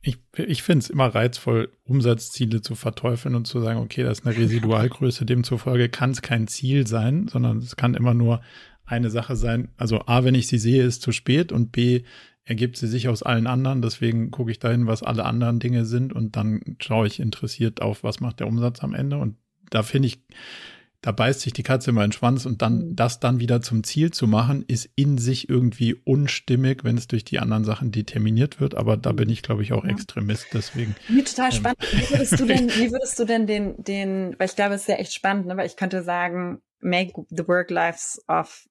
[0.00, 4.26] Ich, ich finde es immer reizvoll, Umsatzziele zu verteufeln und zu sagen, okay, das ist
[4.26, 8.40] eine Residualgröße, demzufolge kann es kein Ziel sein, sondern es kann immer nur
[8.84, 9.72] eine Sache sein.
[9.76, 12.04] Also A, wenn ich sie sehe, ist zu spät und B,
[12.48, 13.82] ergibt sie sich aus allen anderen.
[13.82, 18.02] Deswegen gucke ich dahin, was alle anderen Dinge sind und dann schaue ich interessiert auf,
[18.02, 19.18] was macht der Umsatz am Ende.
[19.18, 19.36] Und
[19.70, 20.20] da finde ich,
[21.00, 22.96] da beißt sich die Katze immer in den Schwanz und dann Mhm.
[22.96, 27.24] das dann wieder zum Ziel zu machen, ist in sich irgendwie unstimmig, wenn es durch
[27.24, 28.74] die anderen Sachen determiniert wird.
[28.74, 29.90] Aber da bin ich, glaube ich, auch Ja.
[29.90, 30.46] Extremist.
[30.54, 30.96] Deswegen.
[31.08, 31.56] Mir total Ähm.
[31.56, 31.78] spannend.
[31.92, 34.88] Wie würdest du denn, wie würdest du denn den, den, weil ich glaube, es ist
[34.88, 35.56] ja echt spannend, ne?
[35.56, 38.67] weil ich könnte sagen, make the work lives of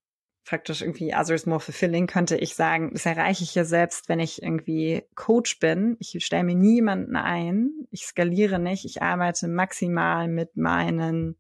[0.48, 4.42] praktisch irgendwie others more fulfilling, könnte ich sagen, das erreiche ich ja selbst, wenn ich
[4.42, 5.98] irgendwie Coach bin.
[6.00, 11.36] Ich stelle mir niemanden ein, ich skaliere nicht, ich arbeite maximal mit meinen,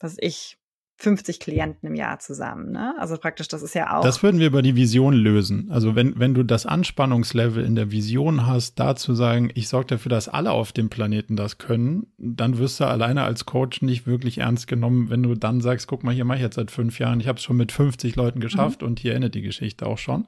[0.00, 0.58] was ich,
[1.00, 2.72] 50 Klienten im Jahr zusammen.
[2.72, 2.92] Ne?
[2.98, 4.02] Also praktisch, das ist ja auch.
[4.02, 5.68] Das würden wir über die Vision lösen.
[5.70, 9.86] Also wenn, wenn du das Anspannungslevel in der Vision hast, da zu sagen, ich sorge
[9.86, 14.08] dafür, dass alle auf dem Planeten das können, dann wirst du alleine als Coach nicht
[14.08, 16.98] wirklich ernst genommen, wenn du dann sagst, guck mal, hier mache ich jetzt seit fünf
[16.98, 19.98] Jahren, ich habe es schon mit 50 Leuten geschafft und hier endet die Geschichte auch
[19.98, 20.26] schon.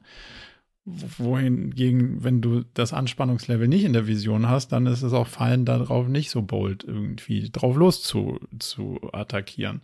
[0.85, 5.65] Wohingegen, wenn du das Anspannungslevel nicht in der Vision hast, dann ist es auch fein,
[5.65, 9.83] darauf nicht so bold irgendwie drauf los zu, zu attackieren.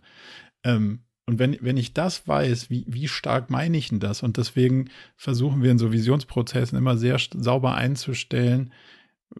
[0.67, 4.23] Ähm, und wenn, wenn ich das weiß, wie, wie stark meine ich denn das?
[4.23, 8.71] Und deswegen versuchen wir in so Visionsprozessen immer sehr sauber einzustellen,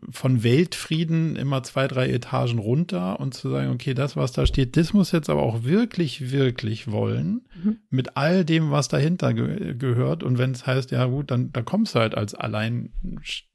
[0.10, 4.76] von Weltfrieden immer zwei, drei Etagen runter und zu sagen, okay, das, was da steht,
[4.76, 7.78] das muss jetzt aber auch wirklich, wirklich wollen, Mhm.
[7.90, 10.24] mit all dem, was dahinter ge gehört.
[10.24, 12.91] Und wenn es heißt, ja gut, dann da kommst du halt als allein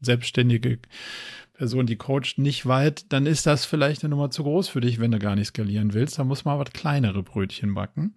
[0.01, 0.78] selbstständige
[1.62, 4.98] Person, die coacht, nicht weit, dann ist das vielleicht eine Nummer zu groß für dich,
[4.98, 6.18] wenn du gar nicht skalieren willst.
[6.18, 8.16] Da muss man was kleinere Brötchen backen.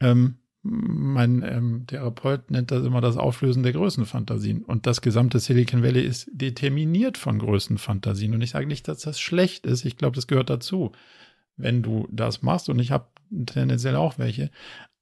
[0.00, 4.62] Ähm, mein ähm, Therapeut nennt das immer das Auflösen der Größenfantasien.
[4.62, 8.32] Und das gesamte Silicon Valley ist determiniert von Größenfantasien.
[8.32, 9.84] Und ich sage nicht, dass das schlecht ist.
[9.84, 10.92] Ich glaube, das gehört dazu,
[11.58, 12.70] wenn du das machst.
[12.70, 13.08] Und ich habe
[13.44, 14.50] tendenziell auch welche.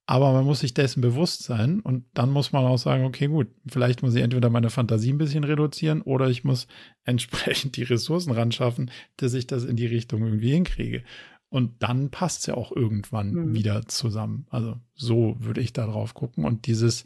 [0.07, 1.81] Aber man muss sich dessen bewusst sein.
[1.81, 5.19] Und dann muss man auch sagen, okay, gut, vielleicht muss ich entweder meine Fantasie ein
[5.19, 6.67] bisschen reduzieren oder ich muss
[7.05, 11.03] entsprechend die Ressourcen ran schaffen, dass ich das in die Richtung irgendwie hinkriege.
[11.49, 13.55] Und dann passt es ja auch irgendwann Mhm.
[13.55, 14.47] wieder zusammen.
[14.51, 16.45] Also so würde ich da drauf gucken.
[16.45, 17.05] Und dieses,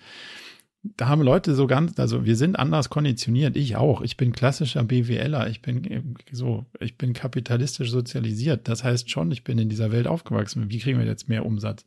[0.83, 4.01] da haben Leute so ganz, also wir sind anders konditioniert, ich auch.
[4.01, 8.69] Ich bin klassischer BWLer, ich bin eben so, ich bin kapitalistisch sozialisiert.
[8.69, 10.70] Das heißt schon, ich bin in dieser Welt aufgewachsen.
[10.70, 11.85] Wie kriegen wir jetzt mehr Umsatz?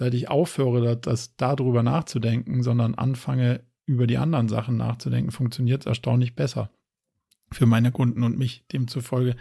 [0.00, 5.82] Seit ich aufhöre, das, das darüber nachzudenken, sondern anfange, über die anderen Sachen nachzudenken, funktioniert
[5.82, 6.70] es erstaunlich besser
[7.52, 8.64] für meine Kunden und mich.
[8.72, 9.36] Demzufolge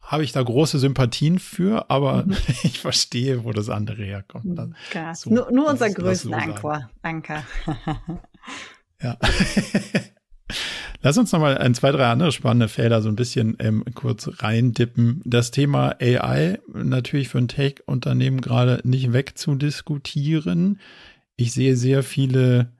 [0.00, 2.32] habe ich da große Sympathien für, aber Mhm.
[2.64, 4.58] ich verstehe, wo das andere herkommt.
[4.58, 5.20] Das- Krass.
[5.20, 6.90] so, nur nur unser es so Größenanker.
[7.02, 7.44] Anker.
[9.00, 9.16] Ja.
[11.02, 15.20] Lass uns nochmal ein, zwei, drei andere spannende Felder so ein bisschen ähm, kurz reindippen.
[15.24, 20.80] Das Thema AI natürlich für ein Tech-Unternehmen gerade nicht wegzudiskutieren.
[21.36, 22.72] Ich sehe sehr viele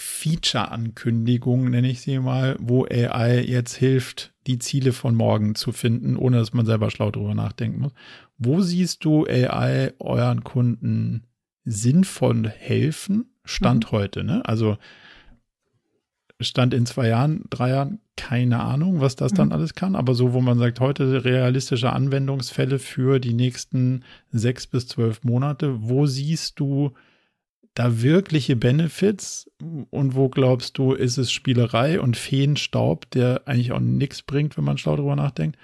[0.00, 6.16] Feature-Ankündigungen, nenne ich sie mal, wo AI jetzt hilft, die Ziele von morgen zu finden,
[6.16, 7.92] ohne dass man selber schlau drüber nachdenken muss.
[8.38, 11.24] Wo siehst du AI euren Kunden
[11.64, 13.26] sinnvoll helfen?
[13.44, 14.44] Stand heute, ne?
[14.44, 14.78] Also
[16.44, 19.52] Stand in zwei Jahren, drei Jahren, keine Ahnung, was das dann Mhm.
[19.52, 24.86] alles kann, aber so, wo man sagt, heute realistische Anwendungsfälle für die nächsten sechs bis
[24.88, 26.92] zwölf Monate, wo siehst du
[27.74, 29.50] da wirkliche Benefits
[29.90, 34.64] und wo glaubst du, ist es Spielerei und Feenstaub, der eigentlich auch nichts bringt, wenn
[34.64, 35.58] man schlau drüber nachdenkt?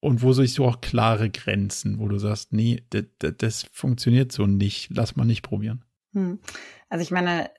[0.00, 4.90] Und wo siehst du auch klare Grenzen, wo du sagst, nee, das, funktioniert so nicht,
[4.90, 5.82] lass mal nicht probieren.
[6.12, 6.40] Hm.
[6.88, 7.50] Also ich meine,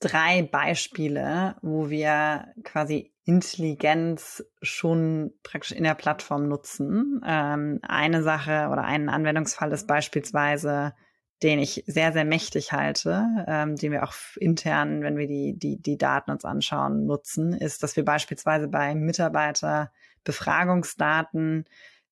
[0.00, 7.20] drei Beispiele, wo wir quasi Intelligenz schon praktisch in der Plattform nutzen.
[7.26, 10.94] Ähm, eine Sache oder ein Anwendungsfall ist beispielsweise,
[11.42, 15.80] den ich sehr, sehr mächtig halte, ähm, den wir auch intern, wenn wir die, die,
[15.80, 21.64] die Daten uns anschauen, nutzen, ist, dass wir beispielsweise bei Mitarbeiterbefragungsdaten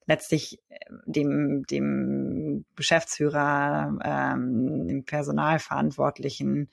[0.06, 6.70] letztlich äh, dem, dem Geschäftsführer, ähm, dem Personalverantwortlichen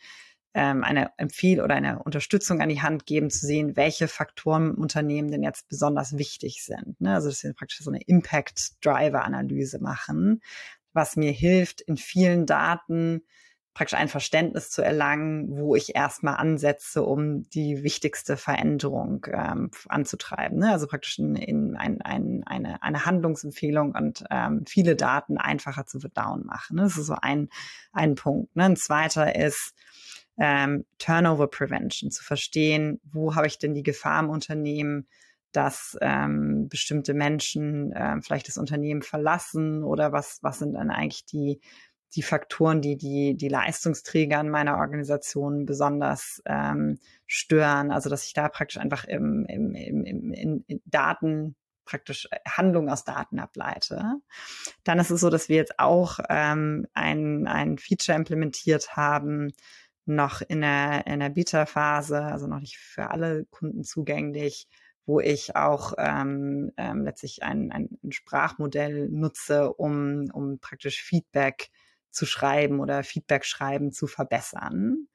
[0.53, 4.81] ähm, eine Empfehl- oder eine Unterstützung an die Hand geben, zu sehen, welche Faktoren im
[4.81, 6.99] Unternehmen denn jetzt besonders wichtig sind.
[6.99, 7.13] Ne?
[7.13, 10.41] Also dass wir praktisch so eine Impact-Driver-Analyse machen,
[10.93, 13.21] was mir hilft, in vielen Daten
[13.73, 20.59] praktisch ein Verständnis zu erlangen, wo ich erstmal ansetze, um die wichtigste Veränderung ähm, anzutreiben.
[20.59, 20.71] Ne?
[20.71, 26.01] Also praktisch in, in ein, ein, eine, eine Handlungsempfehlung und ähm, viele Daten einfacher zu
[26.01, 26.75] verdauen machen.
[26.75, 26.83] Ne?
[26.83, 27.47] Das ist so ein,
[27.93, 28.53] ein Punkt.
[28.57, 28.65] Ne?
[28.65, 29.73] Ein zweiter ist,
[30.43, 35.07] ähm, Turnover Prevention, zu verstehen, wo habe ich denn die Gefahr im Unternehmen,
[35.51, 41.27] dass ähm, bestimmte Menschen ähm, vielleicht das Unternehmen verlassen oder was, was sind dann eigentlich
[41.27, 41.61] die,
[42.15, 46.97] die Faktoren, die, die die Leistungsträger in meiner Organisation besonders ähm,
[47.27, 47.91] stören.
[47.91, 51.55] Also dass ich da praktisch einfach im, im, im, im, in, in Daten
[51.85, 54.15] praktisch Handlung aus Daten ableite.
[54.83, 59.51] Dann ist es so, dass wir jetzt auch ähm, ein, ein Feature implementiert haben,
[60.05, 64.67] noch in der, in der Beta-Phase, also noch nicht für alle Kunden zugänglich,
[65.05, 71.69] wo ich auch ähm, ähm, letztlich ein, ein Sprachmodell nutze, um, um praktisch Feedback
[72.11, 75.07] zu schreiben oder Feedback schreiben zu verbessern.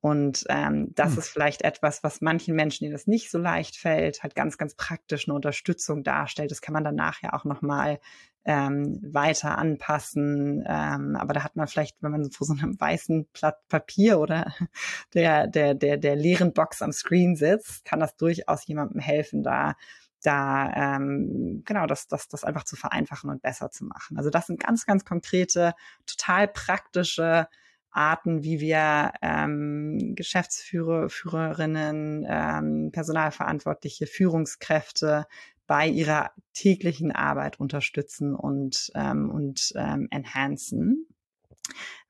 [0.00, 1.18] Und ähm, das hm.
[1.18, 4.74] ist vielleicht etwas, was manchen Menschen, denen das nicht so leicht fällt, halt ganz, ganz
[4.74, 6.50] praktisch eine Unterstützung darstellt.
[6.50, 8.00] Das kann man dann nachher auch nochmal
[8.44, 10.64] ähm, weiter anpassen.
[10.66, 14.52] Ähm, aber da hat man vielleicht, wenn man vor so einem weißen Blatt Papier oder
[15.14, 19.74] der, der, der, der leeren Box am Screen sitzt, kann das durchaus jemandem helfen, da
[20.24, 24.16] da ähm, genau das, das, das einfach zu vereinfachen und besser zu machen.
[24.16, 25.74] Also das sind ganz, ganz konkrete,
[26.06, 27.48] total praktische
[27.90, 35.26] Arten, wie wir ähm, Geschäftsführer, Führerinnen, ähm, Personalverantwortliche, Führungskräfte
[35.72, 41.06] bei ihrer täglichen Arbeit unterstützen und, ähm, und ähm, enhancen.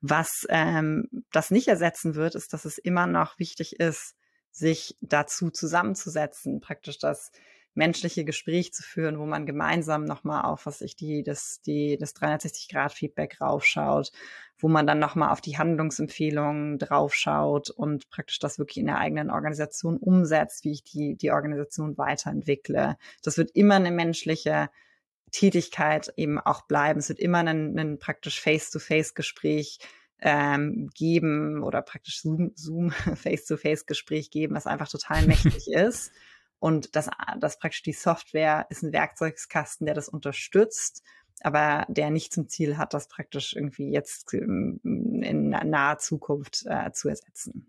[0.00, 4.16] Was ähm, das nicht ersetzen wird, ist, dass es immer noch wichtig ist,
[4.50, 7.30] sich dazu zusammenzusetzen, praktisch das
[7.74, 12.14] menschliche Gespräch zu führen, wo man gemeinsam nochmal auf, was ich die, das, die, das
[12.16, 14.12] 360-Grad-Feedback raufschaut,
[14.58, 19.30] wo man dann nochmal auf die Handlungsempfehlungen draufschaut und praktisch das wirklich in der eigenen
[19.30, 22.96] Organisation umsetzt, wie ich die, die Organisation weiterentwickle.
[23.22, 24.68] Das wird immer eine menschliche
[25.30, 27.00] Tätigkeit eben auch bleiben.
[27.00, 29.78] Es wird immer ein, ein praktisch Face-to-Face-Gespräch
[30.20, 36.12] ähm, geben oder praktisch Zoom, Zoom Face-to-Face-Gespräch geben, was einfach total mächtig ist.
[36.62, 37.10] Und das,
[37.40, 41.02] das praktisch die Software ist ein Werkzeugskasten, der das unterstützt,
[41.40, 46.92] aber der nicht zum Ziel hat, das praktisch irgendwie jetzt ähm, in naher Zukunft äh,
[46.92, 47.66] zu ersetzen.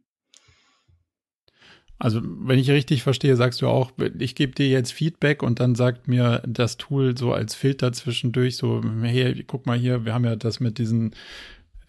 [1.98, 5.74] Also, wenn ich richtig verstehe, sagst du auch, ich gebe dir jetzt Feedback und dann
[5.74, 10.26] sagt mir das Tool so als Filter zwischendurch so, hey, guck mal hier, wir haben
[10.26, 11.15] ja das mit diesen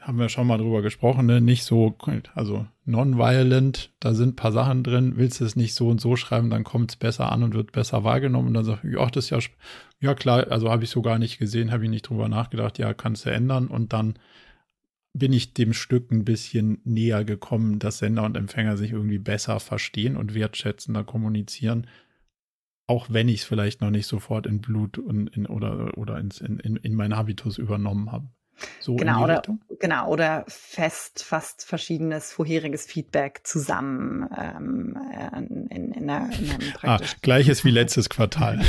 [0.06, 1.40] haben wir schon mal drüber gesprochen, ne?
[1.40, 1.96] nicht so,
[2.34, 6.14] also non-violent, da sind ein paar Sachen drin, willst du es nicht so und so
[6.16, 8.48] schreiben, dann kommt es besser an und wird besser wahrgenommen.
[8.48, 9.38] Und dann sag ich, ja, das ist ja,
[10.00, 12.92] ja klar, also habe ich so gar nicht gesehen, habe ich nicht drüber nachgedacht, ja,
[12.92, 13.66] kannst du ändern.
[13.66, 14.18] Und dann
[15.14, 19.58] bin ich dem Stück ein bisschen näher gekommen, dass Sender und Empfänger sich irgendwie besser
[19.58, 21.86] verstehen und wertschätzender kommunizieren.
[22.86, 26.42] Auch wenn ich es vielleicht noch nicht sofort in Blut und in, oder, oder ins,
[26.42, 28.28] in, in, in meinen Habitus übernommen habe.
[28.80, 29.42] So genau, oder,
[29.80, 34.98] genau, oder fest, fast verschiedenes vorheriges Feedback zusammen ähm,
[35.36, 38.60] in, in, in, einer, in einem ah, Gleiches wie letztes Quartal.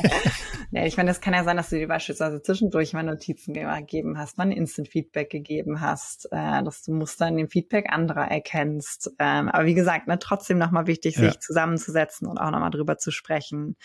[0.70, 4.18] ja, ich meine, das kann ja sein, dass du dir beispielsweise zwischendurch mal Notizen gegeben
[4.18, 9.12] hast, mal ein Instant-Feedback gegeben hast, äh, dass du Muster in dem Feedback anderer erkennst.
[9.18, 11.40] Ähm, aber wie gesagt, ne, trotzdem nochmal wichtig, sich ja.
[11.40, 13.76] zusammenzusetzen und auch nochmal drüber zu sprechen.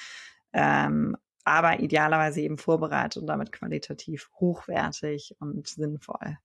[0.54, 1.16] Ähm,
[1.50, 6.38] aber idealerweise eben vorbereitet und damit qualitativ hochwertig und sinnvoll.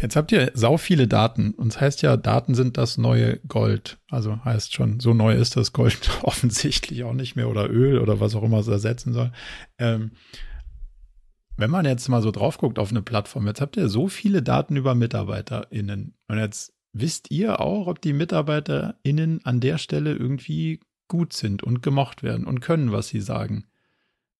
[0.00, 1.52] Jetzt habt ihr sau viele Daten.
[1.52, 3.98] Und es heißt ja, Daten sind das neue Gold.
[4.10, 8.18] Also heißt schon, so neu ist das Gold offensichtlich auch nicht mehr oder Öl oder
[8.18, 9.30] was auch immer es ersetzen soll.
[9.78, 10.12] Ähm,
[11.58, 14.42] wenn man jetzt mal so drauf guckt auf eine Plattform, jetzt habt ihr so viele
[14.42, 16.14] Daten über MitarbeiterInnen.
[16.28, 20.80] Und jetzt wisst ihr auch, ob die MitarbeiterInnen an der Stelle irgendwie
[21.10, 23.66] gut sind und gemocht werden und können, was sie sagen.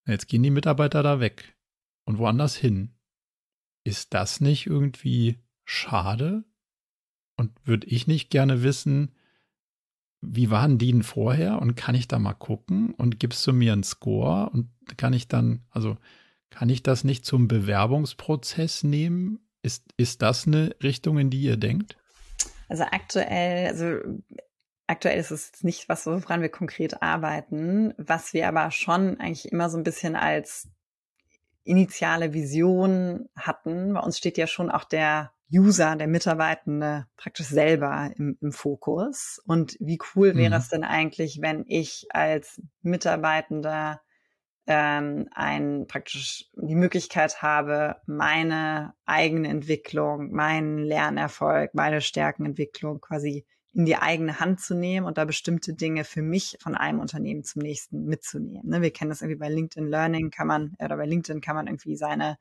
[0.06, 1.54] Jetzt gehen die Mitarbeiter da weg
[2.04, 2.94] und woanders hin.
[3.84, 6.44] Ist das nicht irgendwie schade?
[7.36, 9.12] Und würde ich nicht gerne wissen,
[10.22, 13.72] wie waren die denn vorher und kann ich da mal gucken und gibst du mir
[13.72, 15.96] einen Score und kann ich dann, also
[16.50, 19.40] kann ich das nicht zum Bewerbungsprozess nehmen?
[19.62, 21.96] Ist, ist das eine Richtung, in die ihr denkt?
[22.68, 24.20] Also aktuell, also
[24.90, 29.70] Aktuell ist es nicht was, woran wir konkret arbeiten, was wir aber schon eigentlich immer
[29.70, 30.68] so ein bisschen als
[31.62, 33.92] initiale Vision hatten.
[33.92, 39.40] Bei uns steht ja schon auch der User, der Mitarbeitende praktisch selber im, im Fokus.
[39.46, 40.56] Und wie cool wäre mhm.
[40.56, 44.00] es denn eigentlich, wenn ich als Mitarbeitender
[44.66, 53.84] ähm, ein praktisch die Möglichkeit habe, meine eigene Entwicklung, meinen Lernerfolg, meine Stärkenentwicklung quasi in
[53.84, 57.62] die eigene Hand zu nehmen und da bestimmte Dinge für mich von einem Unternehmen zum
[57.62, 58.68] nächsten mitzunehmen.
[58.68, 58.82] Ne?
[58.82, 61.96] Wir kennen das irgendwie bei LinkedIn Learning kann man, oder bei LinkedIn kann man irgendwie
[61.96, 62.38] seine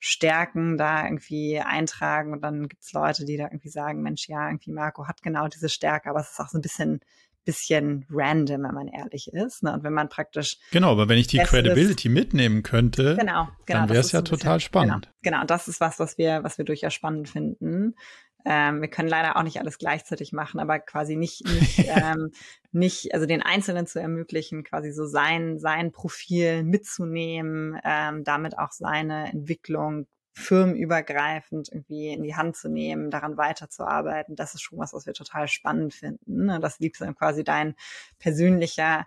[0.00, 4.72] Stärken da irgendwie eintragen und dann gibt's Leute, die da irgendwie sagen, Mensch, ja, irgendwie
[4.72, 7.00] Marco hat genau diese Stärke, aber es ist auch so ein bisschen
[7.44, 9.62] bisschen random, wenn man ehrlich ist.
[9.62, 9.72] Ne?
[9.72, 10.58] Und wenn man praktisch.
[10.72, 14.22] Genau, aber wenn ich die Credibility ist, mitnehmen könnte, genau, genau, dann wäre es ja
[14.22, 15.10] total bisschen, spannend.
[15.22, 17.94] Genau, genau, das ist was, was wir, was wir durchaus spannend finden.
[18.44, 22.30] Ähm, wir können leider auch nicht alles gleichzeitig machen, aber quasi nicht, nicht, ähm,
[22.72, 28.72] nicht, also den Einzelnen zu ermöglichen, quasi so sein, sein Profil mitzunehmen, ähm, damit auch
[28.72, 34.92] seine Entwicklung firmenübergreifend irgendwie in die Hand zu nehmen, daran weiterzuarbeiten, das ist schon was,
[34.92, 36.46] was wir total spannend finden.
[36.46, 36.60] Ne?
[36.60, 37.74] Das liegt dann quasi dein
[38.18, 39.06] persönlicher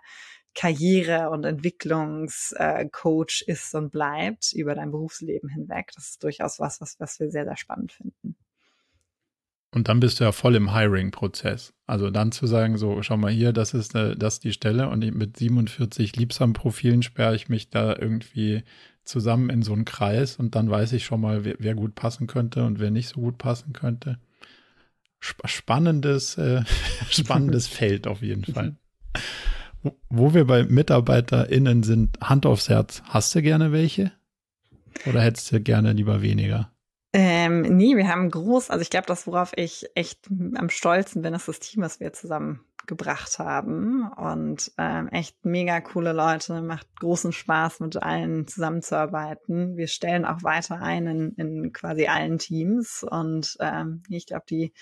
[0.54, 5.90] Karriere- und Entwicklungscoach äh, ist und bleibt über dein Berufsleben hinweg.
[5.94, 8.36] Das ist durchaus was, was, was wir sehr, sehr spannend finden.
[9.74, 11.74] Und dann bist du ja voll im Hiring-Prozess.
[11.86, 14.88] Also dann zu sagen, so, schau mal hier, das ist, äh, das ist die Stelle
[14.88, 18.62] und mit 47 Liebsam-Profilen sperre ich mich da irgendwie
[19.02, 22.28] zusammen in so einen Kreis und dann weiß ich schon mal, wer, wer gut passen
[22.28, 24.18] könnte und wer nicht so gut passen könnte.
[25.18, 26.62] Sp spannendes, äh,
[27.10, 28.76] spannendes Feld auf jeden Fall.
[30.08, 34.12] Wo wir bei MitarbeiterInnen sind, Hand aufs Herz, hast du gerne welche?
[35.06, 36.73] Oder hättest du gerne lieber weniger?
[37.16, 40.26] Ähm, nee, wir haben groß, also ich glaube, das, worauf ich echt
[40.56, 44.10] am stolzen bin, ist das Team, was wir zusammengebracht haben.
[44.16, 49.76] Und ähm, echt mega coole Leute, macht großen Spaß, mit allen zusammenzuarbeiten.
[49.76, 53.06] Wir stellen auch weiter ein in, in quasi allen Teams.
[53.08, 54.72] Und ähm, ich glaube, die,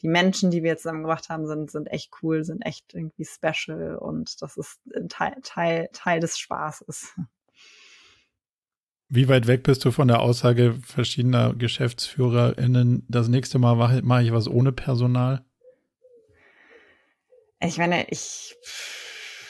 [0.00, 4.40] die Menschen, die wir zusammengebracht haben, sind, sind echt cool, sind echt irgendwie special und
[4.42, 7.16] das ist ein Teil, Teil, Teil des Spaßes.
[9.12, 14.32] Wie weit weg bist du von der Aussage verschiedener GeschäftsführerInnen, das nächste Mal mache, ich
[14.32, 15.44] was ohne Personal?
[17.60, 18.54] Ich meine, ich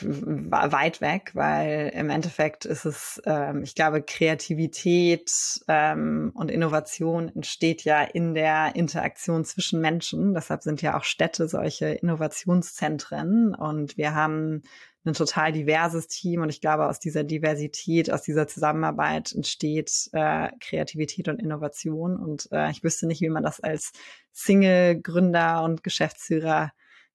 [0.02, 5.30] weit weg, weil im Endeffekt ist es, ähm, ich glaube, Kreativität
[5.68, 10.34] ähm, und Innovation entsteht ja in der Interaktion zwischen Menschen.
[10.34, 13.54] Deshalb sind ja auch Städte solche Innovationszentren.
[13.54, 14.62] Und wir haben
[15.04, 16.42] ein total diverses Team.
[16.42, 22.16] Und ich glaube, aus dieser Diversität, aus dieser Zusammenarbeit entsteht äh, Kreativität und Innovation.
[22.16, 23.92] Und äh, ich wüsste nicht, wie man das als
[24.32, 26.72] Single-Gründer und Geschäftsführer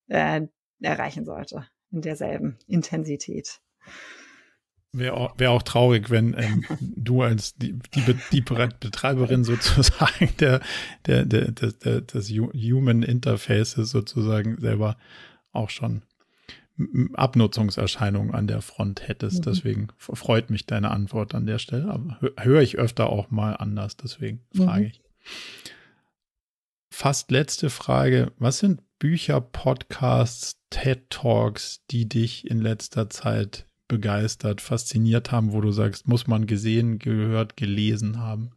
[0.08, 0.42] äh,
[0.82, 3.62] erreichen sollte in derselben Intensität.
[4.92, 10.62] Wäre auch, wär auch traurig, wenn ähm, du als die, die, die Betreiberin sozusagen der,
[11.06, 14.98] der, der, der, der, des Human Interfaces sozusagen selber
[15.52, 16.04] auch schon
[17.14, 19.40] Abnutzungserscheinungen an der Front hättest.
[19.40, 19.52] Mhm.
[19.52, 21.90] Deswegen freut mich deine Antwort an der Stelle.
[21.90, 24.88] Aber höre ich öfter auch mal anders, deswegen frage mhm.
[24.88, 25.02] ich.
[26.90, 28.32] Fast letzte Frage.
[28.38, 35.62] Was sind Bücher, Podcasts, TED Talks, die dich in letzter Zeit begeistert, fasziniert haben, wo
[35.62, 38.52] du sagst, muss man gesehen, gehört, gelesen haben?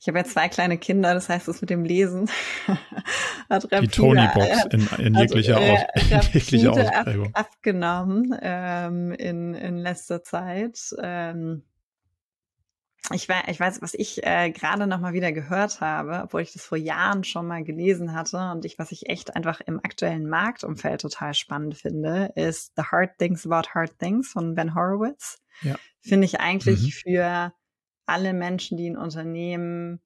[0.00, 2.30] Ich habe ja zwei kleine Kinder, das heißt, das mit dem Lesen
[3.50, 7.34] hat Die Tony-Box in, in jeglicher, also, äh, in jeglicher Ausprägung.
[7.34, 10.78] Ab, abgenommen ähm, in, in letzter Zeit.
[11.02, 11.64] Ähm,
[13.12, 16.52] ich, weiß, ich weiß, was ich äh, gerade noch mal wieder gehört habe, obwohl ich
[16.52, 20.28] das vor Jahren schon mal gelesen hatte und ich, was ich echt einfach im aktuellen
[20.28, 25.38] Marktumfeld total spannend finde, ist The Hard Things About Hard Things von Ben Horowitz.
[25.62, 25.76] Ja.
[26.00, 26.90] Finde ich eigentlich mhm.
[26.90, 27.52] für
[28.06, 30.00] alle Menschen, die ein Unternehmen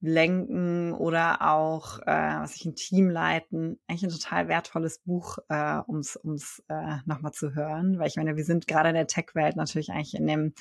[0.00, 5.80] lenken oder auch, äh, was ich ein Team leiten, eigentlich ein total wertvolles Buch, äh,
[5.88, 9.56] ums ums äh, nochmal zu hören, weil ich meine, wir sind gerade in der Tech-Welt
[9.56, 10.54] natürlich eigentlich in dem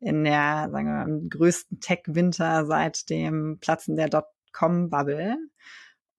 [0.00, 5.36] in der sagen wir mal, größten Tech-Winter seit dem Platzen der Dotcom-Bubble.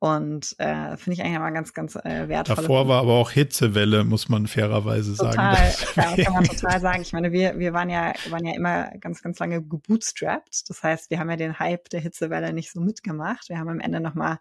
[0.01, 2.55] Und äh, finde ich eigentlich immer ganz, ganz äh, wertvoll.
[2.55, 5.91] Davor war aber auch Hitzewelle, muss man fairerweise total, sagen.
[5.95, 7.01] Ja, das kann man total sagen.
[7.01, 10.69] Ich meine, wir, wir waren ja, waren ja immer ganz, ganz lange gebootstrapped.
[10.69, 13.49] Das heißt, wir haben ja den Hype der Hitzewelle nicht so mitgemacht.
[13.49, 14.39] Wir haben am Ende nochmal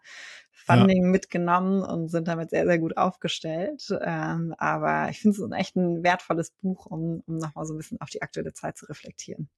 [0.68, 1.08] Funding ja.
[1.08, 3.88] mitgenommen und sind damit sehr, sehr gut aufgestellt.
[4.00, 8.00] Ähm, aber ich finde es echt ein wertvolles Buch, um, um nochmal so ein bisschen
[8.00, 9.48] auf die aktuelle Zeit zu reflektieren.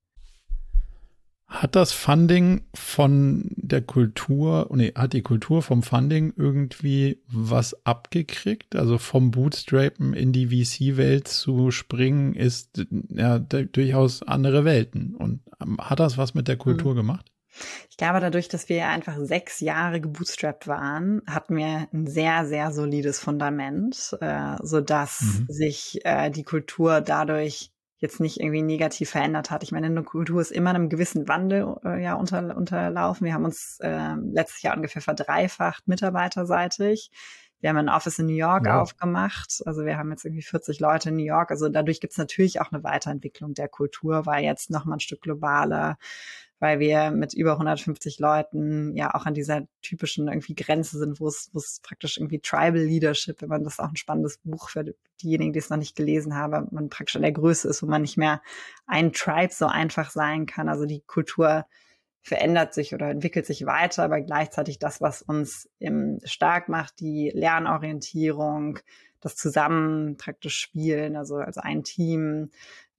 [1.51, 8.77] Hat das Funding von der Kultur, nee, hat die Kultur vom Funding irgendwie was abgekriegt?
[8.77, 15.17] Also vom Bootstrapen in die VC-Welt zu springen, ist ja durchaus andere Welten.
[15.17, 16.99] Und ähm, hat das was mit der Kultur mhm.
[16.99, 17.33] gemacht?
[17.91, 22.73] Ich glaube, dadurch, dass wir einfach sechs Jahre gebootstrapped waren, hatten wir ein sehr, sehr
[22.73, 25.47] solides Fundament, äh, sodass mhm.
[25.49, 27.71] sich äh, die Kultur dadurch
[28.01, 29.63] jetzt nicht irgendwie negativ verändert hat.
[29.63, 33.27] Ich meine, eine Kultur ist immer einem gewissen Wandel äh, ja unter, unterlaufen.
[33.27, 37.11] Wir haben uns äh, letztes Jahr ungefähr verdreifacht mitarbeiterseitig.
[37.61, 38.83] Wir haben ein Office in New York wow.
[38.83, 39.63] aufgemacht.
[39.67, 41.51] Also wir haben jetzt irgendwie 40 Leute in New York.
[41.51, 45.01] Also dadurch gibt es natürlich auch eine Weiterentwicklung der Kultur, weil jetzt noch mal ein
[45.01, 45.99] Stück globaler
[46.61, 51.27] weil wir mit über 150 Leuten ja auch an dieser typischen irgendwie Grenze sind, wo
[51.27, 54.95] es, wo es praktisch irgendwie Tribal Leadership, wenn man das auch ein spannendes Buch für
[55.23, 58.03] diejenigen, die es noch nicht gelesen haben, man praktisch an der Größe ist, wo man
[58.03, 58.43] nicht mehr
[58.87, 60.69] ein Tribe so einfach sein kann.
[60.69, 61.65] Also die Kultur
[62.23, 67.31] verändert sich oder entwickelt sich weiter, aber gleichzeitig das, was uns im stark macht, die
[67.35, 68.79] Lernorientierung,
[69.21, 72.51] das Zusammen praktisch spielen, also als ein Team,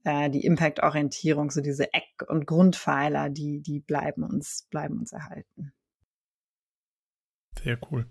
[0.04, 5.74] die Impact-Orientierung, so diese Eck- und Grundpfeiler, die, die bleiben uns, bleiben uns erhalten.
[7.64, 8.08] Sehr cool.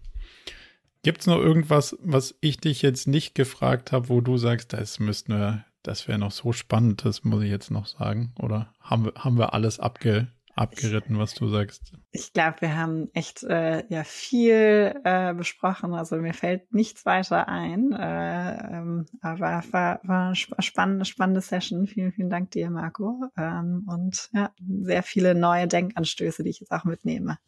[1.03, 4.99] Gibt es noch irgendwas, was ich dich jetzt nicht gefragt habe, wo du sagst, das
[5.01, 8.35] müssten wir, das wäre noch so spannend, das muss ich jetzt noch sagen?
[8.39, 11.93] Oder haben wir, haben wir alles abge, abgeritten, was du sagst?
[12.11, 15.95] Ich glaube, wir haben echt äh, ja viel äh, besprochen.
[15.95, 17.93] Also mir fällt nichts weiter ein.
[17.93, 21.87] Äh, ähm, aber war, war eine spannende, spannende Session.
[21.87, 23.25] Vielen, vielen Dank dir, Marco.
[23.37, 24.53] Ähm, und ja,
[24.83, 27.39] sehr viele neue Denkanstöße, die ich jetzt auch mitnehme.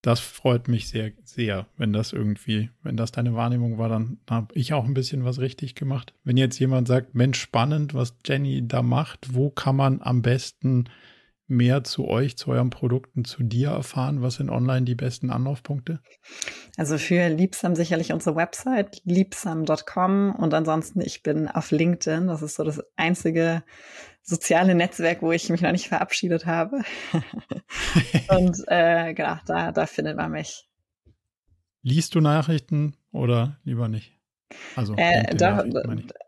[0.00, 4.54] Das freut mich sehr, sehr, wenn das irgendwie, wenn das deine Wahrnehmung war, dann habe
[4.54, 6.14] ich auch ein bisschen was richtig gemacht.
[6.22, 10.84] Wenn jetzt jemand sagt, Mensch, spannend, was Jenny da macht, wo kann man am besten
[11.48, 14.22] mehr zu euch, zu euren Produkten, zu dir erfahren?
[14.22, 16.00] Was sind online die besten Anlaufpunkte?
[16.76, 22.28] Also für Liebsam sicherlich unsere Website, liebsam.com und ansonsten ich bin auf LinkedIn.
[22.28, 23.64] Das ist so das einzige
[24.22, 26.82] soziale Netzwerk, wo ich mich noch nicht verabschiedet habe.
[28.28, 30.68] und äh, genau, da, da findet man mich.
[31.82, 34.17] Liest du Nachrichten oder lieber nicht?
[34.76, 35.64] Also äh, doch,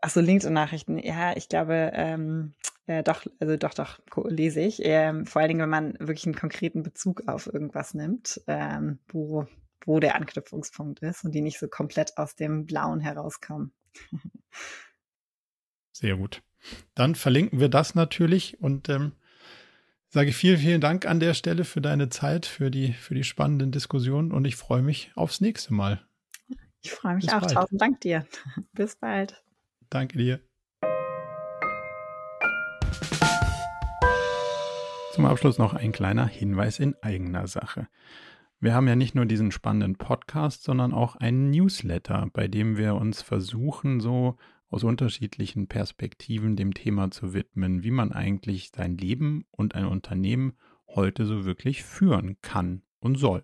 [0.01, 0.97] achso, LinkedIn-Nachrichten.
[0.99, 2.53] Ja, ich glaube, ähm,
[2.85, 4.79] äh, doch, also doch, doch, lese ich.
[4.83, 9.47] Ähm, vor allen Dingen, wenn man wirklich einen konkreten Bezug auf irgendwas nimmt, ähm, wo,
[9.85, 13.73] wo der Anknüpfungspunkt ist und die nicht so komplett aus dem Blauen herauskommen.
[15.91, 16.41] Sehr gut.
[16.93, 19.13] Dann verlinken wir das natürlich und ähm,
[20.09, 23.71] sage vielen, vielen Dank an der Stelle für deine Zeit, für die, für die spannenden
[23.71, 26.05] Diskussionen und ich freue mich aufs nächste Mal.
[26.83, 27.41] Ich freue mich Bis auch.
[27.41, 27.53] Bald.
[27.53, 28.25] Tausend Dank dir.
[28.73, 29.43] Bis bald.
[29.89, 30.39] Danke dir.
[35.13, 37.87] Zum Abschluss noch ein kleiner Hinweis in eigener Sache.
[38.59, 42.95] Wir haben ja nicht nur diesen spannenden Podcast, sondern auch einen Newsletter, bei dem wir
[42.95, 44.37] uns versuchen, so
[44.69, 50.53] aus unterschiedlichen Perspektiven dem Thema zu widmen, wie man eigentlich sein Leben und ein Unternehmen
[50.87, 53.43] heute so wirklich führen kann und soll.